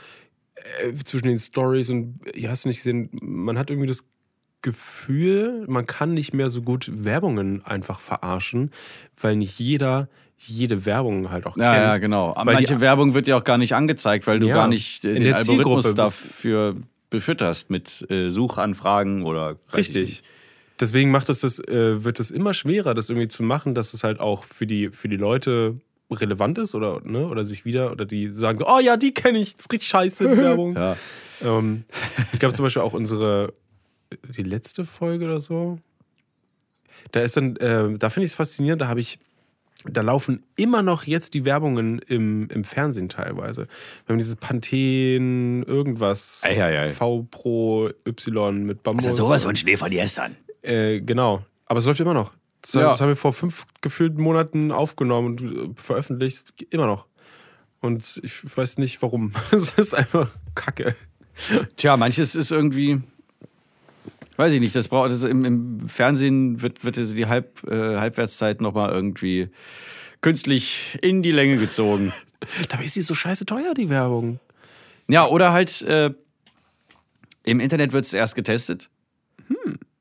äh, 0.84 0.94
zwischen 0.94 1.28
den 1.28 1.38
Stories 1.38 1.90
und 1.90 2.20
ihr 2.34 2.50
hast 2.50 2.66
nicht 2.66 2.78
gesehen, 2.78 3.10
man 3.22 3.58
hat 3.58 3.70
irgendwie 3.70 3.88
das 3.88 4.04
Gefühl, 4.62 5.66
man 5.68 5.86
kann 5.86 6.14
nicht 6.14 6.34
mehr 6.34 6.50
so 6.50 6.62
gut 6.62 6.90
Werbungen 6.94 7.64
einfach 7.66 8.00
verarschen, 8.00 8.72
weil 9.20 9.36
nicht 9.36 9.60
jeder 9.60 10.10
jede 10.40 10.86
Werbung 10.86 11.32
halt 11.32 11.48
auch 11.48 11.58
Ja, 11.58 11.74
kennt. 11.74 11.86
ja, 11.94 11.98
genau. 11.98 12.34
Weil 12.36 12.54
Manche 12.56 12.76
die, 12.76 12.80
Werbung 12.82 13.16
wird 13.16 13.28
ja 13.28 13.38
auch 13.38 13.44
gar 13.44 13.58
nicht 13.58 13.74
angezeigt, 13.74 14.28
weil 14.28 14.40
du 14.40 14.48
Ja, 14.48 14.54
gar 14.54 14.68
nicht 14.68 15.04
äh, 15.04 15.08
in 15.10 15.14
den 15.16 15.24
der 15.24 15.36
Algorithmus 15.38 15.84
Zielgruppe 15.84 15.96
dafür 15.96 16.76
befütterst 17.10 17.72
mit 17.72 18.06
äh, 18.12 18.30
Suchanfragen 18.30 19.24
oder. 19.24 19.56
Richtig. 19.76 20.22
Deswegen 20.80 21.10
macht 21.10 21.30
es 21.30 21.40
das, 21.42 21.58
äh, 21.60 22.04
wird 22.04 22.20
es 22.20 22.30
immer 22.30 22.54
schwerer, 22.54 22.94
das 22.94 23.10
irgendwie 23.10 23.30
zu 23.30 23.42
machen, 23.42 23.74
dass 23.74 23.96
es 23.96 24.04
halt 24.04 24.20
auch 24.20 24.44
für 24.44 24.68
die, 24.68 24.90
für 24.92 25.10
die 25.10 25.18
Leute 25.18 25.80
relevant 26.12 26.60
ist 26.60 26.76
oder, 26.76 27.02
ne, 27.04 27.28
oder 27.28 27.44
sich 27.44 27.66
wieder, 27.66 27.92
oder 27.92 28.06
die 28.06 28.30
sagen 28.32 28.60
so, 28.60 28.68
oh 28.68 28.80
ja, 28.80 28.96
die 28.96 29.14
kenne 29.16 29.40
ich, 29.40 29.56
das 29.56 29.66
ist 29.66 29.74
richtig 29.74 29.90
scheiße, 29.90 30.30
die 30.30 30.38
Werbung. 30.42 30.76
Ja. 30.76 30.96
Ähm, 31.44 31.84
ich 32.32 32.38
glaube 32.40 32.54
zum 32.54 32.62
Beispiel 32.64 32.84
auch 32.84 32.94
unsere, 32.94 33.54
die 34.36 34.44
letzte 34.44 34.86
Folge 34.86 35.26
oder 35.26 35.42
so, 35.42 35.80
da 37.12 37.22
ist 37.22 37.38
dann, 37.38 37.56
äh, 37.58 37.98
da 37.98 38.10
finde 38.10 38.26
ich 38.26 38.32
es 38.32 38.36
faszinierend, 38.36 38.82
da 38.82 38.88
habe 38.88 39.00
ich, 39.00 39.20
da 39.86 40.02
laufen 40.02 40.44
immer 40.58 40.82
noch 40.82 41.04
jetzt 41.04 41.34
die 41.34 41.46
Werbungen 41.46 42.00
im, 42.00 42.48
im 42.50 42.64
Fernsehen 42.64 43.10
teilweise. 43.10 43.68
Wir 44.06 44.14
haben 44.14 44.18
dieses 44.18 44.36
Panthen, 44.36 45.64
irgendwas, 45.64 46.42
Ei, 46.44 46.62
ei, 46.64 46.80
ei. 46.82 46.90
V 46.90 47.28
Pro 47.30 47.90
Y 48.08 48.64
mit 48.66 48.84
Bambus. 48.84 49.04
Das 49.04 49.12
ist 49.14 49.18
sowas 49.18 49.44
von 49.44 49.56
Schnee 49.56 49.78
von 49.78 49.90
gestern. 49.92 50.36
Äh, 50.62 51.02
genau. 51.02 51.46
Aber 51.66 51.80
es 51.80 51.86
läuft 51.86 52.00
immer 52.00 52.14
noch. 52.14 52.34
Das, 52.62 52.74
Ja. 52.74 52.82
das 52.88 53.00
haben 53.02 53.10
wir 53.10 53.16
vor 53.16 53.34
fünf 53.34 53.66
gefühlten 53.82 54.22
Monaten 54.22 54.72
aufgenommen 54.72 55.28
und 55.28 55.42
äh, 55.42 55.70
veröffentlicht. 55.82 56.54
Immer 56.72 56.88
noch. 56.88 57.06
Und 57.80 58.20
ich 58.24 58.58
weiß 58.58 58.80
nicht 58.80 59.02
warum. 59.02 59.32
Es 59.52 59.70
ist 59.72 59.94
einfach 59.94 60.30
Kacke. 60.56 60.96
Tja, 61.76 61.96
manches 61.98 62.36
ist 62.36 62.52
irgendwie. 62.52 63.00
Weiß 64.36 64.54
ich 64.54 64.60
nicht, 64.60 64.76
das 64.76 64.88
braucht 64.88 65.12
das 65.12 65.24
im, 65.24 65.46
im 65.46 65.90
Fernsehen 65.90 66.62
wird, 66.62 66.84
wird 66.84 66.98
die 66.98 67.26
Halb, 67.26 67.64
äh, 67.68 67.98
Halbwertszeit 67.98 68.62
nochmal 68.62 68.92
irgendwie 68.92 69.50
künstlich 70.22 70.98
in 71.02 71.24
die 71.24 71.32
Länge 71.32 71.58
gezogen. 71.58 72.14
Dabei 72.70 72.84
ist 72.84 72.96
die 72.96 73.02
so 73.02 73.16
scheiße 73.16 73.46
teuer, 73.46 73.74
die 73.74 73.90
Werbung. 73.90 74.40
Ja, 75.08 75.28
oder 75.28 75.54
halt 75.54 75.82
äh, 75.84 76.12
im 77.44 77.60
Internet 77.60 77.94
wird 77.94 78.06
es 78.06 78.14
erst 78.14 78.36
getestet. 78.36 78.90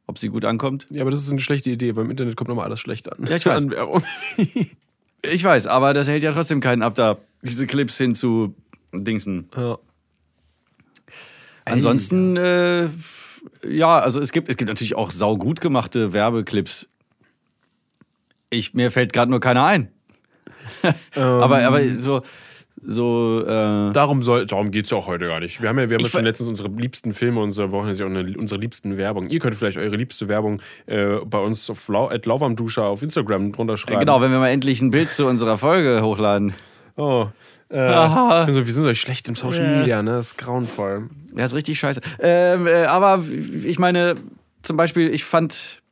Ob 0.09 0.19
sie 0.19 0.29
gut 0.29 0.45
ankommt. 0.45 0.87
Ja, 0.91 1.03
aber 1.03 1.11
das 1.11 1.23
ist 1.23 1.31
eine 1.31 1.41
schlechte 1.41 1.71
Idee, 1.71 1.97
weil 1.97 2.05
im 2.05 2.11
Internet 2.11 2.37
kommt 2.37 2.51
immer 2.51 2.63
alles 2.63 2.81
schlecht 2.81 3.13
an. 3.13 3.27
Ja, 3.27 3.37
ich 3.37 3.47
weiß. 3.47 3.65
An 3.65 3.71
Werbung. 3.71 4.03
Ich 5.33 5.43
weiß, 5.43 5.67
aber 5.67 5.93
das 5.93 6.07
hält 6.07 6.23
ja 6.23 6.31
trotzdem 6.31 6.61
keinen 6.61 6.83
ab, 6.83 6.95
da 6.95 7.19
diese 7.43 7.67
Clips 7.67 7.99
hin 7.99 8.15
zu 8.15 8.55
Dingsen. 8.93 9.49
Ja. 9.57 9.77
Ansonsten, 11.65 12.37
äh, 12.37 12.89
ja, 13.69 13.99
also 13.99 14.21
es 14.21 14.33
gibt, 14.33 14.49
es 14.49 14.57
gibt 14.57 14.69
natürlich 14.69 14.95
auch 14.95 15.11
saugut 15.11 15.61
gemachte 15.61 16.13
Werbeclips. 16.13 16.89
Ich, 18.51 18.75
mir 18.75 18.91
fällt 18.91 19.13
gerade 19.13 19.31
nur 19.31 19.41
keiner 19.41 19.65
ein. 19.65 19.91
aber, 21.15 21.65
aber 21.65 21.83
so, 21.97 22.23
so, 22.83 23.43
äh, 23.43 23.93
Darum, 23.93 24.23
soll, 24.23 24.47
darum 24.47 24.71
geht 24.71 24.85
es 24.85 24.91
ja 24.91 24.99
auch 24.99 25.07
heute 25.07 25.27
gar 25.27 25.41
nicht. 25.41 25.61
Wir 25.63 25.69
haben 25.69 25.79
ja, 25.79 25.89
wir 25.89 25.97
haben 25.97 26.05
ja 26.05 26.11
schon 26.11 26.23
letztens 26.23 26.49
unsere 26.49 26.69
liebsten 26.69 27.13
Filme, 27.13 27.41
unsere 27.41 27.73
Wochen 27.73 27.91
auch 27.91 28.01
eine, 28.01 28.37
unsere 28.39 28.61
liebsten 28.61 28.97
Werbung. 28.97 29.29
Ihr 29.29 29.41
könnt 29.41 29.55
vielleicht 29.55 29.79
eure 29.79 29.97
liebste 29.97 30.29
Werbung 30.29 30.61
äh, 30.87 31.17
bei 31.25 31.39
uns 31.39 31.69
auf 31.71 31.89
Lau 31.89 32.09
at 32.09 32.27
Lauwarmduscher 32.27 32.85
auf 32.85 33.03
Instagram 33.03 33.53
drunter 33.53 33.77
schreiben. 33.77 34.01
genau, 34.01 34.21
wenn 34.21 34.31
wir 34.31 34.39
mal 34.39 34.51
endlich 34.51 34.81
ein 34.81 34.91
Bild 34.91 35.11
zu 35.11 35.27
unserer 35.27 35.59
Folge 35.59 36.03
hochladen. 36.03 36.55
Oh. 36.97 37.29
Äh, 37.69 37.79
also 37.79 38.65
wir 38.67 38.73
sind 38.73 38.85
so 38.85 38.95
schlecht 38.95 39.29
im 39.29 39.35
Social 39.35 39.79
Media, 39.79 40.03
ne? 40.03 40.13
Das 40.13 40.29
ist 40.29 40.39
grauenvoll. 40.39 41.11
Ja, 41.37 41.45
ist 41.45 41.55
richtig 41.55 41.79
scheiße. 41.79 42.01
Ähm, 42.21 42.67
äh, 42.67 42.85
aber 42.85 43.23
ich 43.65 43.79
meine, 43.79 44.15
zum 44.63 44.77
Beispiel, 44.77 45.13
ich 45.13 45.25
fand 45.25 45.83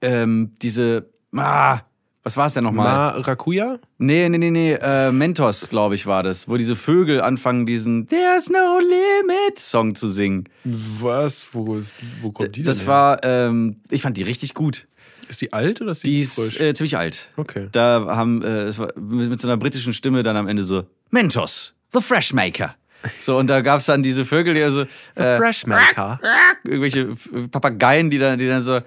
ähm, 0.00 0.52
diese, 0.62 1.06
ah, 1.36 1.80
was 2.22 2.36
war 2.36 2.46
es 2.46 2.54
denn 2.54 2.64
nochmal? 2.64 3.14
Maracuja? 3.14 3.78
Nee, 3.98 4.28
nee, 4.28 4.38
nee, 4.38 4.50
nee, 4.50 4.72
äh, 4.74 5.10
Mentos, 5.10 5.68
glaube 5.68 5.94
ich, 5.94 6.06
war 6.06 6.22
das, 6.22 6.48
wo 6.48 6.56
diese 6.56 6.76
Vögel 6.76 7.20
anfangen, 7.20 7.66
diesen 7.66 8.06
There's 8.06 8.50
no 8.50 8.78
limit 8.80 9.58
Song 9.58 9.94
zu 9.94 10.08
singen. 10.08 10.44
Was? 10.64 11.48
Wo, 11.52 11.76
ist, 11.76 11.96
wo 12.20 12.30
kommt 12.30 12.54
die 12.54 12.60
denn 12.60 12.66
Das 12.66 12.82
her? 12.82 12.88
war, 12.88 13.24
ähm, 13.24 13.80
ich 13.90 14.02
fand 14.02 14.16
die 14.16 14.22
richtig 14.22 14.54
gut. 14.54 14.86
Ist 15.28 15.40
die 15.42 15.52
alt 15.52 15.80
oder 15.80 15.90
ist 15.90 16.04
die, 16.04 16.10
Die 16.14 16.20
ist 16.20 16.34
frisch? 16.34 16.60
äh, 16.60 16.74
ziemlich 16.74 16.96
alt. 16.96 17.30
Okay. 17.36 17.68
Da 17.72 18.04
haben, 18.08 18.42
äh, 18.42 18.62
es 18.64 18.78
war 18.78 18.88
mit, 18.98 19.28
mit 19.30 19.40
so 19.40 19.48
einer 19.48 19.56
britischen 19.56 19.92
Stimme 19.92 20.22
dann 20.22 20.36
am 20.36 20.48
Ende 20.48 20.62
so, 20.62 20.84
Mentos, 21.10 21.74
the 21.92 22.00
Fresh 22.00 22.32
Maker. 22.32 22.74
So, 23.20 23.38
und 23.38 23.46
da 23.46 23.60
gab 23.60 23.78
es 23.78 23.86
dann 23.86 24.02
diese 24.02 24.24
Vögel, 24.24 24.54
die 24.54 24.62
also. 24.62 24.82
Äh, 25.14 25.36
Freshmaker. 25.36 26.18
irgendwelche 26.64 27.12
F- 27.12 27.28
Papageien, 27.50 28.10
die 28.10 28.18
dann, 28.18 28.38
die 28.40 28.48
dann 28.48 28.62
so, 28.62 28.80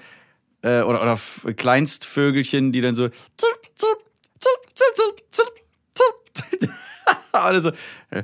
äh, 0.64 0.82
oder, 0.82 1.02
oder 1.02 1.18
Kleinstvögelchen, 1.56 2.72
die 2.74 2.82
dann 2.82 2.94
so. 2.94 3.08
zup, 3.08 3.62
zup, 3.76 4.04
zup, 4.40 4.52
zup, 4.74 4.96
zup, 4.96 5.22
zup, 5.32 5.52
zup. 5.94 6.70
Oder 7.50 7.60
so. 7.62 7.72
äh. 8.10 8.24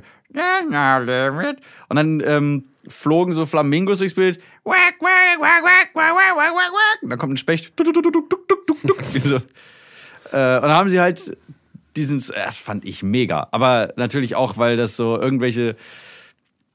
Und 1.88 1.96
dann 1.96 2.20
ähm, 2.24 2.64
flogen 2.88 3.32
so 3.32 3.46
Flamingos 3.46 3.98
durchs 3.98 4.14
Bild. 4.14 4.40
Wack, 4.68 5.00
wack, 5.00 5.40
wack, 5.40 5.64
wack, 5.64 5.94
wack, 5.94 6.14
wack, 6.14 6.36
wack, 6.36 6.72
wack. 6.72 7.02
Und 7.02 7.10
dann 7.10 7.18
kommt 7.18 7.32
ein 7.32 7.36
Specht. 7.38 7.72
Duck, 7.78 7.86
äh, 7.96 7.96
und 7.96 9.42
dann 10.32 10.72
haben 10.72 10.90
sie 10.90 11.00
halt 11.00 11.38
diesen. 11.96 12.18
Äh, 12.18 12.44
das 12.44 12.60
fand 12.60 12.84
ich 12.84 13.02
mega. 13.02 13.48
Aber 13.50 13.94
natürlich 13.96 14.34
auch, 14.34 14.58
weil 14.58 14.76
das 14.76 14.96
so 14.96 15.18
irgendwelche 15.18 15.74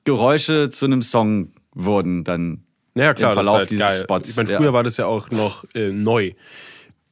Geräusche 0.05 0.69
zu 0.69 0.85
einem 0.85 1.03
Song 1.03 1.53
wurden 1.73 2.23
dann 2.23 2.63
ja, 2.95 3.13
klar, 3.13 3.31
im 3.31 3.35
Verlauf 3.35 3.57
halt 3.59 3.69
dieses 3.69 3.85
geil. 3.85 4.03
Spots. 4.03 4.29
Ich 4.31 4.37
meine, 4.37 4.49
früher 4.49 4.67
ja. 4.67 4.73
war 4.73 4.83
das 4.83 4.97
ja 4.97 5.05
auch 5.05 5.29
noch 5.29 5.63
äh, 5.75 5.89
neu. 5.89 6.31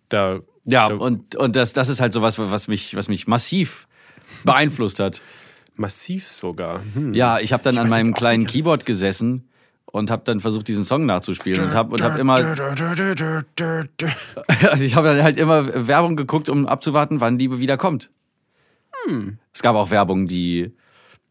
Da, 0.09 0.39
ja, 0.65 0.89
da 0.89 0.95
und, 0.95 1.35
und 1.35 1.55
das, 1.55 1.73
das 1.73 1.89
ist 1.89 2.01
halt 2.01 2.13
so 2.13 2.23
was, 2.23 2.39
was 2.39 2.67
mich, 2.67 2.95
was 2.95 3.07
mich 3.07 3.27
massiv 3.27 3.87
beeinflusst 4.43 4.99
hat. 4.99 5.21
Massiv 5.75 6.27
sogar. 6.27 6.81
Hm. 6.93 7.13
Ja, 7.13 7.39
ich 7.39 7.53
habe 7.53 7.61
dann 7.61 7.75
ich 7.75 7.81
an 7.81 7.89
meinem 7.89 8.13
kleinen 8.13 8.47
Keyboard 8.47 8.85
gesessen 8.85 9.47
und 9.91 10.09
habe 10.09 10.23
dann 10.25 10.39
versucht, 10.39 10.67
diesen 10.67 10.83
Song 10.83 11.05
nachzuspielen 11.05 11.65
und 11.65 11.73
habe 11.73 11.93
und 11.93 12.01
hab 12.01 12.17
immer, 12.17 12.35
also 14.69 14.83
ich 14.83 14.95
habe 14.95 15.07
dann 15.07 15.23
halt 15.23 15.37
immer 15.37 15.87
Werbung 15.87 16.15
geguckt, 16.15 16.49
um 16.49 16.67
abzuwarten, 16.67 17.21
wann 17.21 17.37
die 17.37 17.59
wieder 17.59 17.77
kommt. 17.77 18.09
Es 19.51 19.61
gab 19.61 19.75
auch 19.75 19.91
Werbung, 19.91 20.27
die, 20.27 20.71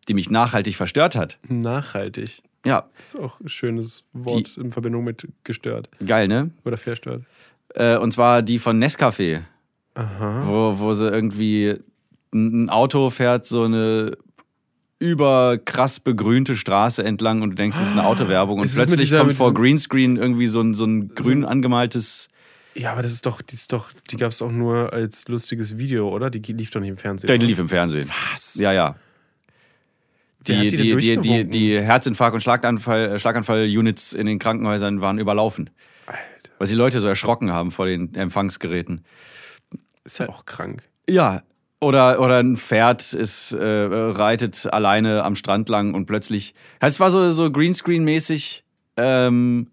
die 0.09 0.14
mich 0.14 0.31
nachhaltig 0.31 0.77
verstört 0.77 1.16
hat. 1.16 1.38
Nachhaltig. 1.49 2.42
Ja, 2.64 2.85
Das 2.96 3.14
ist 3.14 3.20
auch 3.20 3.40
ein 3.40 3.49
schönes 3.49 4.05
Wort 4.12 4.57
in 4.59 4.70
Verbindung 4.70 5.05
mit 5.05 5.27
gestört 5.44 5.88
geil, 6.05 6.29
ne? 6.29 6.51
oder 6.64 6.77
verstört. 6.77 7.23
Äh, 7.75 7.96
und 7.96 8.12
zwar 8.12 8.42
die 8.42 8.59
von 8.59 8.83
Nescafé. 8.83 9.42
Wo, 9.94 10.79
wo 10.79 10.94
sie 10.94 11.09
irgendwie 11.09 11.77
ein 12.33 12.70
Auto 12.70 13.11
fährt 13.11 13.44
so 13.44 13.64
eine 13.64 14.16
überkrass 15.01 15.99
begrünte 15.99 16.55
Straße 16.55 17.03
entlang 17.03 17.43
und 17.43 17.51
du 17.51 17.57
denkst, 17.57 17.79
das 17.79 17.89
ist 17.89 17.93
eine 17.93 18.05
Autowerbung 18.05 18.61
und 18.61 18.73
plötzlich 18.73 19.01
dieser- 19.01 19.21
kommt 19.21 19.35
vor 19.35 19.53
Greenscreen 19.53 20.17
irgendwie 20.17 20.47
so 20.47 20.61
ein, 20.61 20.75
so 20.75 20.85
ein 20.85 21.09
grün 21.09 21.45
angemaltes. 21.45 22.29
Ja, 22.75 22.93
aber 22.93 23.03
das 23.03 23.11
ist 23.13 23.27
doch, 23.27 23.43
die 23.43 23.55
ist 23.57 23.73
doch, 23.73 23.91
die 24.11 24.17
gab 24.17 24.31
es 24.31 24.41
auch 24.43 24.53
nur 24.53 24.93
als 24.93 25.27
lustiges 25.27 25.77
Video, 25.79 26.09
oder? 26.11 26.31
Die 26.31 26.39
lief 26.53 26.71
doch 26.71 26.81
nicht 26.81 26.91
im 26.91 26.97
Fernsehen. 26.99 27.27
Der 27.27 27.39
lief 27.39 27.59
im 27.59 27.69
Fernsehen. 27.69 28.09
Was? 28.33 28.55
Ja, 28.57 28.73
ja. 28.73 28.95
Die, 30.47 30.69
die 30.69 30.77
die, 30.77 30.97
die, 30.97 31.17
die, 31.19 31.45
die 31.45 31.79
Herzinfarkt- 31.81 32.35
und 32.35 32.41
Schlaganfall, 32.41 33.13
äh, 33.13 33.19
Schlaganfall-Units 33.19 34.13
in 34.13 34.27
den 34.27 34.39
Krankenhäusern 34.39 35.01
waren 35.01 35.19
überlaufen. 35.19 35.69
Weil 36.59 36.67
sie 36.67 36.75
Leute 36.77 37.01
so 37.01 37.09
erschrocken 37.09 37.53
haben 37.53 37.71
vor 37.71 37.87
den 37.87 38.15
Empfangsgeräten. 38.15 39.05
Ist 40.05 40.19
ja 40.19 40.29
auch 40.29 40.45
krank. 40.47 40.89
Ja. 41.09 41.43
Oder, 41.81 42.21
oder 42.21 42.38
ein 42.38 42.59
Pferd 42.59 43.14
ist, 43.14 43.53
äh, 43.53 43.64
reitet 43.64 44.71
alleine 44.71 45.25
am 45.25 45.35
Strand 45.35 45.71
lang 45.71 45.95
und 45.95 46.05
plötzlich. 46.05 46.55
Es 46.79 47.01
war 47.01 47.11
so, 47.11 47.31
so 47.31 47.47
Greenscreen-mäßig. 47.47 48.64
Ähm, 48.99 49.68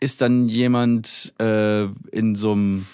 ist 0.00 0.22
dann 0.22 0.48
jemand 0.48 1.34
äh, 1.38 1.84
in 2.10 2.34
so 2.34 2.52
einem, 2.52 2.86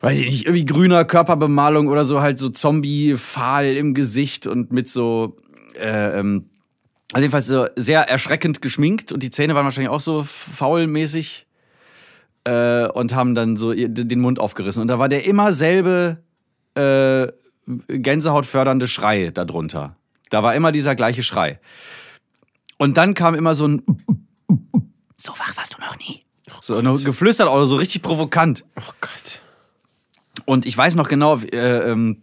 weiß 0.00 0.18
ich 0.18 0.26
nicht, 0.26 0.46
irgendwie 0.46 0.64
grüner 0.64 1.04
Körperbemalung 1.04 1.88
oder 1.88 2.04
so, 2.04 2.22
halt 2.22 2.38
so 2.38 2.48
Zombie-Fahl 2.48 3.66
im 3.66 3.92
Gesicht 3.92 4.46
und 4.46 4.72
mit 4.72 4.88
so, 4.88 5.36
äh, 5.80 6.20
ähm, 6.20 6.46
also 7.12 7.22
jedenfalls 7.22 7.46
so 7.46 7.66
sehr 7.76 8.08
erschreckend 8.08 8.62
geschminkt 8.62 9.12
und 9.12 9.22
die 9.22 9.30
Zähne 9.30 9.54
waren 9.54 9.64
wahrscheinlich 9.64 9.90
auch 9.90 10.00
so 10.00 10.22
faulmäßig 10.22 11.46
äh, 12.44 12.86
und 12.86 13.14
haben 13.14 13.34
dann 13.34 13.56
so 13.56 13.74
den 13.74 14.20
Mund 14.20 14.38
aufgerissen. 14.38 14.80
Und 14.80 14.88
da 14.88 14.98
war 14.98 15.08
der 15.08 15.26
immer 15.26 15.52
selbe 15.52 16.22
äh, 16.74 17.28
gänsehautfördernde 17.88 18.88
Schrei 18.88 19.30
darunter. 19.30 19.96
Da 20.30 20.42
war 20.42 20.54
immer 20.54 20.72
dieser 20.72 20.94
gleiche 20.94 21.22
Schrei. 21.22 21.60
Und 22.78 22.96
dann 22.96 23.14
kam 23.14 23.34
immer 23.34 23.54
so 23.54 23.68
ein 23.68 23.82
So 25.16 25.32
wach 25.32 25.56
warst 25.56 25.74
du 25.74 25.80
noch 25.80 25.96
nie. 25.98 26.24
so 26.60 26.80
nur 26.80 26.98
geflüstert 26.98 27.48
oder 27.48 27.66
so 27.66 27.76
richtig 27.76 28.02
provokant. 28.02 28.64
Oh 28.76 28.92
Gott. 29.00 29.40
Und 30.46 30.66
ich 30.66 30.76
weiß 30.76 30.96
noch 30.96 31.08
genau, 31.08 31.36
äh, 31.38 31.90
ähm, 31.90 32.22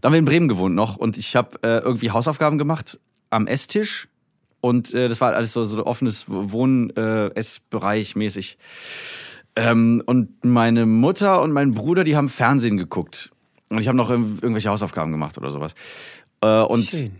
da 0.00 0.06
haben 0.06 0.14
wir 0.14 0.18
in 0.18 0.24
Bremen 0.24 0.48
gewohnt 0.48 0.74
noch 0.74 0.96
und 0.96 1.16
ich 1.16 1.36
habe 1.36 1.58
äh, 1.62 1.78
irgendwie 1.78 2.10
Hausaufgaben 2.10 2.58
gemacht 2.58 2.98
am 3.28 3.46
Esstisch 3.46 4.08
und 4.60 4.92
äh, 4.94 5.08
das 5.08 5.20
war 5.20 5.34
alles 5.34 5.52
so, 5.52 5.64
so 5.64 5.86
offenes 5.86 6.24
Wohn-Essbereich 6.28 8.16
mäßig. 8.16 8.58
Ähm, 9.56 10.02
und 10.06 10.44
meine 10.44 10.86
Mutter 10.86 11.42
und 11.42 11.52
mein 11.52 11.72
Bruder, 11.72 12.04
die 12.04 12.16
haben 12.16 12.28
Fernsehen 12.28 12.76
geguckt. 12.76 13.30
Und 13.70 13.78
ich 13.80 13.88
habe 13.88 13.96
noch 13.96 14.10
irg- 14.10 14.42
irgendwelche 14.42 14.68
Hausaufgaben 14.68 15.12
gemacht 15.12 15.38
oder 15.38 15.50
sowas. 15.50 15.74
Äh, 16.42 16.60
und, 16.62 16.84
Schön. 16.86 17.12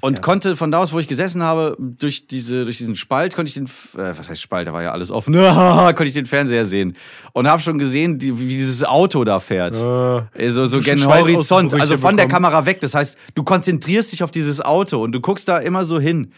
Und 0.00 0.22
konnte 0.22 0.56
von 0.56 0.72
da 0.72 0.78
aus, 0.78 0.92
wo 0.92 0.98
ich 0.98 1.06
gesessen 1.06 1.42
habe, 1.42 1.76
durch, 1.78 2.26
diese, 2.26 2.64
durch 2.64 2.78
diesen 2.78 2.96
Spalt, 2.96 3.36
konnte 3.36 3.48
ich 3.48 3.54
den, 3.54 3.66
äh, 3.66 4.16
was 4.18 4.28
heißt 4.30 4.40
Spalt, 4.40 4.66
da 4.66 4.72
war 4.72 4.82
ja 4.82 4.90
alles 4.92 5.10
offen, 5.12 5.34
konnte 5.34 6.04
ich 6.06 6.14
den 6.14 6.26
Fernseher 6.26 6.64
sehen. 6.64 6.96
Und 7.32 7.46
habe 7.46 7.62
schon 7.62 7.78
gesehen, 7.78 8.18
die, 8.18 8.38
wie 8.40 8.48
dieses 8.48 8.82
Auto 8.84 9.22
da 9.24 9.38
fährt. 9.38 9.74
Äh, 9.76 10.48
so 10.48 10.64
so 10.66 10.80
gen 10.80 11.04
Horizont, 11.06 11.74
also 11.74 11.96
von 11.96 12.16
der 12.16 12.24
bekommen. 12.24 12.44
Kamera 12.44 12.66
weg. 12.66 12.80
Das 12.80 12.94
heißt, 12.94 13.16
du 13.34 13.42
konzentrierst 13.44 14.12
dich 14.12 14.22
auf 14.24 14.30
dieses 14.32 14.60
Auto 14.60 15.02
und 15.02 15.12
du 15.12 15.20
guckst 15.20 15.48
da 15.48 15.58
immer 15.58 15.84
so 15.84 16.00
hin. 16.00 16.32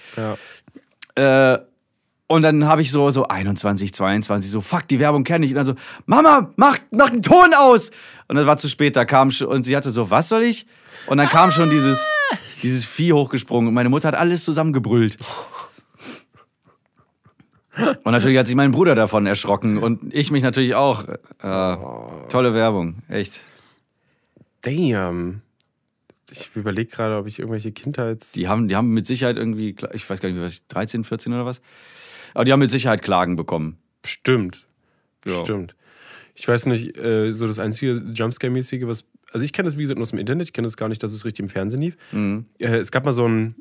Ja. 1.16 1.54
Äh, 1.54 1.58
und 2.30 2.42
dann 2.42 2.68
habe 2.68 2.80
ich 2.80 2.92
so, 2.92 3.10
so 3.10 3.26
21, 3.26 3.92
22, 3.92 4.52
so, 4.52 4.60
fuck, 4.60 4.86
die 4.86 5.00
Werbung 5.00 5.24
kenne 5.24 5.44
ich. 5.44 5.50
Und 5.50 5.56
dann 5.56 5.66
so, 5.66 5.74
Mama, 6.06 6.52
mach, 6.54 6.78
mach 6.92 7.10
den 7.10 7.22
Ton 7.22 7.52
aus! 7.58 7.90
Und 8.28 8.36
das 8.36 8.46
war 8.46 8.56
zu 8.56 8.68
spät, 8.68 8.94
da 8.94 9.04
kam 9.04 9.32
schon, 9.32 9.48
und 9.48 9.64
sie 9.64 9.76
hatte 9.76 9.90
so, 9.90 10.10
was 10.10 10.28
soll 10.28 10.44
ich? 10.44 10.64
Und 11.08 11.18
dann 11.18 11.26
kam 11.26 11.50
schon 11.50 11.70
dieses, 11.70 12.08
dieses 12.62 12.86
Vieh 12.86 13.12
hochgesprungen 13.12 13.66
und 13.66 13.74
meine 13.74 13.88
Mutter 13.88 14.06
hat 14.06 14.14
alles 14.14 14.44
zusammengebrüllt. 14.44 15.16
Und 18.04 18.12
natürlich 18.12 18.38
hat 18.38 18.46
sich 18.46 18.54
mein 18.54 18.70
Bruder 18.70 18.94
davon 18.94 19.26
erschrocken 19.26 19.78
und 19.78 20.14
ich 20.14 20.30
mich 20.30 20.44
natürlich 20.44 20.76
auch. 20.76 21.08
Äh, 21.08 21.76
tolle 22.28 22.54
Werbung, 22.54 23.02
echt. 23.08 23.40
Damn. 24.62 25.42
Ich 26.30 26.54
überlege 26.54 26.92
gerade, 26.92 27.16
ob 27.16 27.26
ich 27.26 27.40
irgendwelche 27.40 27.72
Kindheits... 27.72 28.32
Die 28.32 28.46
haben, 28.46 28.68
die 28.68 28.76
haben 28.76 28.90
mit 28.90 29.04
Sicherheit 29.04 29.36
irgendwie, 29.36 29.74
ich 29.94 30.08
weiß 30.08 30.20
gar 30.20 30.28
nicht, 30.28 30.40
was, 30.40 30.64
13, 30.68 31.02
14 31.02 31.32
oder 31.32 31.44
was? 31.44 31.60
Aber 32.34 32.44
die 32.44 32.52
haben 32.52 32.60
mit 32.60 32.70
Sicherheit 32.70 33.02
Klagen 33.02 33.36
bekommen. 33.36 33.78
Stimmt. 34.04 34.66
Ja. 35.24 35.44
Stimmt. 35.44 35.74
Ich 36.34 36.46
weiß 36.48 36.66
nicht, 36.66 36.96
äh, 36.96 37.32
so 37.32 37.46
das 37.46 37.58
einzige 37.58 38.02
Jumpscare-mäßige, 38.14 38.86
was. 38.86 39.04
Also 39.32 39.44
ich 39.44 39.52
kenne 39.52 39.66
das, 39.66 39.76
wie 39.76 39.82
gesagt, 39.82 39.98
nur 39.98 40.02
aus 40.02 40.10
dem 40.10 40.18
Internet. 40.18 40.48
Ich 40.48 40.52
kenne 40.52 40.66
das 40.66 40.76
gar 40.76 40.88
nicht, 40.88 41.02
dass 41.02 41.12
es 41.12 41.24
richtig 41.24 41.44
im 41.44 41.48
Fernsehen 41.48 41.82
lief. 41.82 41.96
Mhm. 42.12 42.46
Äh, 42.58 42.76
es 42.76 42.90
gab 42.90 43.04
mal 43.04 43.12
so 43.12 43.26
ein, 43.26 43.56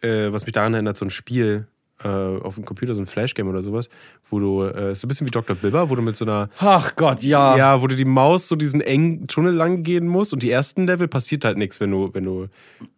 äh, 0.00 0.32
was 0.32 0.44
mich 0.44 0.52
daran 0.52 0.74
erinnert, 0.74 0.96
so 0.96 1.04
ein 1.04 1.10
Spiel 1.10 1.66
auf 2.08 2.54
dem 2.56 2.64
Computer, 2.64 2.94
so 2.94 3.00
ein 3.02 3.06
Flashgame 3.06 3.48
oder 3.50 3.62
sowas, 3.62 3.88
wo 4.30 4.38
du, 4.38 4.62
äh, 4.62 4.92
ist 4.92 5.00
so 5.00 5.06
ein 5.06 5.08
bisschen 5.08 5.26
wie 5.26 5.30
Dr. 5.30 5.56
Bilber, 5.56 5.88
wo 5.90 5.94
du 5.94 6.02
mit 6.02 6.16
so 6.16 6.24
einer. 6.24 6.48
Ach 6.58 6.94
Gott, 6.96 7.22
ja. 7.22 7.56
Ja, 7.56 7.82
wo 7.82 7.86
du 7.86 7.96
die 7.96 8.04
Maus 8.04 8.48
so 8.48 8.56
diesen 8.56 8.80
engen 8.80 9.26
Tunnel 9.26 9.54
lang 9.54 9.82
gehen 9.82 10.06
musst 10.08 10.32
und 10.32 10.42
die 10.42 10.50
ersten 10.50 10.86
Level 10.86 11.08
passiert 11.08 11.44
halt 11.44 11.56
nichts, 11.56 11.80
wenn 11.80 11.90
du, 11.90 12.10
wenn 12.12 12.24
du. 12.24 12.46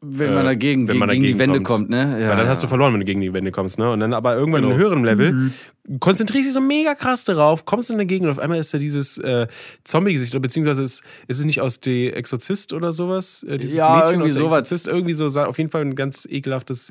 Wenn 0.01 0.35
man 0.35 0.43
äh, 0.45 0.51
dagegen, 0.51 0.89
wenn 0.89 0.99
man 0.99 1.09
gegen 1.11 1.23
die 1.23 1.33
dagegen 1.33 1.39
Wände 1.53 1.63
kommt, 1.63 1.91
ne? 1.91 2.17
Weil 2.19 2.37
dann 2.37 2.49
hast 2.49 2.63
du 2.63 2.69
verloren, 2.69 2.93
wenn 2.93 3.01
du 3.01 3.07
gegen 3.07 3.21
die 3.21 3.33
Wände 3.33 3.51
kommst, 3.53 3.79
ne? 3.79 3.91
Und 3.91 4.01
dann 4.01 4.13
aber 4.15 4.35
irgendwann 4.37 4.63
in 4.65 4.71
Genau. 4.71 4.75
einem 4.75 4.83
höheren 4.83 5.05
Level 5.05 5.51
konzentrierst 6.01 6.47
dich 6.47 6.55
so 6.55 6.61
mega 6.61 6.95
krass 6.95 7.25
darauf, 7.25 7.65
kommst 7.65 7.91
in 7.91 7.99
dagegen 7.99 8.25
und 8.25 8.31
auf 8.31 8.39
einmal 8.39 8.59
ist 8.59 8.73
da 8.75 8.79
dieses 8.79 9.19
äh, 9.19 9.47
Zombie-Gesicht, 9.85 10.35
oder 10.35 10.41
beziehungsweise 10.41 10.83
ist, 10.83 11.03
ist 11.29 11.39
es 11.39 11.45
nicht 11.45 11.61
aus 11.61 11.81
The 11.85 12.13
Exorzist 12.13 12.73
oder 12.73 12.93
sowas? 12.93 13.45
Äh, 13.49 13.57
dieses 13.57 13.77
Ja, 13.77 13.97
Mädchen 13.97 14.21
irgendwie 14.21 14.31
aus 14.31 14.37
sowas. 14.37 14.53
Exorzist, 14.53 14.89
irgendwie 14.89 15.15
so, 15.15 15.29
sah 15.29 15.47
auf 15.47 15.59
jeden 15.59 15.71
Fall 15.71 15.83
ein 15.83 15.95
ganz 15.95 16.27
ekelhaftes, 16.31 16.91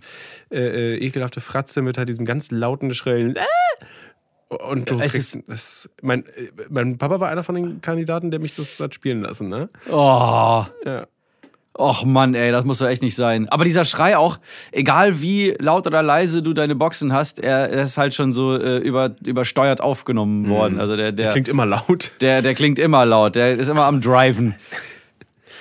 äh, 0.51 0.95
äh, 0.95 0.97
ekelhafte 0.97 1.41
Fratze 1.41 1.81
mit 1.81 1.97
halt 1.97 2.09
diesem 2.09 2.25
ganz 2.25 2.51
lauten, 2.51 2.93
schrillen 2.93 3.35
äh! 3.35 3.41
und 4.69 4.89
du 4.89 4.99
Es 4.99 5.13
kriegst, 5.13 5.39
das, 5.47 5.89
mein, 6.01 6.25
äh, 6.27 6.51
mein 6.69 6.97
Papa 6.97 7.19
war 7.19 7.29
einer 7.29 7.43
von 7.43 7.55
den 7.55 7.81
Kandidaten, 7.81 8.31
der 8.31 8.39
mich 8.39 8.55
das 8.55 8.79
hat 8.79 8.93
spielen 8.95 9.21
lassen, 9.21 9.49
ne? 9.49 9.69
Oh. 9.91 10.63
Ja. 10.85 11.07
Och 11.77 12.05
Mann, 12.05 12.35
ey, 12.35 12.51
das 12.51 12.63
muss 12.63 12.77
doch 12.77 12.87
echt 12.87 13.01
nicht 13.01 13.15
sein. 13.15 13.49
Aber 13.49 13.65
dieser 13.65 13.83
Schrei 13.83 14.15
auch, 14.15 14.39
egal 14.71 15.21
wie 15.21 15.53
laut 15.59 15.85
oder 15.85 16.01
leise 16.01 16.41
du 16.41 16.53
deine 16.53 16.73
Boxen 16.73 17.11
hast, 17.11 17.39
er, 17.39 17.69
er 17.69 17.83
ist 17.83 17.97
halt 17.97 18.15
schon 18.15 18.31
so 18.31 18.57
äh, 18.57 18.77
über, 18.77 19.13
übersteuert 19.25 19.81
aufgenommen 19.81 20.47
worden. 20.47 20.79
Also 20.79 20.95
der, 20.95 21.11
der, 21.11 21.31
Klingt 21.31 21.49
immer 21.49 21.65
laut. 21.65 22.11
der, 22.21 22.41
der 22.41 22.55
klingt 22.55 22.79
immer 22.79 23.05
laut, 23.05 23.35
der 23.35 23.57
ist 23.57 23.67
immer 23.67 23.85
am 23.85 23.99
Driven. 23.99 24.55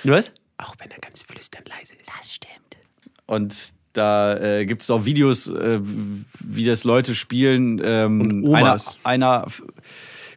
Was? 0.05 0.31
Auch 0.57 0.75
wenn 0.79 0.89
er 0.91 0.99
ganz 0.99 1.21
flüsternd 1.23 1.67
leise 1.67 1.95
ist. 1.99 2.09
Das 2.17 2.33
stimmt. 2.33 2.77
Und 3.25 3.73
da 3.91 4.37
äh, 4.37 4.65
gibt 4.65 4.83
es 4.83 4.89
auch 4.89 5.03
Videos, 5.03 5.47
äh, 5.49 5.79
wie 5.81 6.65
das 6.65 6.85
Leute 6.85 7.13
spielen. 7.13 7.81
Ähm, 7.83 8.21
Und 8.21 8.43
Omas. 8.45 8.97
Einer, 9.03 9.43
einer 9.43 9.47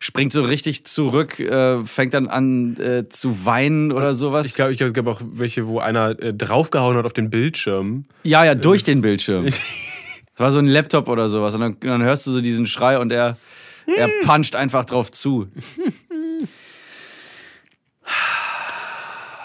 springt 0.00 0.32
so 0.32 0.42
richtig 0.42 0.84
zurück, 0.84 1.38
äh, 1.40 1.84
fängt 1.84 2.14
dann 2.14 2.28
an 2.28 2.76
äh, 2.76 3.08
zu 3.08 3.44
weinen 3.44 3.92
oder 3.92 4.14
sowas. 4.14 4.46
Ich 4.46 4.54
glaube, 4.54 4.72
ich 4.72 4.78
glaub, 4.78 4.88
es 4.88 4.94
gab 4.94 5.06
auch 5.06 5.20
welche, 5.24 5.66
wo 5.66 5.78
einer 5.78 6.10
äh, 6.22 6.32
draufgehauen 6.34 6.96
hat 6.96 7.04
auf 7.04 7.12
den 7.12 7.30
Bildschirm. 7.30 8.04
Ja, 8.24 8.44
ja, 8.44 8.54
durch 8.54 8.84
den 8.84 9.00
Bildschirm. 9.00 9.48
Das 10.34 10.44
war 10.44 10.50
so 10.52 10.60
ein 10.60 10.68
Laptop 10.68 11.08
oder 11.08 11.28
sowas. 11.28 11.56
Und 11.56 11.62
dann, 11.62 11.76
dann 11.80 12.00
hörst 12.00 12.24
du 12.24 12.30
so 12.30 12.40
diesen 12.40 12.64
Schrei 12.64 13.00
und 13.00 13.10
er, 13.10 13.36
er 13.96 14.08
puncht 14.24 14.54
einfach 14.54 14.84
drauf 14.84 15.10
zu. 15.10 15.48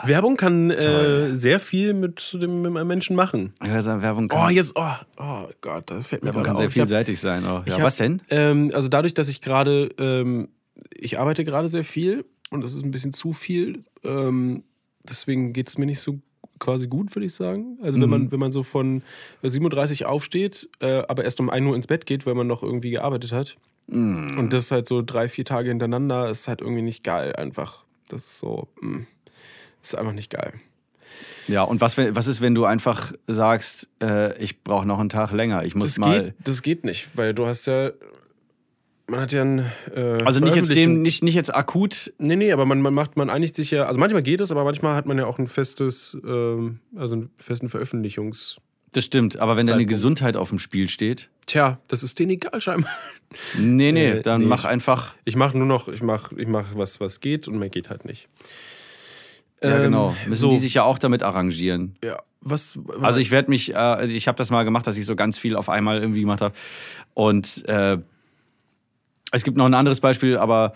Werbung 0.05 0.37
kann 0.37 0.69
äh, 0.71 1.35
sehr 1.35 1.59
viel 1.59 1.93
mit 1.93 2.33
dem 2.41 2.61
mit 2.61 2.75
einem 2.75 2.87
Menschen 2.87 3.15
machen. 3.15 3.53
Ja, 3.65 3.81
so 3.81 4.01
Werbung 4.01 4.25
Oh, 4.31 4.35
kann, 4.35 4.53
jetzt, 4.53 4.73
oh, 4.75 4.91
oh 5.17 5.47
Gott, 5.61 5.89
das 5.89 6.07
fällt 6.07 6.23
mir 6.23 6.27
Werbung 6.27 6.43
kann 6.43 6.55
sehr 6.55 6.65
auf. 6.67 6.71
Ich 6.75 6.79
hab- 6.81 6.87
vielseitig 6.87 7.19
sein 7.19 7.45
auch. 7.45 7.65
Ja, 7.65 7.75
hab, 7.75 7.83
was 7.83 7.97
denn? 7.97 8.21
Ähm, 8.29 8.71
also 8.73 8.87
dadurch, 8.89 9.13
dass 9.13 9.29
ich 9.29 9.41
gerade, 9.41 9.89
ähm, 9.99 10.49
ich 10.97 11.19
arbeite 11.19 11.43
gerade 11.43 11.67
sehr 11.69 11.83
viel 11.83 12.25
und 12.51 12.63
das 12.63 12.73
ist 12.73 12.83
ein 12.83 12.91
bisschen 12.91 13.13
zu 13.13 13.33
viel. 13.33 13.83
Ähm, 14.03 14.63
deswegen 15.07 15.53
geht 15.53 15.67
es 15.69 15.77
mir 15.77 15.85
nicht 15.85 15.99
so 16.01 16.19
quasi 16.59 16.87
gut, 16.87 17.13
würde 17.15 17.25
ich 17.25 17.33
sagen. 17.33 17.77
Also 17.81 17.99
wenn 17.99 18.05
Mhm. 18.09 18.11
man, 18.11 18.31
wenn 18.31 18.39
man 18.39 18.51
so 18.51 18.63
von 18.63 19.01
37 19.41 20.05
aufsteht, 20.05 20.69
äh, 20.79 21.03
aber 21.07 21.23
erst 21.23 21.39
um 21.39 21.49
1 21.49 21.65
Uhr 21.65 21.75
ins 21.75 21.87
Bett 21.87 22.05
geht, 22.05 22.25
weil 22.25 22.35
man 22.35 22.47
noch 22.47 22.63
irgendwie 22.63 22.91
gearbeitet 22.91 23.31
hat. 23.31 23.57
Mhm. 23.87 24.37
Und 24.37 24.53
das 24.53 24.71
halt 24.71 24.87
so 24.87 25.01
drei, 25.01 25.27
vier 25.27 25.45
Tage 25.45 25.69
hintereinander, 25.69 26.29
ist 26.29 26.47
halt 26.47 26.61
irgendwie 26.61 26.81
nicht 26.81 27.03
geil 27.03 27.35
einfach. 27.35 27.83
Das 28.07 28.23
ist 28.25 28.39
so, 28.39 28.67
mh, 28.81 29.05
ist 29.83 29.95
einfach 29.95 30.13
nicht 30.13 30.29
geil. 30.31 30.53
Ja, 31.47 31.63
und 31.63 31.81
was, 31.81 31.97
was 31.97 32.27
ist, 32.27 32.41
wenn 32.41 32.55
du 32.55 32.63
einfach 32.65 33.11
sagst, 33.27 33.89
äh, 34.01 34.37
ich 34.41 34.63
brauche 34.63 34.87
noch 34.87 34.99
einen 34.99 35.09
Tag 35.09 35.31
länger, 35.31 35.63
ich 35.65 35.75
muss 35.75 35.89
Das 35.89 35.97
mal... 35.99 36.23
geht, 36.23 36.33
das 36.39 36.61
geht 36.61 36.83
nicht, 36.85 37.09
weil 37.15 37.33
du 37.33 37.45
hast 37.45 37.65
ja, 37.67 37.91
man 39.07 39.19
hat 39.19 39.33
ja 39.33 39.41
ein 39.41 39.59
äh, 39.93 40.19
also 40.23 40.39
nicht 40.39 40.55
jetzt 40.55 40.73
dem, 40.73 41.01
nicht, 41.01 41.21
nicht 41.23 41.35
jetzt 41.35 41.53
akut, 41.53 42.13
Nee, 42.17 42.37
nee, 42.37 42.51
aber 42.53 42.65
man, 42.65 42.81
man 42.81 42.93
macht, 42.93 43.17
man 43.17 43.29
einigt 43.29 43.55
sich 43.55 43.71
ja, 43.71 43.85
also 43.85 43.99
manchmal 43.99 44.23
geht 44.23 44.39
es, 44.39 44.51
aber 44.51 44.63
manchmal 44.63 44.95
hat 44.95 45.05
man 45.05 45.17
ja 45.17 45.25
auch 45.25 45.37
ein 45.37 45.47
festes, 45.47 46.17
ähm, 46.25 46.79
also 46.95 47.15
einen 47.15 47.29
festen 47.35 47.67
Veröffentlichungs. 47.67 48.57
das 48.93 49.03
stimmt, 49.03 49.37
aber 49.37 49.57
wenn 49.57 49.65
deine 49.65 49.79
Zeitpunkt. 49.79 49.89
Gesundheit 49.91 50.37
auf 50.37 50.49
dem 50.49 50.59
Spiel 50.59 50.87
steht, 50.87 51.29
Tja, 51.45 51.77
das 51.89 52.03
ist 52.03 52.19
denen 52.19 52.31
egal 52.31 52.61
scheinbar. 52.61 52.89
nee, 53.59 53.91
nee, 53.91 54.11
Äh, 54.11 54.21
dann 54.21 54.41
nee. 54.41 54.47
mach 54.47 54.63
einfach, 54.63 55.13
Ich 55.25 55.35
mache 55.35 55.57
nur 55.57 55.67
noch, 55.67 55.89
ich 55.89 56.01
mache 56.01 56.33
ich 56.39 56.47
mach 56.47 56.67
was, 56.73 57.01
was 57.01 57.19
geht 57.19 57.49
und 57.49 57.59
mehr 57.59 57.69
geht 57.69 57.89
halt 57.89 58.05
nicht. 58.05 58.29
Ja 59.63 59.77
Ähm, 59.77 59.83
genau, 59.83 60.15
müssen 60.27 60.41
so, 60.41 60.49
die 60.51 60.57
sich 60.57 60.73
ja 60.75 60.83
auch 60.83 60.97
damit 60.99 61.23
arrangieren. 61.23 61.95
ja, 62.03 62.17
was, 62.41 62.77
Also 63.01 63.19
ich 63.19 63.31
werde 63.31 63.49
mich, 63.49 63.73
äh, 63.73 64.05
ich 64.07 64.27
habe 64.27 64.37
das 64.37 64.51
mal 64.51 64.63
gemacht, 64.63 64.85
dass 64.85 64.97
ich 64.97 65.05
so 65.05 65.15
ganz 65.15 65.37
viel 65.39 65.55
auf 65.55 65.69
einmal 65.69 65.99
irgendwie 66.01 66.21
gemacht 66.21 66.41
habe. 66.41 66.53
Und 67.13 67.67
äh, 67.69 67.97
es 69.31 69.43
gibt 69.43 69.57
noch 69.57 69.65
ein 69.65 69.73
anderes 69.73 69.99
Beispiel, 69.99 70.37
aber 70.37 70.73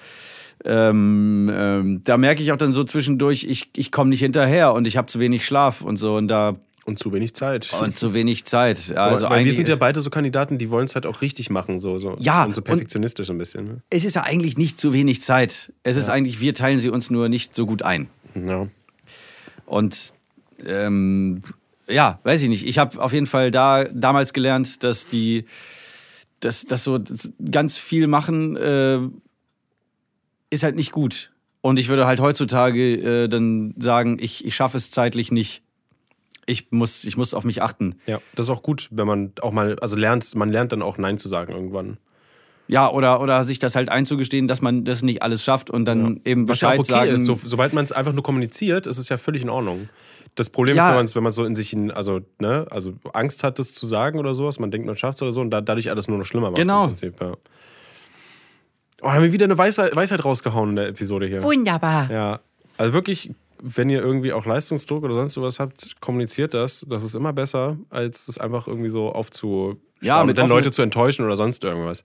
ähm, 0.66 1.52
ähm, 1.54 2.02
da 2.04 2.18
merke 2.18 2.42
ich 2.42 2.52
auch 2.52 2.58
dann 2.58 2.72
so 2.74 2.84
zwischendurch, 2.84 3.44
ich, 3.44 3.70
ich 3.76 3.92
komme 3.92 4.10
nicht 4.10 4.22
hinterher 4.22 4.74
und 4.74 4.88
ich 4.88 4.98
habe 4.98 5.08
zu 5.08 5.20
wenig 5.20 5.46
Schlaf 5.46 5.82
und 5.82 5.98
so 5.98 6.16
und 6.16 6.28
da 6.28 6.56
und 6.86 6.98
zu 6.98 7.12
wenig 7.12 7.36
Zeit. 7.36 7.70
und 7.82 7.98
zu 7.98 8.14
wenig 8.14 8.46
Zeit. 8.46 8.88
Ja, 8.88 9.08
Also 9.08 9.30
Weil 9.30 9.44
wir 9.44 9.54
sind 9.54 9.68
ja 9.68 9.76
beide 9.76 10.00
so 10.00 10.10
Kandidaten, 10.10 10.58
die 10.58 10.70
wollen 10.70 10.86
es 10.86 10.96
halt 10.96 11.06
auch 11.06 11.22
richtig 11.22 11.50
machen, 11.50 11.80
so, 11.80 11.98
so. 12.00 12.16
Ja, 12.18 12.46
Und 12.46 12.56
so 12.56 12.62
und- 12.62 12.64
perfektionistisch 12.66 13.28
so 13.28 13.34
ein 13.34 13.38
bisschen. 13.38 13.66
Ne? 13.66 13.82
es 13.90 14.06
ist 14.06 14.16
ja 14.16 14.24
eigentlich 14.24 14.58
nicht 14.58 14.80
zu 14.80 14.94
wenig 14.94 15.22
Zeit. 15.22 15.74
Es 15.84 15.98
ist 15.98 16.10
eigentlich, 16.10 16.40
wir 16.40 16.54
teilen 16.54 16.80
sie 16.80 16.90
uns 16.90 17.10
nur 17.10 17.28
nicht 17.28 17.54
so 17.56 17.66
gut 17.66 17.84
ein. 17.84 18.08
Ja. 18.36 18.68
Und 19.68 20.14
ähm, 20.66 21.44
ja, 21.88 22.20
weiß 22.24 22.42
ich 22.42 22.50
nicht. 22.50 22.66
Ich 22.66 22.80
habe 22.80 23.02
auf 23.02 23.14
jeden 23.14 23.28
Fall 23.28 23.52
da 23.52 23.84
damals 23.84 24.34
gelernt, 24.34 24.84
dass 24.84 25.08
die, 25.08 25.46
dass, 26.40 26.66
dass 26.66 26.84
so 26.84 27.00
ganz 27.52 27.78
viel 27.78 28.08
machen 28.08 28.58
äh, 28.58 29.00
ist 30.50 30.64
halt 30.64 30.76
nicht 30.76 30.92
gut. 30.92 31.32
Und 31.62 31.78
ich 31.80 31.90
würde 31.90 32.08
halt 32.08 32.20
heutzutage 32.20 33.24
äh, 33.24 33.28
dann 33.28 33.74
sagen, 33.78 34.18
ich, 34.20 34.46
ich 34.46 34.56
schaffe 34.56 34.78
es 34.78 34.92
zeitlich 34.92 35.32
nicht. 35.32 35.64
Ich 36.46 36.72
muss, 36.72 37.04
ich 37.04 37.18
muss 37.18 37.34
auf 37.34 37.44
mich 37.44 37.62
achten. 37.62 37.96
ja, 38.06 38.20
das 38.36 38.46
ist 38.46 38.50
auch 38.50 38.64
gut, 38.64 38.88
wenn 38.92 39.06
man 39.06 39.34
auch 39.42 39.52
mal, 39.52 39.78
also 39.80 39.98
lernt, 39.98 40.34
man 40.36 40.48
lernt 40.50 40.72
dann 40.72 40.82
auch 40.82 40.98
Nein 40.98 41.18
zu 41.18 41.28
sagen 41.28 41.52
irgendwann. 41.52 41.98
Ja, 42.68 42.90
oder, 42.92 43.22
oder 43.22 43.44
sich 43.44 43.60
das 43.60 43.76
halt 43.76 43.90
einzugestehen, 43.90 44.48
dass 44.48 44.62
man 44.62 44.84
das 44.84 45.02
nicht 45.02 45.22
alles 45.22 45.44
schafft 45.44 45.70
und 45.70 45.86
dann 45.86 46.20
eben 46.26 46.48
Was 46.50 46.62
ja 46.62 46.70
auch 46.70 46.78
Bescheid 46.78 46.80
okay 46.80 47.08
sagen. 47.08 47.12
ist, 47.12 47.26
so, 47.26 47.40
sobald 47.44 47.74
man 47.74 47.86
es 47.86 47.92
einfach 47.92 48.14
nur 48.14 48.24
kommuniziert, 48.24 48.88
ist 48.88 48.98
es 48.98 49.08
ja 49.10 49.18
völlig 49.18 49.42
in 49.42 49.50
Ordnung. 49.50 49.90
Das 50.36 50.50
Problem 50.50 50.76
Ja. 50.76 50.84
ist, 50.84 50.90
wenn 50.90 50.96
man 50.96 51.06
es 51.06 51.16
wenn 51.16 51.24
man 51.24 51.32
so 51.32 51.46
in 51.46 51.56
sich, 51.56 51.74
in, 51.74 51.92
also, 51.92 52.20
ne, 52.40 52.68
also 52.70 52.94
Angst 53.14 53.44
hat, 53.44 53.58
das 53.60 53.74
zu 53.74 53.86
sagen 53.86 54.20
oder 54.20 54.34
sowas, 54.34 54.60
man 54.60 54.70
denkt, 54.70 54.86
man 54.86 54.98
schafft 54.98 55.18
es 55.18 55.22
oder 55.24 55.32
so 55.32 55.42
und 55.42 55.50
da, 55.50 55.62
dadurch 55.62 55.90
alles 55.90 56.08
nur 56.08 56.18
noch 56.18 56.26
schlimmer 56.26 56.48
macht. 56.48 56.58
Genau. 56.58 56.84
Im 56.84 56.90
Prinzip, 56.90 57.20
ja. 57.22 57.34
Oh, 59.02 59.10
haben 59.10 59.24
wir 59.24 59.32
wieder 59.32 59.46
eine 59.46 59.58
Weisheit, 59.58 59.96
Weisheit 59.96 60.26
rausgehauen 60.26 60.72
in 60.72 60.76
der 60.76 60.88
Episode 60.88 61.28
hier. 61.28 61.44
Wunderbar. 61.44 62.12
Ja, 62.12 62.40
also 62.78 62.94
wirklich 62.94 63.32
wenn 63.62 63.90
ihr 63.90 64.02
irgendwie 64.02 64.34
auch 64.34 64.46
Leistungsdruck 64.46 65.04
oder 65.04 65.16
sonst 65.16 65.34
sowas 65.34 65.60
habt, 65.60 66.00
kommuniziert 66.00 66.54
das. 66.54 66.86
Das 66.88 67.04
ist 67.04 67.16
immer 67.16 67.34
besser, 67.34 67.78
als 67.90 68.28
es 68.28 68.38
einfach 68.38 68.68
irgendwie 68.68 68.90
so 68.90 69.10
aufzu. 69.12 69.78
Ja, 70.02 70.24
mit 70.24 70.38
dann 70.38 70.48
Leute 70.48 70.72
zu 70.72 70.82
enttäuschen 70.82 71.26
oder 71.26 71.36
sonst 71.36 71.64
irgendwas. 71.64 72.04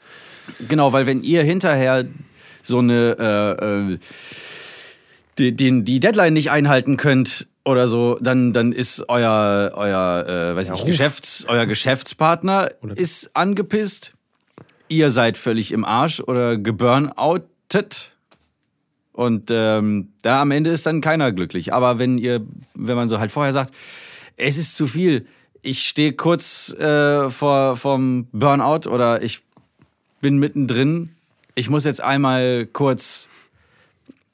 Genau, 0.69 0.93
weil 0.93 1.07
wenn 1.07 1.23
ihr 1.23 1.43
hinterher 1.43 2.05
so 2.63 2.79
eine 2.79 3.17
äh, 3.19 3.93
äh, 3.93 3.99
die, 5.39 5.55
den, 5.55 5.85
die 5.85 6.01
Deadline 6.01 6.33
nicht 6.33 6.51
einhalten 6.51 6.97
könnt 6.97 7.47
oder 7.65 7.87
so, 7.87 8.19
dann, 8.21 8.53
dann 8.53 8.73
ist 8.73 9.09
euer, 9.09 9.73
euer, 9.75 10.27
äh, 10.27 10.57
weiß 10.57 10.71
nicht, 10.71 10.81
Ruf. 10.81 10.87
Geschäfts, 10.87 11.47
euer 11.49 11.67
Geschäftspartner 11.67 12.71
ist 12.95 13.31
angepisst. 13.35 14.13
Ihr 14.89 15.11
seid 15.11 15.39
völlig 15.39 15.73
im 15.73 15.85
Arsch 15.85 16.21
oder 16.21 16.59
geburnoutet. 16.59 18.13
Und 19.13 19.51
ähm, 19.51 20.13
da 20.23 20.41
am 20.41 20.51
Ende 20.51 20.71
ist 20.71 20.87
dann 20.87 21.01
keiner 21.01 21.33
glücklich. 21.33 21.73
Aber 21.73 21.99
wenn 21.99 22.19
ihr, 22.19 22.41
wenn 22.75 22.97
man 22.97 23.09
so 23.09 23.19
halt 23.19 23.31
vorher 23.31 23.53
sagt, 23.53 23.75
es 24.37 24.59
ist 24.59 24.77
zu 24.77 24.87
viel, 24.87 25.27
ich 25.63 25.87
stehe 25.87 26.13
kurz 26.13 26.73
äh, 26.75 27.31
vor 27.31 27.77
vom 27.77 28.27
Burnout 28.33 28.89
oder 28.89 29.23
ich 29.23 29.43
bin 30.21 30.39
mittendrin, 30.39 31.11
ich 31.55 31.71
muss 31.71 31.85
jetzt 31.85 32.01
einmal 32.01 32.67
kurz 32.67 33.29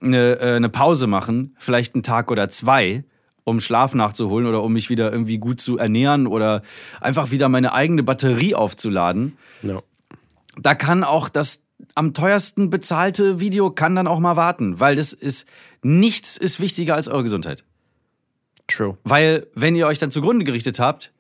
eine, 0.01 0.41
äh, 0.41 0.57
eine 0.57 0.69
Pause 0.69 1.07
machen, 1.07 1.55
vielleicht 1.59 1.95
einen 1.95 2.03
Tag 2.03 2.31
oder 2.31 2.49
zwei, 2.49 3.05
um 3.45 3.61
Schlaf 3.61 3.95
nachzuholen 3.95 4.47
oder 4.47 4.63
um 4.63 4.73
mich 4.73 4.91
wieder 4.91 5.13
irgendwie 5.13 5.39
gut 5.39 5.61
zu 5.61 5.79
ernähren 5.79 6.27
oder 6.27 6.63
einfach 7.01 7.31
wieder 7.31 7.49
meine 7.49 7.73
eigene 7.73 8.03
Batterie 8.03 8.55
aufzuladen. 8.55 9.37
Ja. 9.63 9.83
Da 10.57 10.75
kann 10.75 11.05
auch 11.05 11.29
das 11.29 11.63
am 11.95 12.13
teuersten 12.15 12.71
bezahlte 12.71 13.41
Video 13.41 13.71
kann 13.71 13.95
dann 13.95 14.07
auch 14.07 14.19
mal 14.19 14.37
warten, 14.37 14.81
weil 14.81 14.97
das 14.97 15.13
ist 15.13 15.47
nichts 15.83 16.37
ist 16.37 16.61
wichtiger 16.61 16.95
als 16.95 17.09
eure 17.09 17.23
Gesundheit. 17.23 17.65
True. 18.67 18.99
Weil 19.05 19.47
wenn 19.55 19.77
ihr 19.77 19.87
euch 19.87 19.99
dann 19.99 20.11
zugrunde 20.11 20.45
gerichtet 20.45 20.79
habt, 20.79 21.13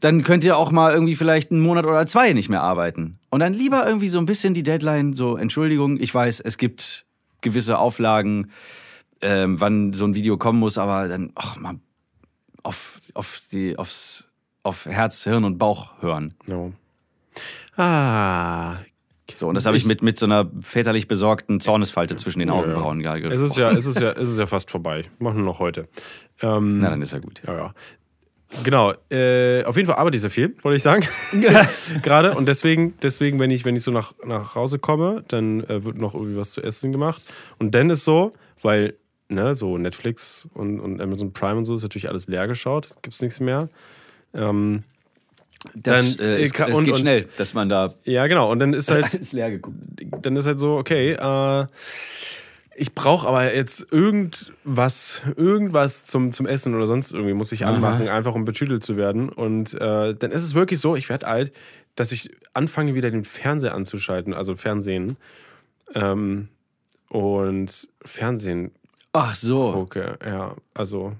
dann 0.00 0.22
könnt 0.22 0.44
ihr 0.44 0.56
auch 0.56 0.70
mal 0.70 0.92
irgendwie 0.92 1.16
vielleicht 1.16 1.50
einen 1.50 1.60
Monat 1.60 1.86
oder 1.86 2.06
zwei 2.06 2.32
nicht 2.32 2.48
mehr 2.48 2.62
arbeiten. 2.62 3.18
Und 3.30 3.40
dann 3.40 3.52
lieber 3.52 3.86
irgendwie 3.86 4.08
so 4.08 4.18
ein 4.18 4.26
bisschen 4.26 4.54
die 4.54 4.62
Deadline, 4.62 5.12
so 5.12 5.36
Entschuldigung, 5.36 5.98
ich 6.00 6.14
weiß, 6.14 6.40
es 6.40 6.58
gibt 6.58 7.06
gewisse 7.42 7.78
Auflagen, 7.78 8.50
ähm, 9.22 9.60
wann 9.60 9.92
so 9.92 10.04
ein 10.04 10.14
Video 10.14 10.36
kommen 10.36 10.58
muss, 10.58 10.78
aber 10.78 11.08
dann, 11.08 11.32
ach 11.34 11.56
mal, 11.58 11.74
auf, 12.62 13.00
auf, 13.14 13.42
die, 13.52 13.78
aufs, 13.78 14.28
auf 14.62 14.86
Herz, 14.86 15.24
Hirn 15.24 15.44
und 15.44 15.58
Bauch 15.58 16.00
hören. 16.00 16.34
No. 16.48 16.72
Ah. 17.76 18.76
So, 19.34 19.46
und 19.46 19.54
das 19.54 19.66
habe 19.66 19.76
ich 19.76 19.84
mit, 19.84 20.02
mit 20.02 20.18
so 20.18 20.26
einer 20.26 20.50
väterlich 20.60 21.06
besorgten 21.06 21.60
Zornesfalte 21.60 22.16
zwischen 22.16 22.40
den 22.40 22.50
Augenbrauen 22.50 23.00
gerade 23.00 23.28
Es 23.28 23.40
ist 23.40 23.56
ja, 23.56 23.70
es 23.70 23.86
ist 23.86 24.00
ja, 24.00 24.12
es 24.12 24.28
ist 24.28 24.38
ja 24.38 24.46
fast 24.46 24.70
vorbei. 24.70 25.02
Machen 25.18 25.38
wir 25.38 25.44
noch 25.44 25.58
heute. 25.58 25.86
Ähm, 26.40 26.78
Na, 26.78 26.90
dann 26.90 27.02
ist 27.02 27.12
ja 27.12 27.18
gut. 27.18 27.42
Ja, 27.46 27.54
ja. 27.54 27.74
Genau. 28.64 28.92
Äh, 29.10 29.62
auf 29.64 29.76
jeden 29.76 29.86
Fall 29.86 29.96
arbeite 29.96 30.16
ich 30.16 30.22
sehr 30.22 30.30
viel, 30.30 30.54
wollte 30.62 30.76
ich 30.76 30.82
sagen. 30.82 31.06
Gerade. 32.02 32.34
Und 32.34 32.46
deswegen, 32.48 32.94
deswegen, 33.02 33.38
wenn 33.38 33.50
ich, 33.50 33.64
wenn 33.64 33.76
ich 33.76 33.82
so 33.82 33.90
nach, 33.90 34.12
nach 34.24 34.54
Hause 34.54 34.78
komme, 34.78 35.22
dann 35.28 35.64
äh, 35.64 35.84
wird 35.84 35.98
noch 35.98 36.14
irgendwie 36.14 36.36
was 36.38 36.52
zu 36.52 36.62
essen 36.62 36.90
gemacht. 36.92 37.22
Und 37.58 37.74
dann 37.74 37.90
ist 37.90 38.04
so, 38.04 38.32
weil, 38.62 38.94
ne, 39.28 39.54
so 39.54 39.76
Netflix 39.78 40.48
und, 40.54 40.80
und 40.80 41.00
Amazon 41.00 41.32
Prime 41.32 41.56
und 41.58 41.64
so 41.66 41.74
ist 41.74 41.82
natürlich 41.82 42.08
alles 42.08 42.26
leer 42.28 42.46
geschaut, 42.48 42.88
gibt's 43.02 43.20
nichts 43.20 43.38
mehr. 43.40 43.68
Ähm, 44.34 44.82
Das, 45.74 46.16
dann, 46.16 46.26
äh, 46.26 46.40
es, 46.42 46.52
kann- 46.54 46.70
es 46.70 46.76
und- 46.78 46.84
geht 46.84 46.94
und- 46.94 47.00
schnell, 47.00 47.28
dass 47.36 47.52
man 47.52 47.68
da 47.68 47.92
Ja, 48.04 48.26
genau. 48.28 48.50
Und 48.50 48.60
dann 48.60 48.72
ist 48.72 48.90
halt, 48.90 49.04
alles 49.14 49.32
leer 49.32 49.50
geguckt. 49.50 49.76
dann 50.22 50.36
ist 50.36 50.46
halt 50.46 50.58
so, 50.58 50.78
okay, 50.78 51.12
äh, 51.12 51.66
ich 52.78 52.94
brauche 52.94 53.26
aber 53.26 53.54
jetzt 53.54 53.92
irgendwas, 53.92 55.22
irgendwas 55.36 56.06
zum, 56.06 56.30
zum 56.30 56.46
Essen 56.46 56.74
oder 56.74 56.86
sonst 56.86 57.12
irgendwie 57.12 57.34
muss 57.34 57.50
ich 57.50 57.66
anmachen, 57.66 58.08
einfach 58.08 58.34
um 58.34 58.44
betütelt 58.44 58.84
zu 58.84 58.96
werden. 58.96 59.28
Und 59.28 59.74
äh, 59.74 60.14
dann 60.14 60.30
ist 60.30 60.42
es 60.42 60.54
wirklich 60.54 60.78
so, 60.78 60.94
ich 60.94 61.08
werde 61.08 61.26
alt, 61.26 61.52
dass 61.96 62.12
ich 62.12 62.30
anfange 62.54 62.94
wieder 62.94 63.10
den 63.10 63.24
Fernseher 63.24 63.74
anzuschalten, 63.74 64.32
also 64.32 64.54
Fernsehen. 64.54 65.16
Ähm, 65.94 66.48
und 67.08 67.88
Fernsehen 68.04 68.70
Ach 69.12 69.34
so. 69.34 69.72
gucke, 69.72 70.18
ja, 70.24 70.54
also, 70.74 71.14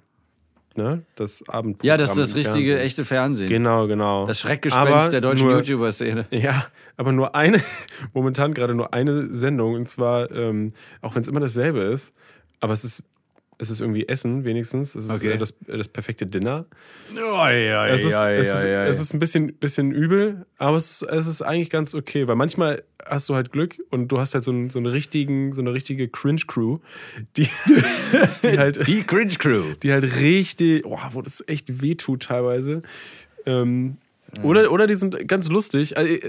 ne, 0.79 1.03
das 1.17 1.47
Abendprogramm. 1.49 1.87
Ja, 1.87 1.97
das 1.97 2.11
ist 2.11 2.19
das 2.19 2.35
richtige, 2.37 2.69
Fernsehen. 2.69 2.79
echte 2.79 3.05
Fernsehen. 3.05 3.49
Genau, 3.49 3.87
genau. 3.87 4.27
Das 4.27 4.41
Schreckgespenst 4.41 4.89
Aber 4.89 5.11
der 5.11 5.21
deutschen 5.21 5.51
YouTuber-Szene. 5.51 6.27
Ja, 6.31 6.67
aber 6.97 7.13
nur 7.13 7.35
eine, 7.35 7.61
momentan 8.15 8.55
gerade 8.55 8.75
nur 8.75 8.95
eine 8.95 9.35
Sendung. 9.35 9.75
Und 9.75 9.89
zwar, 9.89 10.31
ähm, 10.31 10.73
auch 11.03 11.15
wenn 11.15 11.23
es 11.23 11.29
immer 11.29 11.41
dasselbe 11.41 11.81
ist, 11.81 12.15
aber 12.61 12.73
es 12.73 12.85
ist, 12.85 13.03
es 13.61 13.71
ist 13.71 13.81
irgendwie 13.81 14.07
Essen 14.09 14.45
wenigstens. 14.45 14.95
Es 14.95 15.07
ist 15.07 15.11
Okay. 15.11 15.33
äh, 15.33 15.39
das, 15.39 15.51
äh, 15.67 15.77
das 15.77 15.89
perfekte 15.89 16.27
Dinner. 16.27 16.67
Oi, 17.17 17.67
Es 17.91 18.05
ist, 18.05 18.15
oi, 18.15 18.37
es 18.37 18.49
ist, 18.53 18.65
oi, 18.65 18.69
oi. 18.69 18.87
es 18.87 19.01
ist 19.01 19.13
ein 19.15 19.19
bisschen, 19.19 19.53
bisschen 19.55 19.91
übel, 19.93 20.47
aber 20.59 20.77
es, 20.77 21.03
ist- 21.03 21.11
es 21.11 21.27
ist 21.27 21.43
eigentlich 21.43 21.69
ganz 21.71 21.95
okay, 21.95 22.27
weil 22.29 22.37
manchmal 22.37 22.83
hast 23.05 23.29
du 23.29 23.35
halt 23.35 23.51
Glück 23.53 23.77
und 23.91 24.09
du 24.09 24.19
hast 24.21 24.35
halt 24.35 24.45
so, 24.45 24.53
einen, 24.53 24.71
so, 24.71 24.79
eine, 24.79 24.93
richtigen, 24.93 25.53
so 25.55 25.61
eine 25.63 25.73
richtige 25.73 26.09
Cringe-Crew, 26.09 26.79
die, 27.37 27.49
die 28.45 28.59
halt. 28.59 28.87
Die 28.87 29.03
Cringe 29.03 29.33
Crew. 29.39 29.75
Die 29.83 29.93
halt 29.93 30.17
richtig, 30.21 30.85
oh, 30.87 30.99
wo 31.13 31.23
das 31.23 31.43
echt 31.47 31.83
wehtut 31.83 32.25
teilweise. 32.25 32.83
Ähm, 33.47 33.97
oder, 34.43 34.71
oder 34.71 34.87
die 34.87 34.95
sind 34.95 35.27
ganz 35.27 35.49
lustig. 35.49 35.97
Also, 35.97 36.13
äh, 36.13 36.21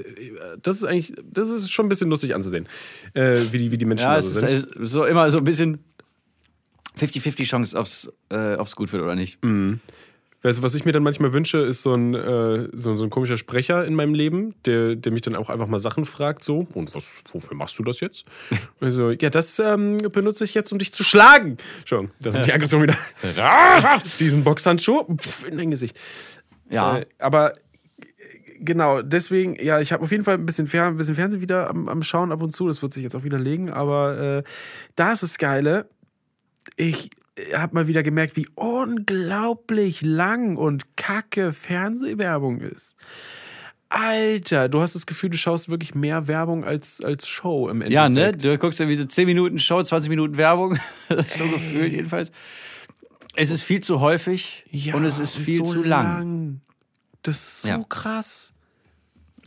Das 0.62 0.78
ist 0.78 0.86
eigentlich, 0.86 1.14
das 1.30 1.50
ist 1.50 1.70
schon 1.72 1.86
ein 1.86 1.90
bisschen 1.90 2.10
lustig 2.10 2.34
anzusehen, 2.34 2.66
wie, 3.14 3.58
die, 3.58 3.72
wie 3.74 3.78
die 3.78 3.86
Menschen 3.86 4.06
Ja, 4.06 4.16
da 4.16 4.22
so 4.22 4.40
sind. 4.40 4.52
ist 4.52 4.70
so 4.80 5.04
immer 5.04 5.30
so 5.32 5.38
ein 5.40 5.44
bisschen 5.44 5.80
50-50 6.98 7.44
Chance, 7.46 7.78
ob 7.78 7.86
es 7.86 8.12
äh, 8.32 8.56
ob's 8.56 8.76
gut 8.76 8.92
wird 8.92 9.04
oder 9.04 9.16
nicht. 9.16 9.40
Weißt 10.42 10.60
du, 10.60 10.64
was 10.64 10.74
ich 10.74 10.86
mir 10.86 10.94
dann 10.94 11.04
manchmal 11.04 11.34
wünsche, 11.34 11.58
ist 11.58 11.82
so 11.82 11.94
ein, 11.94 12.14
äh, 12.14 12.70
so, 12.72 12.96
so 12.96 13.04
ein 13.04 13.10
komischer 13.10 13.36
Sprecher 13.36 13.84
in 13.84 13.94
meinem 13.94 14.14
Leben, 14.14 14.56
der, 14.64 14.96
der 14.96 15.12
mich 15.12 15.22
dann 15.22 15.36
auch 15.36 15.50
einfach 15.50 15.68
mal 15.68 15.80
Sachen 15.80 16.06
fragt, 16.06 16.46
so, 16.46 16.66
und 16.74 16.96
was, 16.96 17.14
wofür 17.34 17.58
machst 17.58 17.78
du 17.78 17.84
das 17.84 18.00
jetzt? 18.00 18.24
Und 18.80 18.88
ich 18.88 18.94
so, 18.94 19.12
ja, 19.12 19.30
das 19.30 19.60
ähm, 19.60 19.98
benutze 19.98 20.46
ich 20.46 20.54
jetzt, 20.54 20.72
um 20.72 20.80
dich 20.80 20.94
zu 20.94 21.04
schlagen. 21.04 21.58
Schon, 21.84 22.12
das 22.22 22.36
ist 22.36 22.46
die 22.46 22.54
Aggression 22.54 22.84
wieder. 22.84 22.96
Diesen 24.20 24.46
Boxhandschuh 24.46 25.14
pf, 25.18 25.46
in 25.46 25.58
dein 25.58 25.72
Gesicht. 25.72 26.00
Ja. 26.70 27.00
Äh, 27.00 27.06
aber 27.18 27.52
äh, 27.52 27.56
genau, 28.60 29.02
deswegen, 29.02 29.62
ja, 29.62 29.82
ich 29.82 29.92
habe 29.92 30.04
auf 30.04 30.12
jeden 30.12 30.24
Fall 30.24 30.36
ein 30.36 30.46
bisschen, 30.46 30.68
Fer 30.68 30.86
ein 30.86 30.96
bisschen 30.96 31.16
Fernsehen 31.16 31.42
wieder 31.42 31.70
am, 31.70 31.90
am 31.90 32.02
Schauen 32.02 32.32
ab 32.32 32.42
und 32.42 32.56
zu. 32.56 32.66
Das 32.68 32.82
wird 32.82 32.94
sich 32.94 33.04
jetzt 33.04 33.16
auch 33.16 33.26
wieder 33.26 33.40
legen. 33.40 33.72
Aber 33.72 34.18
äh, 34.18 34.44
da 34.96 35.12
ist 35.12 35.24
das 35.24 35.38
Geile. 35.38 35.90
Ich 36.76 37.10
habe 37.54 37.74
mal 37.76 37.88
wieder 37.88 38.04
gemerkt, 38.04 38.36
wie 38.36 38.48
unglaublich 38.56 40.02
lang 40.02 40.56
und 40.58 40.96
kacke 40.98 41.54
Fernsehwerbung 41.54 42.62
ist. 42.62 42.96
Alter, 43.92 44.70
du 44.70 44.82
hast 44.82 44.94
das 44.94 45.08
Gefühl, 45.08 45.32
du 45.32 45.38
schaust 45.38 45.70
wirklich 45.70 45.96
mehr 45.96 46.28
Werbung 46.28 46.64
als, 46.64 47.02
als 47.04 47.28
Show 47.28 47.68
im 47.70 47.82
Endeffekt. 47.82 47.94
Ja, 47.94 48.08
ne? 48.10 48.34
Du 48.38 48.56
guckst 48.60 48.80
ja 48.80 48.88
wieder 48.88 49.10
10 49.10 49.26
Minuten 49.26 49.58
Show, 49.58 49.82
20 49.82 50.10
Minuten 50.10 50.38
Werbung. 50.38 50.78
So 51.28 51.48
gefühlt 51.48 51.92
jedenfalls. 51.92 52.32
Es 53.36 53.50
ist 53.50 53.64
viel 53.64 53.80
zu 53.82 54.00
häufig 54.00 54.66
Ja, 54.70 54.94
und 54.96 55.06
es 55.06 55.18
ist 55.18 55.36
viel 55.38 55.58
so 55.58 55.64
zu 55.64 55.84
lang. 55.84 56.62
Das 57.24 57.38
ist 57.38 57.62
so 57.64 57.70
Ja. 57.70 57.84
krass. 57.90 58.54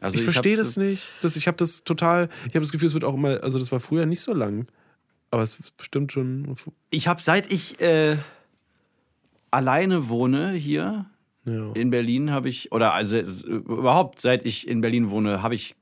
Also 0.01 0.17
ich 0.19 0.25
verstehe 0.25 0.57
hab's- 0.59 0.75
das 0.75 0.77
nicht. 0.77 1.05
Das, 1.21 1.37
ich 1.37 1.47
habe 1.47 1.57
das 1.57 1.85
total, 1.85 2.29
ich 2.41 2.55
habe 2.55 2.61
das 2.61 2.73
Gefühl, 2.73 2.89
es 2.89 2.95
wird 2.95 3.05
auch 3.05 3.15
immer, 3.15 3.41
also 3.45 3.61
das 3.61 3.71
war 3.71 3.79
früher 3.79 4.07
nicht 4.07 4.23
so 4.23 4.35
lang. 4.35 4.67
Aber 5.33 5.43
es 5.43 5.59
ist 5.59 5.77
bestimmt 5.77 6.13
schon. 6.13 6.55
Ich 6.91 7.09
habe 7.09 7.21
seit 7.21 7.51
ich 7.51 7.81
äh, 7.81 8.17
alleine 9.51 10.09
wohne 10.09 10.53
hier 10.53 11.07
Ja. 11.45 11.73
in 11.73 11.91
Berlin, 11.91 12.31
habe 12.31 12.49
ich, 12.49 12.71
oder 12.73 12.95
also 12.95 13.17
es- 13.19 13.43
überhaupt 13.43 14.21
seit 14.21 14.47
ich 14.47 14.69
in 14.69 14.81
Berlin 14.81 15.11
wohne, 15.11 15.43
habe 15.43 15.55
ich 15.55 15.75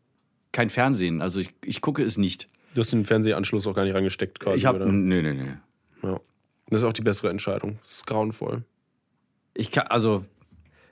kein 0.53 0.71
Fernsehen. 0.71 1.21
Also 1.21 1.41
ich, 1.41 1.51
ich 1.65 1.81
gucke 1.81 2.03
es 2.03 2.17
nicht. 2.17 2.49
Du 2.75 2.81
hast 2.81 2.93
den 2.93 3.05
Fernsehanschluss 3.05 3.67
auch 3.67 3.75
gar 3.75 3.85
nicht 3.85 3.95
reingesteckt 3.95 4.41
quasi. 4.41 4.57
Ich 4.57 4.67
habe, 4.67 4.79
oder? 4.79 4.87
nö, 4.87 5.23
nö, 5.23 5.35
nö. 5.35 5.47
Ja. 6.09 6.21
Das 6.69 6.83
ist 6.83 6.85
auch 6.89 6.93
die 6.93 7.03
bessere 7.03 7.31
Entscheidung. 7.31 7.79
Das 7.83 7.93
ist 7.93 8.07
grauenvoll. 8.07 8.65
Ich 9.55 9.71
kann, 9.73 9.89
also, 9.89 10.25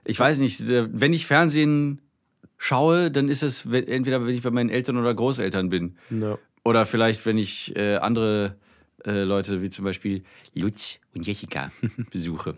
ich 0.05 0.19
weiß 0.19 0.39
nicht, 0.41 0.61
äh, 0.63 0.89
wenn 0.93 1.13
ich 1.13 1.27
Fernsehen 1.27 2.01
schaue, 2.57 3.11
dann 3.13 3.29
ist 3.29 3.45
es 3.45 3.65
entweder, 3.67 4.21
wenn 4.27 4.35
ich 4.35 4.43
bei 4.43 4.51
meinen 4.51 4.71
Eltern 4.71 4.97
oder 4.97 5.15
Großeltern 5.15 5.69
bin. 5.69 5.97
Ja. 6.11 6.37
Oder 6.69 6.85
vielleicht, 6.87 7.25
wenn 7.27 7.39
ich 7.39 7.75
äh, 7.77 7.97
andere 7.97 8.57
äh, 9.07 9.23
Leute 9.23 9.63
wie 9.63 9.71
zum 9.71 9.85
Beispiel 9.87 10.23
Lutz 10.55 10.99
und 11.15 11.27
Jessica 11.27 11.71
besuche. 12.11 12.55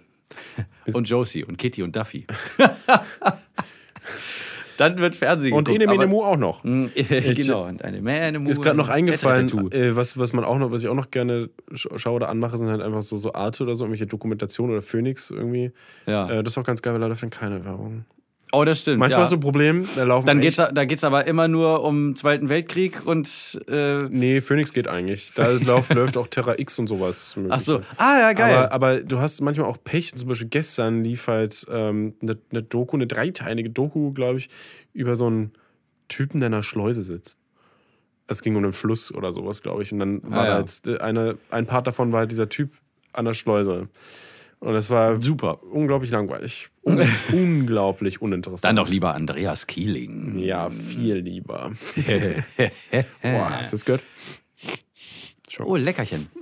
und 0.92 1.08
Josie 1.08 1.44
und 1.44 1.56
Kitty 1.58 1.82
und 1.82 1.94
Duffy. 1.94 2.26
Dann 4.76 4.98
wird 4.98 5.14
Fernsehen 5.14 5.52
Und 5.52 5.64
geguckt, 5.68 5.82
Ene 5.82 5.92
Mene 5.92 6.06
Mu 6.06 6.22
auch 6.24 6.38
noch. 6.38 6.62
genau, 6.64 7.66
und 7.66 7.84
eine 7.84 8.00
Mähne 8.00 8.38
Mu. 8.38 8.46
Mir 8.46 8.50
ist 8.52 8.62
gerade 8.62 8.78
noch 8.78 8.88
eingefallen, 8.88 9.46
äh, 9.72 9.94
was, 9.94 10.18
was 10.18 10.32
man 10.32 10.42
auch 10.44 10.56
noch, 10.58 10.72
was 10.72 10.82
ich 10.82 10.88
auch 10.88 10.94
noch 10.94 11.11
gerne 11.11 11.50
sch- 11.72 11.98
schaue 11.98 12.14
oder 12.14 12.30
anmache, 12.30 12.56
sind 12.56 12.68
halt 12.70 12.80
einfach 12.80 13.02
so, 13.02 13.18
so 13.18 13.34
Arte 13.34 13.62
oder 13.64 13.74
so, 13.74 13.84
irgendwelche 13.84 14.06
Dokumentationen 14.06 14.74
oder 14.74 14.82
Phoenix 14.82 15.30
irgendwie. 15.30 15.72
Ja. 16.06 16.30
Äh, 16.30 16.42
das 16.42 16.54
ist 16.54 16.58
auch 16.58 16.64
ganz 16.64 16.80
geil, 16.80 16.94
weil 16.98 17.06
läuft 17.06 17.22
dann 17.22 17.28
keine 17.28 17.62
Werbung. 17.62 18.06
Oh, 18.53 18.64
das 18.64 18.80
stimmt. 18.80 18.98
Manchmal 18.98 19.20
ja. 19.20 19.22
hast 19.22 19.30
du 19.32 19.36
ein 19.36 19.40
Problem, 19.40 19.86
da 19.96 20.03
laufen 20.03 20.26
Dann 20.26 20.40
geht's, 20.40 20.57
da 20.57 20.84
geht's 20.84 21.05
aber 21.05 21.26
immer 21.26 21.46
nur 21.46 21.84
um 21.84 22.16
Zweiten 22.16 22.48
Weltkrieg 22.48 23.07
und. 23.07 23.61
Äh, 23.68 23.98
Nee, 24.09 24.40
Phoenix 24.40 24.72
geht 24.72 24.88
eigentlich. 24.88 25.30
Da 25.36 25.51
läuft, 25.64 25.94
läuft 25.94 26.16
auch 26.16 26.26
Terra 26.26 26.59
X 26.59 26.78
und 26.78 26.88
sowas. 26.88 27.36
ach 27.48 27.61
so. 27.61 27.80
Ah, 27.96 28.18
ja, 28.18 28.32
geil. 28.32 28.57
Aber, 28.57 28.72
aber 28.72 29.01
du 29.03 29.20
hast 29.20 29.40
manchmal 29.40 29.68
auch 29.68 29.78
Pech. 29.82 30.14
Zum 30.16 30.28
Beispiel 30.28 30.48
gestern 30.48 31.05
lief 31.05 31.28
halt 31.28 31.64
ähm, 31.70 32.14
eine, 32.22 32.38
eine 32.51 32.62
Doku, 32.62 32.96
eine 32.96 33.07
dreiteilige 33.07 33.70
Doku, 33.70 34.11
glaube 34.12 34.38
ich, 34.38 34.48
über 34.92 35.14
so 35.16 35.26
einen 35.26 35.53
Typen, 36.09 36.40
der 36.40 36.48
in 36.48 36.55
einer 36.55 36.62
Schleuse 36.64 37.03
sitzt. 37.05 37.38
Es 38.26 38.42
ging 38.42 38.57
um 38.57 38.64
einen 38.64 38.72
Fluss 38.72 39.12
oder 39.14 39.32
sowas, 39.32 39.62
glaube 39.62 39.82
ich. 39.82 39.92
Und 39.92 40.01
dann 40.01 40.22
war 40.24 40.40
Ah, 40.40 40.44
da 40.44 40.51
ja. 40.55 40.59
jetzt 40.59 40.88
äh, 40.88 40.98
eine, 40.98 41.36
ein 41.51 41.66
Part 41.66 41.86
davon 41.86 42.11
war 42.12 42.20
halt 42.20 42.30
dieser 42.32 42.48
Typ 42.48 42.72
an 43.12 43.24
der 43.26 43.34
Schleuse. 43.34 43.88
Und 44.61 44.74
es 44.74 44.90
war 44.90 45.20
Super. 45.22 45.62
unglaublich 45.72 46.11
langweilig. 46.11 46.68
Un 46.82 47.02
unglaublich 47.32 48.20
uninteressant. 48.20 48.64
Dann 48.64 48.76
doch 48.76 48.88
lieber 48.88 49.14
Andreas 49.14 49.66
Kieling. 49.66 50.38
Ja, 50.38 50.68
viel 50.68 51.16
lieber. 51.16 51.72
Boah, 53.22 53.50
hast 53.50 53.72
du 53.72 53.76
das 53.76 53.84
gehört? 53.86 54.02
Oh, 55.64 55.76
Leckerchen. 55.76 56.28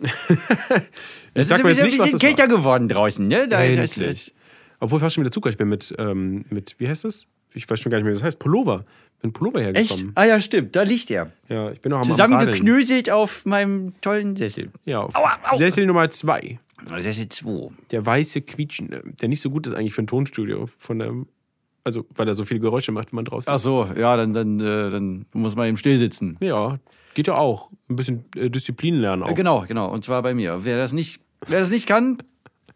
Es 1.35 1.47
ist 1.47 1.53
ein 1.53 1.63
nicht, 1.63 1.65
was 1.65 1.83
bisschen 1.83 1.99
das 2.01 2.13
war. 2.15 2.19
kälter 2.19 2.49
geworden 2.49 2.89
draußen, 2.89 3.27
ne? 3.27 3.47
Da, 3.49 3.63
Endlich. 3.63 4.35
Obwohl 4.81 4.99
fast 4.99 5.15
schon 5.15 5.23
wieder 5.23 5.31
Zucker. 5.31 5.51
Ich 5.51 5.57
bin 5.57 5.69
mit, 5.69 5.95
ähm, 5.99 6.45
mit, 6.51 6.75
wie 6.79 6.89
heißt 6.89 7.05
das? 7.05 7.29
Ich 7.55 7.69
weiß 7.71 7.79
schon 7.81 7.91
gar 7.91 7.99
nicht 7.99 8.05
mehr, 8.05 8.13
wie 8.13 8.17
das 8.19 8.25
heißt. 8.25 8.39
Pullover. 8.39 8.85
Bin 9.21 9.33
Pullover 9.33 9.61
Echt? 9.61 9.77
hergekommen. 9.77 10.13
Ah 10.17 10.25
ja, 10.25 10.41
stimmt. 10.41 10.75
Da 10.75 10.83
liegt 10.83 11.11
er. 11.11 11.33
Ja, 11.49 11.71
ich 11.71 11.81
bin 11.81 11.93
auch 11.93 11.99
am 11.99 12.05
Zusammengeknöselt 12.05 13.11
auf 13.11 13.47
meinem 13.47 13.93
tollen 14.01 14.35
Sessel. 14.37 14.71
Ja, 14.85 15.01
auf 15.01 15.15
Aua, 15.15 15.39
au. 15.45 15.57
Sessel 15.57 15.87
Nummer 15.87 16.11
zwei. 16.11 16.59
Sessel 16.99 17.29
2. 17.29 17.71
Der 17.91 18.05
weiße 18.05 18.43
Quietschende. 18.43 19.03
Der 19.21 19.29
nicht 19.29 19.41
so 19.41 19.51
gut 19.51 19.67
ist 19.67 19.73
eigentlich 19.75 19.95
für 19.95 20.03
ein 20.03 20.07
Tonstudio. 20.07 20.69
Von 20.79 20.99
der, 20.99 21.13
also, 21.85 22.07
weil 22.15 22.29
er 22.29 22.35
so 22.35 22.45
viele 22.45 22.61
Geräusche 22.61 22.93
macht, 22.93 23.13
wenn 23.13 23.17
man 23.17 23.25
draußen 23.25 23.53
Ach 23.53 23.59
so, 23.59 23.89
ja, 23.97 24.17
dann, 24.17 24.33
dann, 24.33 24.61
äh, 24.61 24.91
dann 24.91 25.27
muss 25.33 25.57
man 25.57 25.69
eben 25.69 25.77
still 25.77 25.99
sitzen. 25.99 26.37
Ja, 26.41 26.79
geht 27.15 27.27
ja 27.27 27.35
auch. 27.35 27.71
Ein 27.89 27.97
bisschen 27.97 28.25
äh, 28.37 28.51
Disziplin 28.51 29.01
lernen 29.01 29.23
auch. 29.23 29.31
Äh, 29.31 29.35
Genau, 29.35 29.65
genau. 29.67 29.91
Und 29.91 30.05
zwar 30.05 30.23
bei 30.23 30.35
mir. 30.35 30.65
Wer 30.65 30.77
das 30.77 30.93
nicht, 30.93 31.21
wer 31.47 31.61
das 31.61 31.71
nicht 31.71 31.87
kann, 31.87 32.19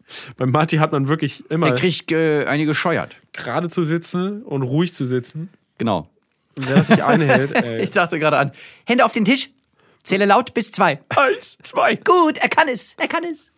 Bei 0.37 0.45
Marty 0.45 0.77
hat 0.77 0.91
man 0.91 1.07
wirklich 1.07 1.49
immer 1.49 1.67
der 1.67 1.75
kriegt 1.75 2.11
äh, 2.11 2.45
einige 2.45 2.67
gescheuert. 2.71 3.15
gerade 3.31 3.69
zu 3.69 3.85
sitzen 3.85 4.43
und 4.43 4.61
ruhig 4.63 4.93
zu 4.93 5.05
sitzen. 5.05 5.49
Genau. 5.77 6.09
Und 6.57 6.67
wer 6.67 6.75
das 6.75 6.89
nicht 6.89 7.01
einhält, 7.03 7.51
ey. 7.55 7.81
Ich 7.81 7.91
dachte 7.91 8.19
gerade 8.19 8.37
an. 8.37 8.51
Hände 8.85 9.05
auf 9.05 9.13
den 9.13 9.23
Tisch. 9.25 9.49
Zähle 10.03 10.25
laut 10.25 10.53
bis 10.53 10.71
zwei. 10.71 11.01
Eins, 11.09 11.57
zwei. 11.63 11.95
Gut, 11.95 12.37
er 12.37 12.49
kann 12.49 12.67
es. 12.67 12.95
Er 12.95 13.07
kann 13.07 13.23
es. 13.23 13.51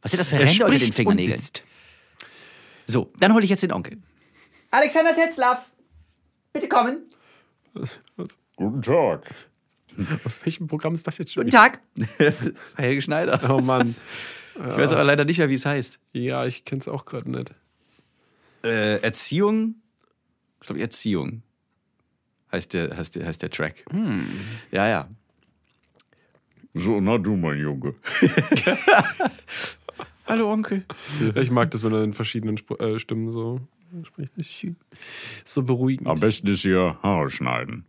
Was 0.00 0.12
sind 0.12 0.18
das 0.20 0.28
für 0.28 0.36
Er 0.36 0.46
Ränder 0.46 0.66
unter 0.66 0.78
den 0.78 0.92
Fingernägeln? 0.92 1.42
So, 2.86 3.12
dann 3.18 3.34
hole 3.34 3.44
ich 3.44 3.50
jetzt 3.50 3.62
den 3.62 3.72
Onkel. 3.72 3.98
Alexander 4.70 5.14
Tetzlaff, 5.14 5.66
bitte 6.52 6.68
kommen. 6.68 7.04
Guten 8.56 8.82
Tag. 8.82 9.34
Aus 10.24 10.44
welchem 10.44 10.66
Programm 10.66 10.94
ist 10.94 11.06
das 11.06 11.18
jetzt 11.18 11.32
schon? 11.32 11.44
Guten 11.44 11.56
Tag. 11.56 11.80
Helge 12.76 13.02
Schneider. 13.02 13.40
Oh 13.50 13.60
Mann. 13.60 13.96
Ich 14.54 14.76
weiß 14.76 14.92
aber 14.92 15.04
leider 15.04 15.24
nicht 15.24 15.38
mehr, 15.38 15.48
wie 15.48 15.54
es 15.54 15.66
heißt. 15.66 15.98
Ja, 16.12 16.46
ich 16.46 16.64
kenn's 16.64 16.88
auch 16.88 17.04
gerade 17.04 17.30
nicht. 17.30 17.52
Äh, 18.64 19.00
Erziehung? 19.02 19.76
Ich 20.60 20.66
glaube, 20.66 20.80
Erziehung 20.80 21.42
heißt 22.52 22.74
der, 22.74 22.96
heißt, 22.96 23.16
der, 23.16 23.26
heißt 23.26 23.42
der 23.42 23.50
Track. 23.50 23.84
Ja, 24.70 24.88
ja. 24.88 25.08
So, 26.74 27.00
na 27.00 27.18
du, 27.18 27.36
mein 27.36 27.58
Junge. 27.58 27.94
Hallo, 30.26 30.52
Onkel. 30.52 30.84
Ich 31.34 31.50
mag 31.50 31.70
das, 31.70 31.82
wenn 31.84 31.92
er 31.92 32.02
in 32.02 32.12
verschiedenen 32.12 32.56
Sp 32.60 32.76
äh, 32.82 32.98
Stimmen 32.98 33.30
so 33.30 33.60
spricht. 34.04 34.32
Das 34.36 34.46
ist 34.46 34.52
schön. 34.52 34.76
Ist 35.44 35.54
so 35.54 35.62
beruhigend. 35.62 36.08
Am 36.08 36.20
besten 36.20 36.48
ist 36.48 36.62
hier 36.62 36.98
Haare 37.02 37.30
schneiden. 37.30 37.86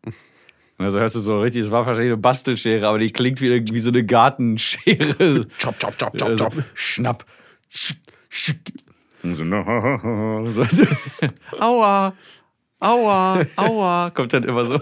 Also 0.77 0.99
hörst 0.99 1.15
du 1.15 1.19
so 1.19 1.41
richtig, 1.41 1.63
es 1.63 1.71
war 1.71 1.85
wahrscheinlich 1.85 2.13
eine 2.13 2.21
Bastelschere, 2.21 2.87
aber 2.87 2.99
die 2.99 3.09
klingt 3.09 3.41
wie, 3.41 3.49
wie 3.49 3.79
so 3.79 3.89
eine 3.89 4.05
Gartenschere. 4.05 5.47
Chop, 5.61 5.79
chop, 5.79 5.97
chop, 5.97 6.21
Also, 6.21 6.49
Schnapp. 6.75 7.25
Sch, 7.69 7.95
sch. 8.29 8.53
So, 9.23 9.43
na, 9.43 9.65
ha, 9.65 9.81
ha, 9.81 10.03
ha. 10.03 10.45
So. 10.45 10.63
Aua. 11.59 12.13
Aua. 12.79 13.43
Aua. 13.55 14.11
Kommt 14.13 14.33
dann 14.33 14.43
immer 14.43 14.65
so. 14.65 14.79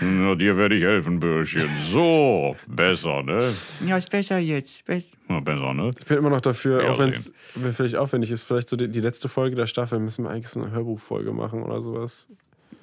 Na, 0.00 0.34
dir 0.36 0.56
werde 0.56 0.76
ich 0.76 0.84
helfen, 0.84 1.18
Bürschchen. 1.18 1.68
So, 1.82 2.54
besser, 2.68 3.22
ne? 3.24 3.52
Ja, 3.84 3.96
ist 3.96 4.08
besser 4.10 4.38
jetzt. 4.38 4.84
Bess- 4.86 5.12
Na, 5.26 5.40
besser, 5.40 5.74
ne? 5.74 5.90
Ich 5.98 6.06
bin 6.06 6.18
immer 6.18 6.30
noch 6.30 6.40
dafür, 6.40 6.84
Ja, 6.84 6.90
auch 6.92 6.98
wenn 7.00 7.10
es 7.10 7.32
vielleicht 7.72 7.96
aufwendig 7.96 8.30
ist, 8.30 8.44
vielleicht 8.44 8.68
so 8.68 8.76
die, 8.76 8.88
die 8.88 9.00
letzte 9.00 9.28
Folge 9.28 9.56
der 9.56 9.66
Staffel 9.66 9.98
müssen 9.98 10.24
wir 10.24 10.30
eigentlich 10.30 10.48
so 10.48 10.60
eine 10.62 10.70
Hörbuchfolge 10.70 11.32
machen 11.32 11.62
oder 11.64 11.82
sowas. 11.82 12.28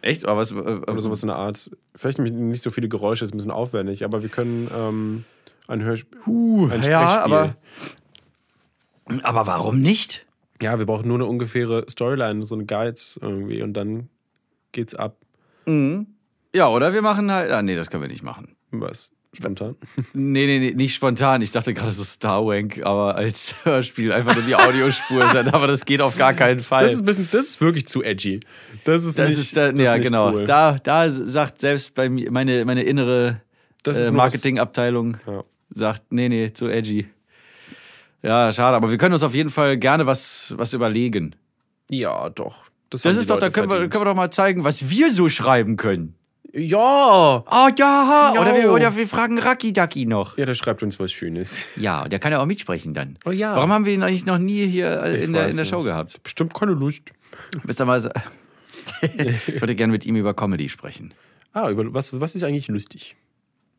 Echt? 0.02 0.26
Aber 0.26 0.42
was, 0.42 0.52
äh, 0.52 0.56
Oder 0.56 1.00
sowas 1.02 1.24
in 1.24 1.28
der 1.28 1.38
Art. 1.38 1.72
Vielleicht 1.96 2.20
nicht- 2.20 2.62
so 2.62 2.72
viele 2.72 2.90
Geräusche, 2.90 3.24
ist 3.24 3.34
ein 3.34 3.38
bisschen 3.38 3.52
aufwendig, 3.52 4.04
aber 4.04 4.22
wir 4.22 4.30
können 4.30 4.70
ähm, 4.78 5.24
ein 5.70 5.82
Hörspiel. 5.82 6.20
Uh, 6.28 6.66
ein 6.70 6.84
ja, 6.84 7.08
Sprechspiel. 7.14 7.34
aber- 7.34 7.56
aber 9.24 9.48
warum 9.48 9.82
nicht? 9.82 10.25
Ja, 10.66 10.80
wir 10.80 10.86
brauchen 10.86 11.08
nur 11.08 11.18
eine 11.18 11.26
ungefähre 11.26 11.86
Storyline, 11.90 12.44
so 12.46 12.56
eine 12.56 12.66
Guide 12.66 13.00
irgendwie 13.22 13.62
und 13.62 13.74
dann 13.74 14.10
geht's 14.72 14.96
ab. 14.96 15.18
Mhm. 15.66 16.08
Ja, 16.56 16.70
oder 16.70 16.94
wir 16.94 17.02
machen 17.02 17.32
halt. 17.32 17.52
Ah, 17.52 17.62
nee, 17.62 17.76
das 17.76 17.90
können 17.90 18.02
wir 18.04 18.08
nicht 18.10 18.24
machen. 18.24 18.56
Was? 18.72 19.12
Spontan? 19.34 19.76
Nee, 20.14 20.46
nee, 20.48 20.60
nee, 20.60 20.72
nicht 20.74 20.96
spontan. 20.96 21.42
Ich 21.42 21.52
dachte 21.52 21.74
gerade 21.74 21.92
so 21.92 22.04
Starwank, 22.04 22.82
aber 22.86 23.16
als 23.16 23.56
Hörspiel 23.66 24.12
einfach 24.14 24.34
nur 24.36 24.44
die 24.46 24.56
Audiospur 24.56 25.28
sein. 25.34 25.50
Aber 25.50 25.68
das 25.68 25.86
geht 25.86 26.02
auf 26.02 26.18
gar 26.18 26.34
keinen 26.34 26.62
Fall. 26.62 26.84
Das 26.84 26.94
ist, 26.94 27.02
ein 27.02 27.06
bisschen, 27.06 27.28
das 27.32 27.46
ist 27.46 27.62
wirklich 27.62 27.88
zu 27.88 28.02
edgy. 28.02 28.40
Das 28.86 29.04
ist 29.04 29.20
Das 29.20 29.30
nicht, 29.32 29.40
ist 29.40 29.58
da, 29.58 29.72
das 29.72 29.80
ja 29.80 29.92
ist 29.92 29.98
nicht 29.98 30.04
genau. 30.06 30.32
Cool. 30.34 30.46
Da, 30.46 30.78
da 30.82 31.12
sagt 31.12 31.60
selbst 31.62 31.94
bei 31.96 32.10
mir 32.10 32.32
meine, 32.32 32.64
meine 32.66 32.84
innere 32.84 33.42
äh, 33.86 34.10
Marketingabteilung 34.12 35.18
Ja. 35.28 35.44
sagt, 35.70 36.12
nee, 36.14 36.30
nee, 36.30 36.52
zu 36.54 36.68
edgy. 36.70 37.08
Ja, 38.26 38.52
schade, 38.52 38.76
aber 38.76 38.90
wir 38.90 38.98
können 38.98 39.14
uns 39.14 39.24
auf 39.24 39.36
jeden 39.36 39.50
Fall 39.50 39.78
gerne 39.78 40.06
was, 40.06 40.54
was 40.58 40.74
überlegen. 40.74 41.36
Ja, 41.90 42.30
doch. 42.30 42.66
Das 42.90 43.04
die 43.04 43.10
ist 43.10 43.30
doch, 43.30 43.38
da 43.38 43.50
können 43.50 43.70
wir, 43.70 43.78
können 43.88 44.02
wir 44.02 44.06
doch 44.06 44.16
mal 44.16 44.32
zeigen, 44.32 44.64
was 44.64 44.90
wir 44.90 45.12
so 45.12 45.30
schreiben 45.30 45.76
können. 45.78 46.16
Ja! 46.52 47.44
Oh 47.46 47.68
ja, 47.78 48.32
Jo. 48.34 48.42
oder 48.42 48.56
wir, 48.56 48.72
oder 48.72 48.96
wir 48.96 49.08
fragen 49.08 49.38
Raki 49.38 49.74
Daki 49.74 50.06
noch. 50.06 50.38
Ja, 50.38 50.46
der 50.46 50.54
schreibt 50.54 50.82
uns 50.84 51.00
was 51.00 51.12
Schönes. 51.12 51.66
Ja, 51.76 52.08
der 52.08 52.20
kann 52.20 52.32
ja 52.32 52.40
auch 52.40 52.46
mitsprechen 52.46 52.94
dann. 52.94 53.18
Oh 53.26 53.32
ja. 53.32 53.56
Warum 53.56 53.72
haben 53.72 53.86
wir 53.86 53.94
ihn 53.94 54.04
eigentlich 54.04 54.26
noch 54.26 54.38
nie 54.38 54.66
hier 54.66 55.04
äh, 55.04 55.24
in, 55.24 55.34
der, 55.34 55.48
in 55.48 55.52
der 55.52 55.62
nicht. 55.64 55.70
Show 55.70 55.84
gehabt? 55.84 56.24
Bestimmt 56.24 56.54
keine 56.54 56.72
Lust. 56.72 57.04
Bist 57.64 57.80
du 57.80 57.86
mal 57.86 58.00
ich 59.02 59.62
würde 59.62 59.76
gerne 59.76 59.92
mit 59.92 60.06
ihm 60.06 60.16
über 60.16 60.34
Comedy 60.34 60.70
sprechen. 60.70 61.14
Ah, 61.54 61.70
über, 61.70 61.94
was, 61.94 62.20
was 62.20 62.36
ist 62.36 62.44
eigentlich 62.44 62.68
lustig? 62.70 63.16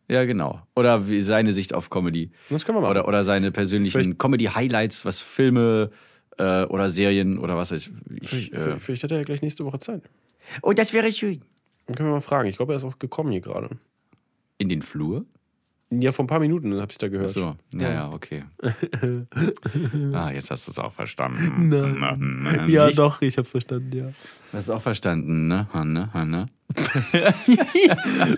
Ja, 0.09 0.25
genau. 0.25 0.63
Oder 0.77 1.09
wie 1.09 1.21
seine 1.21 1.53
Sicht 1.53 1.75
auf 1.75 1.91
Comedy. 1.91 2.31
Das 2.49 2.65
können 2.65 2.77
wir 2.79 2.83
machen. 2.83 2.91
Oder, 2.93 3.09
oder 3.09 3.25
seine 3.25 3.51
persönlichen 3.51 4.19
Comedy-Highlights, 4.19 5.05
was 5.05 5.21
Filme 5.21 5.91
äh, 6.39 6.65
oder 6.65 6.89
Serien 6.89 7.39
oder 7.39 7.57
was 7.57 7.73
weiß 7.73 7.91
ich. 7.91 8.29
Vielleicht, 8.29 8.53
Äh, 8.53 8.79
vielleicht 8.79 9.03
hat 9.03 9.11
er 9.11 9.19
ja 9.19 9.25
gleich 9.25 9.43
nächste 9.43 9.65
Woche 9.65 9.79
Zeit. 9.81 10.03
oh, 10.63 10.73
das 10.73 10.93
wäre 10.93 11.13
schön. 11.13 11.43
Dann 11.87 11.97
können 11.97 12.09
wir 12.09 12.15
mal 12.15 12.21
fragen. 12.21 12.49
Ich 12.49 12.57
glaube, 12.57 12.73
er 12.73 12.77
ist 12.77 12.85
auch 12.85 12.99
gekommen 12.99 13.33
hier 13.33 13.41
gerade. 13.41 13.71
In 14.59 14.69
den 14.69 14.83
Flur? 14.83 15.25
Ja, 15.89 16.11
vor 16.11 16.25
ein 16.25 16.27
paar 16.27 16.41
Minuten 16.41 16.75
habe 16.81 16.91
ich 16.91 16.99
da 16.99 17.07
gehört. 17.07 17.29
Ach 17.31 17.33
so, 17.33 17.57
ja, 17.73 17.91
ja, 17.93 18.11
okay. 18.11 18.43
ah, 20.13 20.33
jetzt 20.33 20.51
hast 20.51 20.67
du 20.67 20.73
es 20.73 20.79
auch 20.81 20.93
verstanden. 20.93 21.69
Na, 21.69 22.17
na, 22.19 22.67
Ja, 22.67 22.87
nicht? 22.87 22.99
doch, 22.99 23.23
ich 23.23 23.39
hab's 23.39 23.51
verstanden, 23.51 23.97
ja. 23.97 24.07
Du 24.07 24.59
hast 24.59 24.69
auch 24.71 24.83
verstanden, 24.83 25.47
ne? 25.47 25.69
Hanne, 25.73 26.13
Hanne. 26.13 26.47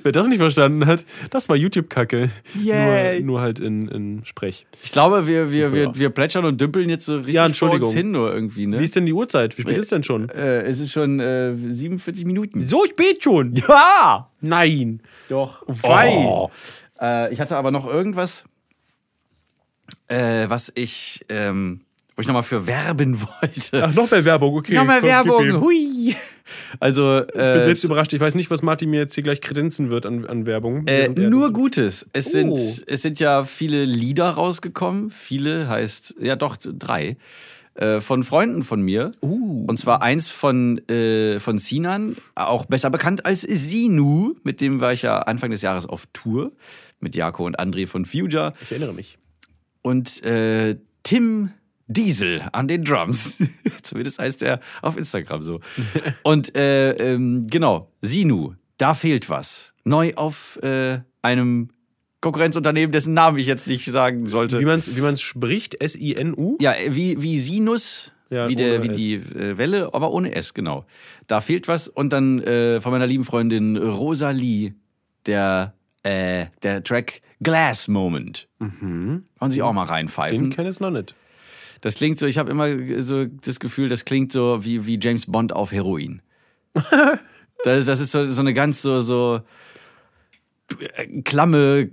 Wer 0.02 0.12
das 0.12 0.28
nicht 0.28 0.38
verstanden 0.38 0.84
hat, 0.84 1.06
das 1.30 1.48
war 1.48 1.56
YouTube-Kacke. 1.56 2.28
Yay. 2.62 3.20
Nur, 3.20 3.26
nur 3.26 3.40
halt 3.40 3.60
in, 3.60 3.88
in 3.88 4.24
Sprech. 4.24 4.66
Ich 4.82 4.92
glaube, 4.92 5.26
wir, 5.26 5.50
wir, 5.50 5.72
wir, 5.72 5.92
wir 5.94 6.10
plätschern 6.10 6.44
und 6.44 6.60
dümpeln 6.60 6.90
jetzt 6.90 7.06
so 7.06 7.16
richtig 7.16 7.34
Ja, 7.34 7.42
vor 7.42 7.46
Entschuldigung. 7.48 7.86
uns 7.88 7.96
hin 7.96 8.10
nur 8.10 8.32
irgendwie, 8.32 8.66
ne? 8.66 8.78
Wie 8.78 8.84
ist 8.84 8.94
denn 8.96 9.06
die 9.06 9.14
Uhrzeit? 9.14 9.56
Wie 9.56 9.62
spät 9.62 9.78
ist 9.78 9.90
denn 9.90 10.02
schon? 10.02 10.28
Äh, 10.28 10.62
es 10.64 10.80
ist 10.80 10.92
schon 10.92 11.20
äh, 11.20 11.54
47 11.56 12.26
Minuten. 12.26 12.62
So 12.62 12.84
spät 12.84 13.22
schon? 13.24 13.54
Ja! 13.54 14.30
Nein. 14.40 15.00
Doch. 15.30 15.62
Wei. 15.66 16.12
Oh. 16.18 16.50
Äh, 17.00 17.32
ich 17.32 17.40
hatte 17.40 17.56
aber 17.56 17.70
noch 17.70 17.86
irgendwas, 17.86 18.44
äh, 20.08 20.48
was 20.48 20.72
ich, 20.74 21.24
ähm, 21.28 21.80
wo 22.16 22.20
ich 22.22 22.26
nochmal 22.26 22.42
für 22.42 22.66
werben 22.66 23.20
wollte. 23.40 23.84
Ach, 23.84 23.94
noch 23.94 24.10
mehr 24.10 24.24
Werbung, 24.24 24.54
okay. 24.56 24.74
Nochmal 24.74 25.00
Komm, 25.00 25.08
Werbung, 25.08 25.60
hui. 25.60 26.14
Also, 26.80 27.20
Ich 27.20 27.26
bin 27.32 27.40
äh, 27.40 27.64
selbst 27.64 27.84
überrascht. 27.84 28.12
Ich 28.12 28.20
weiß 28.20 28.34
nicht, 28.34 28.50
was 28.50 28.62
Martin 28.62 28.90
mir 28.90 29.00
jetzt 29.00 29.14
hier 29.14 29.22
gleich 29.22 29.40
kredenzen 29.40 29.90
wird 29.90 30.06
an, 30.06 30.24
an 30.26 30.46
Werbung. 30.46 30.86
äh, 30.86 31.08
nur 31.08 31.52
Gutes. 31.52 32.08
Es, 32.12 32.28
Oh. 32.28 32.30
sind, 32.30 32.84
es 32.88 33.02
sind 33.02 33.20
ja 33.20 33.44
viele 33.44 33.84
Lieder 33.84 34.30
rausgekommen. 34.30 35.10
Viele 35.10 35.68
heißt, 35.68 36.16
ja 36.20 36.36
doch, 36.36 36.56
drei. 36.56 37.16
Äh, 37.74 38.00
von 38.00 38.24
Freunden 38.24 38.64
von 38.64 38.80
mir. 38.80 39.12
Und 39.20 39.78
zwar 39.78 40.02
eins 40.02 40.30
von, 40.30 40.78
äh, 40.88 41.38
von 41.38 41.58
Sinan, 41.58 42.16
auch 42.34 42.64
besser 42.64 42.90
bekannt 42.90 43.24
als 43.24 43.42
Sinu. 43.42 44.34
Mit 44.42 44.60
dem 44.60 44.80
war 44.80 44.92
ich 44.92 45.02
ja 45.02 45.18
Anfang 45.20 45.50
des 45.50 45.62
Jahres 45.62 45.86
auf 45.86 46.06
Tour. 46.12 46.50
Mit 47.00 47.14
Jako 47.14 47.46
und 47.46 47.58
André 47.58 47.86
von 47.86 48.04
Future. 48.04 48.52
Ich 48.60 48.72
erinnere 48.72 48.92
mich. 48.92 49.18
Und 49.82 50.22
äh, 50.24 50.76
Tim 51.02 51.50
Diesel 51.88 52.42
an 52.52 52.68
den 52.68 52.84
Drums. 52.84 53.42
Zumindest 53.82 54.18
heißt 54.18 54.42
er 54.42 54.60
auf 54.82 54.96
Instagram 54.96 55.42
so. 55.42 55.60
Und 56.22 56.54
äh, 56.54 56.92
ähm, 56.92 57.46
genau, 57.50 57.90
Sinu, 58.02 58.52
da 58.76 58.92
fehlt 58.92 59.30
was. 59.30 59.74
Neu 59.84 60.12
auf 60.14 60.58
äh, 60.62 61.00
einem 61.22 61.70
Konkurrenzunternehmen, 62.20 62.92
dessen 62.92 63.14
Namen 63.14 63.38
ich 63.38 63.46
jetzt 63.46 63.66
nicht 63.66 63.86
sagen 63.86 64.26
sollte. 64.26 64.60
Wie 64.60 64.66
man 64.66 64.78
es 64.78 64.96
wie 64.96 65.00
man's 65.00 65.22
spricht, 65.22 65.80
S-I-N-U? 65.80 66.58
Ja, 66.60 66.74
wie, 66.88 67.22
wie 67.22 67.38
Sinus, 67.38 68.12
Ja, 68.28 68.48
wie, 68.48 68.56
der, 68.56 68.82
wie 68.82 68.88
die 68.88 69.14
äh, 69.14 69.56
Welle, 69.56 69.94
aber 69.94 70.12
ohne 70.12 70.34
S, 70.34 70.52
genau. 70.52 70.84
Da 71.26 71.40
fehlt 71.40 71.68
was. 71.68 71.88
Und 71.88 72.12
dann 72.12 72.42
äh, 72.42 72.82
von 72.82 72.92
meiner 72.92 73.06
lieben 73.06 73.24
Freundin 73.24 73.78
Rosalie, 73.78 74.74
der, 75.24 75.74
äh, 76.02 76.46
der 76.62 76.82
Track 76.82 77.20
Glass 77.40 77.88
Moment. 77.88 78.48
Mhm. 78.58 79.24
Kann 79.38 79.50
sich 79.50 79.62
auch 79.62 79.72
mal 79.72 79.84
Den 79.84 79.90
reinpfeifen. 79.92 80.50
kenne 80.50 80.68
ich 80.68 80.80
noch 80.80 80.90
nicht. 80.90 81.14
Das 81.80 81.94
klingt 81.94 82.18
so, 82.18 82.26
ich 82.26 82.38
habe 82.38 82.50
immer 82.50 82.68
so 83.00 83.24
das 83.26 83.60
Gefühl, 83.60 83.88
das 83.88 84.04
klingt 84.04 84.32
so 84.32 84.64
wie, 84.64 84.86
wie 84.86 84.98
James 85.00 85.26
Bond 85.26 85.52
auf 85.52 85.70
Heroin. 85.70 86.22
das, 87.64 87.86
das 87.86 88.00
ist 88.00 88.10
so, 88.10 88.30
so 88.30 88.40
eine 88.40 88.52
ganz 88.52 88.82
so, 88.82 89.00
so 89.00 89.40
äh, 90.96 91.22
klamme, 91.22 91.90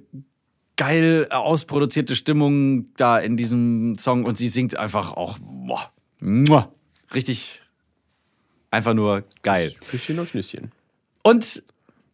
geil 0.75 1.27
ausproduzierte 1.29 2.15
Stimmung 2.15 2.93
da 2.95 3.19
in 3.19 3.37
diesem 3.37 3.95
Song 3.97 4.25
und 4.25 4.37
sie 4.37 4.49
singt 4.49 4.75
einfach 4.75 5.13
auch 5.13 5.37
boah, 5.39 5.91
muah, 6.19 6.71
richtig 7.13 7.61
einfach 8.71 8.93
nur 8.93 9.23
geil. 9.43 9.73
Küsschen 9.89 10.19
auf 10.19 10.29
Schnüsschen. 10.29 10.71
Und 11.23 11.63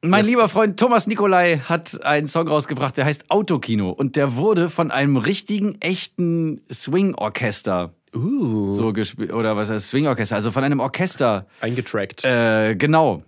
mein 0.01 0.25
lieber 0.25 0.49
Freund 0.49 0.79
Thomas 0.79 1.07
Nikolai 1.07 1.59
hat 1.59 2.03
einen 2.03 2.27
Song 2.27 2.47
rausgebracht, 2.47 2.97
der 2.97 3.05
heißt 3.05 3.29
Autokino. 3.29 3.89
Und 3.91 4.15
der 4.15 4.35
wurde 4.35 4.69
von 4.69 4.91
einem 4.91 5.17
richtigen, 5.17 5.79
echten 5.79 6.61
Swing-Orchester 6.71 7.93
so 8.13 8.91
gespielt. 8.93 9.31
Oder 9.31 9.55
was 9.55 9.69
heißt 9.69 9.89
Swing-Orchester? 9.89 10.35
Also 10.35 10.51
von 10.51 10.63
einem 10.63 10.79
Orchester. 10.79 11.45
Eingetrackt. 11.61 12.25
Äh, 12.25 12.75
genau. 12.75 13.23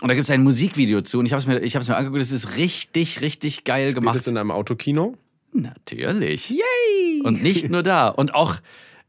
Und 0.00 0.08
da 0.08 0.14
gibt 0.14 0.24
es 0.24 0.30
ein 0.30 0.42
Musikvideo 0.42 1.00
zu. 1.00 1.20
Und 1.20 1.26
ich 1.26 1.32
habe 1.32 1.40
es 1.40 1.46
mir, 1.46 1.60
ich 1.60 1.76
hab's 1.76 1.88
mir 1.88 1.96
angeguckt. 1.96 2.20
Das 2.20 2.32
ist 2.32 2.56
richtig, 2.56 3.20
richtig 3.20 3.64
geil 3.64 3.90
Spielt 3.90 3.94
gemacht. 3.96 4.16
es 4.16 4.26
in 4.26 4.36
einem 4.36 4.50
Autokino? 4.50 5.16
Natürlich. 5.52 6.50
Yay! 6.50 7.22
Und 7.22 7.42
nicht 7.42 7.70
nur 7.70 7.82
da. 7.82 8.08
Und 8.08 8.34
auch, 8.34 8.56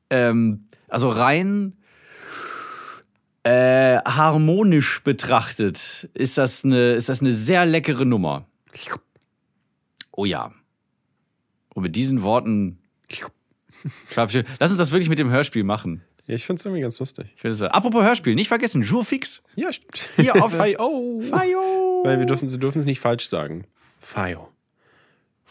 ähm, 0.10 0.66
also 0.88 1.10
rein 1.10 1.74
äh, 3.46 3.98
harmonisch 4.06 5.02
betrachtet, 5.04 6.10
ist 6.14 6.38
das, 6.38 6.66
eine, 6.66 6.94
ist 6.94 7.10
das 7.10 7.22
eine 7.22 7.32
sehr 7.32 7.66
leckere 7.66 8.06
Nummer. 8.06 8.46
Oh 10.12 10.26
ja. 10.26 10.52
Und 11.74 11.84
mit 11.84 11.96
diesen 11.96 12.22
Worten. 12.24 12.80
Lass 14.16 14.34
uns 14.72 14.78
das 14.78 14.92
wirklich 14.92 15.10
mit 15.10 15.20
dem 15.20 15.30
Hörspiel 15.30 15.64
machen. 15.64 16.02
Ja, 16.28 16.34
ich 16.34 16.46
finde 16.46 16.60
es 16.60 16.66
irgendwie 16.66 16.82
ganz 16.82 17.00
lustig. 17.00 17.28
Ich 17.36 17.42
finde 17.42 17.54
es- 17.54 17.62
Apropos 17.62 18.04
Hörspiel, 18.04 18.34
nicht 18.34 18.48
vergessen, 18.48 18.82
Jurfix. 18.82 19.42
Ja, 19.56 19.72
stimmt. 19.72 20.10
Hier 20.16 20.42
auf 20.44 20.54
Fayo. 20.56 21.22
Fayo. 21.22 22.02
Weil 22.04 22.18
wir 22.18 22.26
dürfen, 22.26 22.50
sie 22.50 22.58
dürfen 22.58 22.80
es 22.80 22.86
nicht 22.86 23.00
falsch 23.00 23.28
sagen. 23.28 23.66
Fayo. 24.00 24.50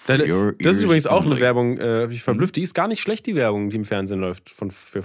Da- 0.09 0.19
your 0.27 0.55
Das 0.59 0.77
ist 0.79 0.83
übrigens 0.83 1.07
auch 1.07 1.25
eine. 1.25 1.39
Werbung, 1.39 1.79
äh, 1.79 2.07
ich 2.11 2.23
verblüfft. 2.25 2.57
Die 2.57 2.63
ist 2.63 2.75
gar 2.75 2.89
nicht 2.89 3.01
schlecht, 3.01 3.27
die 3.27 3.37
Werbung, 3.37 3.71
die 3.71 3.77
im 3.77 3.85
Fernsehen 3.85 4.19
läuft 4.21 4.51
von, 4.51 4.71
für 4.73 5.03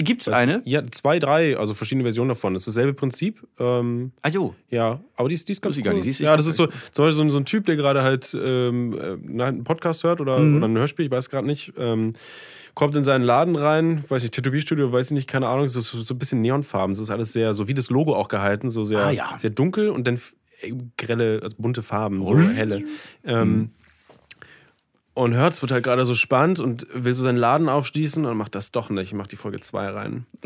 Fayo. 0.00 0.06
Gibt's 0.06 0.28
eine? 0.28 0.62
Ja, 0.64 0.82
zwei, 0.90 1.18
drei, 1.18 1.56
also 1.56 1.74
verschiedene 1.74 2.04
Versionen 2.04 2.28
davon. 2.30 2.54
Das 2.54 2.62
ist 2.66 2.76
dasselbe 2.76 2.94
Prinzip. 2.94 3.46
Ähm, 3.58 4.12
Ah 4.22 4.28
jo. 4.28 4.54
ja, 4.68 5.00
aber 5.16 5.28
die 5.28 5.34
ist, 5.34 5.48
die 5.48 5.52
ist 5.52 5.62
ganz 5.62 5.76
ich 5.76 5.84
gar 5.84 5.92
cool. 5.92 5.96
nicht. 5.96 6.04
Siehst 6.04 6.20
Ja, 6.20 6.36
das 6.36 6.46
ist 6.46 6.56
so, 6.56 6.66
zum 6.66 6.74
Beispiel 7.04 7.12
so, 7.12 7.22
ein- 7.22 7.30
so 7.30 7.38
ein 7.38 7.44
Typ, 7.44 7.66
der 7.66 7.76
gerade 7.76 8.02
halt 8.02 8.36
ähm, 8.40 8.94
äh, 9.38 9.42
einen 9.42 9.64
Podcast 9.64 10.04
hört 10.04 10.20
oder, 10.20 10.38
Mhm. 10.38 10.56
oder 10.56 10.68
ein 10.68 10.76
Hörspiel, 10.76 11.06
ich 11.06 11.10
weiß 11.10 11.30
gerade 11.30 11.46
nicht. 11.46 11.72
Ähm, 11.78 12.14
kommt 12.74 12.94
in 12.96 13.02
seinen 13.04 13.22
Laden 13.24 13.56
rein, 13.56 14.02
weiß 14.08 14.22
ich, 14.24 14.30
Tätowierstudio, 14.30 14.92
weiß 14.92 15.06
ich 15.06 15.12
nicht, 15.12 15.28
keine 15.28 15.48
Ahnung, 15.48 15.68
so, 15.68 15.80
so 15.80 16.00
so 16.00 16.14
ein 16.14 16.18
bisschen 16.18 16.40
Neonfarben. 16.40 16.94
So 16.94 17.02
ist 17.02 17.10
alles 17.10 17.32
sehr, 17.32 17.52
so 17.54 17.66
wie 17.68 17.74
das 17.74 17.90
Logo 17.90 18.14
auch 18.14 18.28
gehalten, 18.28 18.70
so 18.70 18.84
sehr, 18.84 18.98
Ah, 19.06 19.10
ja. 19.10 19.34
sehr 19.38 19.50
dunkel 19.50 19.90
und 19.90 20.06
dann 20.06 20.20
äh, 20.62 20.72
grelle, 20.96 21.40
also 21.42 21.56
bunte 21.58 21.82
Farben, 21.82 22.24
so 22.24 22.34
Mhm. 22.34 22.50
helle. 22.50 22.84
Ähm, 23.24 23.70
und 25.24 25.34
hört, 25.34 25.52
es 25.54 25.62
wird 25.62 25.72
halt 25.72 25.84
gerade 25.84 26.04
so 26.04 26.14
spannend 26.14 26.60
und 26.60 26.86
will 26.92 27.14
so 27.14 27.22
seinen 27.24 27.36
Laden 27.36 27.68
aufschließen 27.68 28.24
und 28.24 28.36
macht 28.36 28.54
das 28.54 28.72
doch 28.72 28.90
nicht, 28.90 29.12
macht 29.12 29.32
die 29.32 29.36
Folge 29.36 29.60
2 29.60 29.88
rein. 29.88 30.26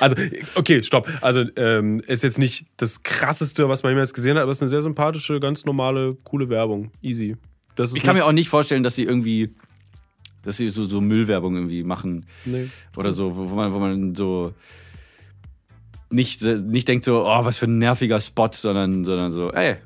Also, 0.00 0.16
okay, 0.54 0.82
stopp. 0.82 1.08
Also, 1.20 1.44
ähm, 1.56 2.00
ist 2.06 2.22
jetzt 2.22 2.38
nicht 2.38 2.66
das 2.76 3.02
krasseste, 3.02 3.68
was 3.68 3.82
man 3.82 3.92
jemals 3.92 4.14
gesehen 4.14 4.36
hat, 4.36 4.42
aber 4.42 4.52
es 4.52 4.58
ist 4.58 4.62
eine 4.62 4.68
sehr 4.70 4.82
sympathische, 4.82 5.40
ganz 5.40 5.64
normale, 5.64 6.16
coole 6.24 6.48
Werbung. 6.48 6.90
Easy. 7.02 7.36
Das 7.74 7.90
ist 7.90 7.96
Ich 7.96 8.02
kann 8.02 8.16
mir 8.16 8.24
auch 8.24 8.32
nicht 8.32 8.48
vorstellen, 8.48 8.82
dass 8.82 8.94
sie 8.96 9.02
irgendwie, 9.04 9.54
dass 10.42 10.56
sie 10.56 10.68
so, 10.70 10.84
so 10.84 11.00
Müllwerbung 11.00 11.54
irgendwie 11.54 11.82
machen. 11.84 12.26
Nee. 12.44 12.68
Oder 12.96 13.10
so, 13.10 13.36
wo 13.36 13.50
wo 13.50 13.54
man, 13.54 13.72
wo 13.74 13.78
man 13.78 14.14
so 14.14 14.54
nicht, 16.10 16.42
nicht 16.42 16.88
denkt 16.88 17.04
so, 17.04 17.26
oh, 17.26 17.44
was 17.44 17.58
für 17.58 17.66
ein 17.66 17.78
nerviger 17.78 18.20
Spot, 18.20 18.50
sondern, 18.52 19.04
sondern 19.04 19.30
so, 19.32 19.50
ey, 19.52 19.76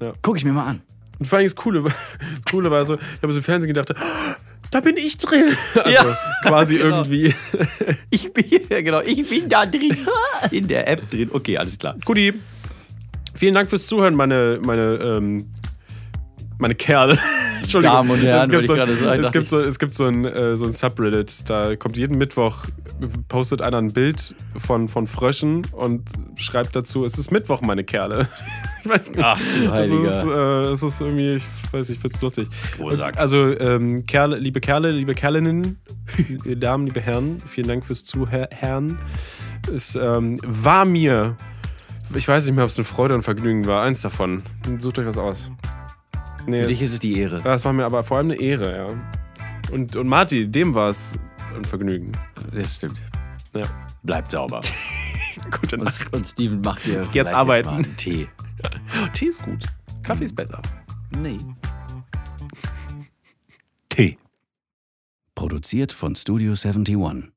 Ja. 0.00 0.12
guck 0.22 0.36
ich 0.36 0.44
mir 0.44 0.52
mal 0.52 0.66
an. 0.66 0.82
Und 1.24 1.28
vor 1.28 1.38
allem 1.38 1.46
das 1.46 1.56
Coole, 1.56 1.82
Coole 2.50 2.70
war 2.70 2.84
so, 2.84 2.96
ich 2.96 3.22
habe 3.22 3.32
so 3.32 3.38
im 3.38 3.42
Fernsehen 3.44 3.72
gedacht, 3.72 3.90
"Oh, 3.98 4.34
da 4.70 4.80
bin 4.80 4.98
ich 4.98 5.16
drin. 5.16 5.56
Also 5.74 5.90
Ja, 5.90 6.04
quasi 6.42 6.76
genau. 6.78 6.98
irgendwie. 6.98 7.34
Ich 8.10 8.30
bin, 8.32 8.44
genau, 8.68 9.00
ich 9.00 9.26
bin 9.28 9.48
da 9.48 9.64
drin, 9.64 9.96
in 10.50 10.68
der 10.68 10.86
App 10.86 11.08
drin. 11.10 11.30
Okay, 11.32 11.56
alles 11.56 11.78
klar. 11.78 11.96
Guti. 12.04 12.34
Vielen 13.34 13.54
Dank 13.54 13.70
fürs 13.70 13.86
Zuhören, 13.86 14.14
meine, 14.14 14.60
meine, 14.62 14.82
ähm, 14.96 15.50
meine 16.64 16.74
Kerle. 16.74 17.18
Entschuldigung. 17.60 17.94
Damen 17.94 18.10
und 18.10 18.22
Herren, 18.22 18.42
es 18.42 18.48
gibt, 18.48 18.66
so, 18.66 18.72
ich 18.74 18.78
gerade 18.78 18.94
sagen, 18.94 19.22
es 19.22 19.32
gibt, 19.32 19.48
so, 19.48 19.60
es 19.60 19.78
gibt 19.78 19.94
so, 19.94 20.06
ein, 20.06 20.24
äh, 20.24 20.56
so 20.56 20.64
ein 20.64 20.72
Subreddit, 20.72 21.48
da 21.48 21.76
kommt 21.76 21.96
jeden 21.96 22.16
Mittwoch, 22.16 22.66
postet 23.28 23.60
einer 23.60 23.78
ein 23.78 23.92
Bild 23.92 24.34
von, 24.56 24.88
von 24.88 25.06
Fröschen 25.06 25.66
und 25.72 26.10
schreibt 26.36 26.74
dazu, 26.74 27.04
es 27.04 27.18
ist 27.18 27.30
Mittwoch, 27.30 27.60
meine 27.60 27.84
Kerle. 27.84 28.28
Ich 28.86 28.90
weiß 28.90 29.12
nicht. 29.12 29.24
Ach, 29.24 29.38
du 29.38 29.72
Es 29.72 29.86
ist, 29.88 29.92
Heiliger. 29.94 30.64
äh, 30.64 30.72
es 30.72 30.82
ist 30.82 31.00
irgendwie, 31.00 31.36
ich 31.36 31.44
weiß 31.72 31.88
nicht, 31.88 31.96
ich 31.96 32.02
find's 32.02 32.20
lustig. 32.20 32.48
Großartig. 32.76 33.18
Also, 33.18 33.58
ähm, 33.58 34.04
Kerle, 34.04 34.36
liebe 34.36 34.60
Kerle, 34.60 34.90
liebe 34.90 35.14
Kerlinnen, 35.14 35.78
liebe 36.18 36.58
Damen, 36.58 36.86
liebe 36.88 37.00
Herren, 37.00 37.38
vielen 37.46 37.68
Dank 37.68 37.86
fürs 37.86 38.04
Zuhören. 38.04 38.98
Es 39.74 39.96
ähm, 39.96 40.38
war 40.44 40.84
mir, 40.84 41.34
ich 42.14 42.28
weiß 42.28 42.44
nicht 42.44 42.54
mehr, 42.56 42.64
ob 42.64 42.70
es 42.70 42.76
eine 42.76 42.84
Freude 42.84 43.14
und 43.14 43.22
Vergnügen 43.22 43.66
war, 43.66 43.82
eins 43.84 44.02
davon. 44.02 44.42
Sucht 44.76 44.98
euch 44.98 45.06
was 45.06 45.16
aus. 45.16 45.50
Nee, 46.46 46.62
Für 46.62 46.66
dich 46.68 46.82
ist 46.82 46.92
es 46.92 46.98
die 46.98 47.18
Ehre. 47.18 47.42
ja, 47.44 47.54
es 47.54 47.64
war 47.64 47.72
mir 47.72 47.84
aber 47.84 48.02
vor 48.04 48.18
allem 48.18 48.30
eine 48.30 48.40
Ehre, 48.40 48.76
ja. 48.76 49.72
Und, 49.72 49.96
und 49.96 50.06
Marti, 50.08 50.46
dem 50.46 50.74
war 50.74 50.90
es 50.90 51.18
ein 51.56 51.64
Vergnügen. 51.64 52.12
Das 52.52 52.76
stimmt. 52.76 53.00
Ja. 53.54 53.66
Bleibt 54.02 54.30
sauber. 54.30 54.60
Gute 55.60 55.76
Und, 55.76 55.84
Nacht. 55.84 56.14
und 56.14 56.24
Steven 56.26 56.60
macht 56.60 56.84
dir 56.84 57.06
jetzt 57.12 57.32
arbeiten. 57.32 57.68
mal 57.68 57.76
einen 57.76 57.96
Tee. 57.96 58.28
Tee 59.14 59.26
ist 59.26 59.42
gut. 59.44 59.64
Kaffee 60.02 60.24
ist 60.24 60.36
besser. 60.36 60.60
Nee. 61.18 61.38
T. 63.88 64.16
Produziert 65.34 65.92
von 65.92 66.14
Studio 66.16 66.52
71. 66.52 67.30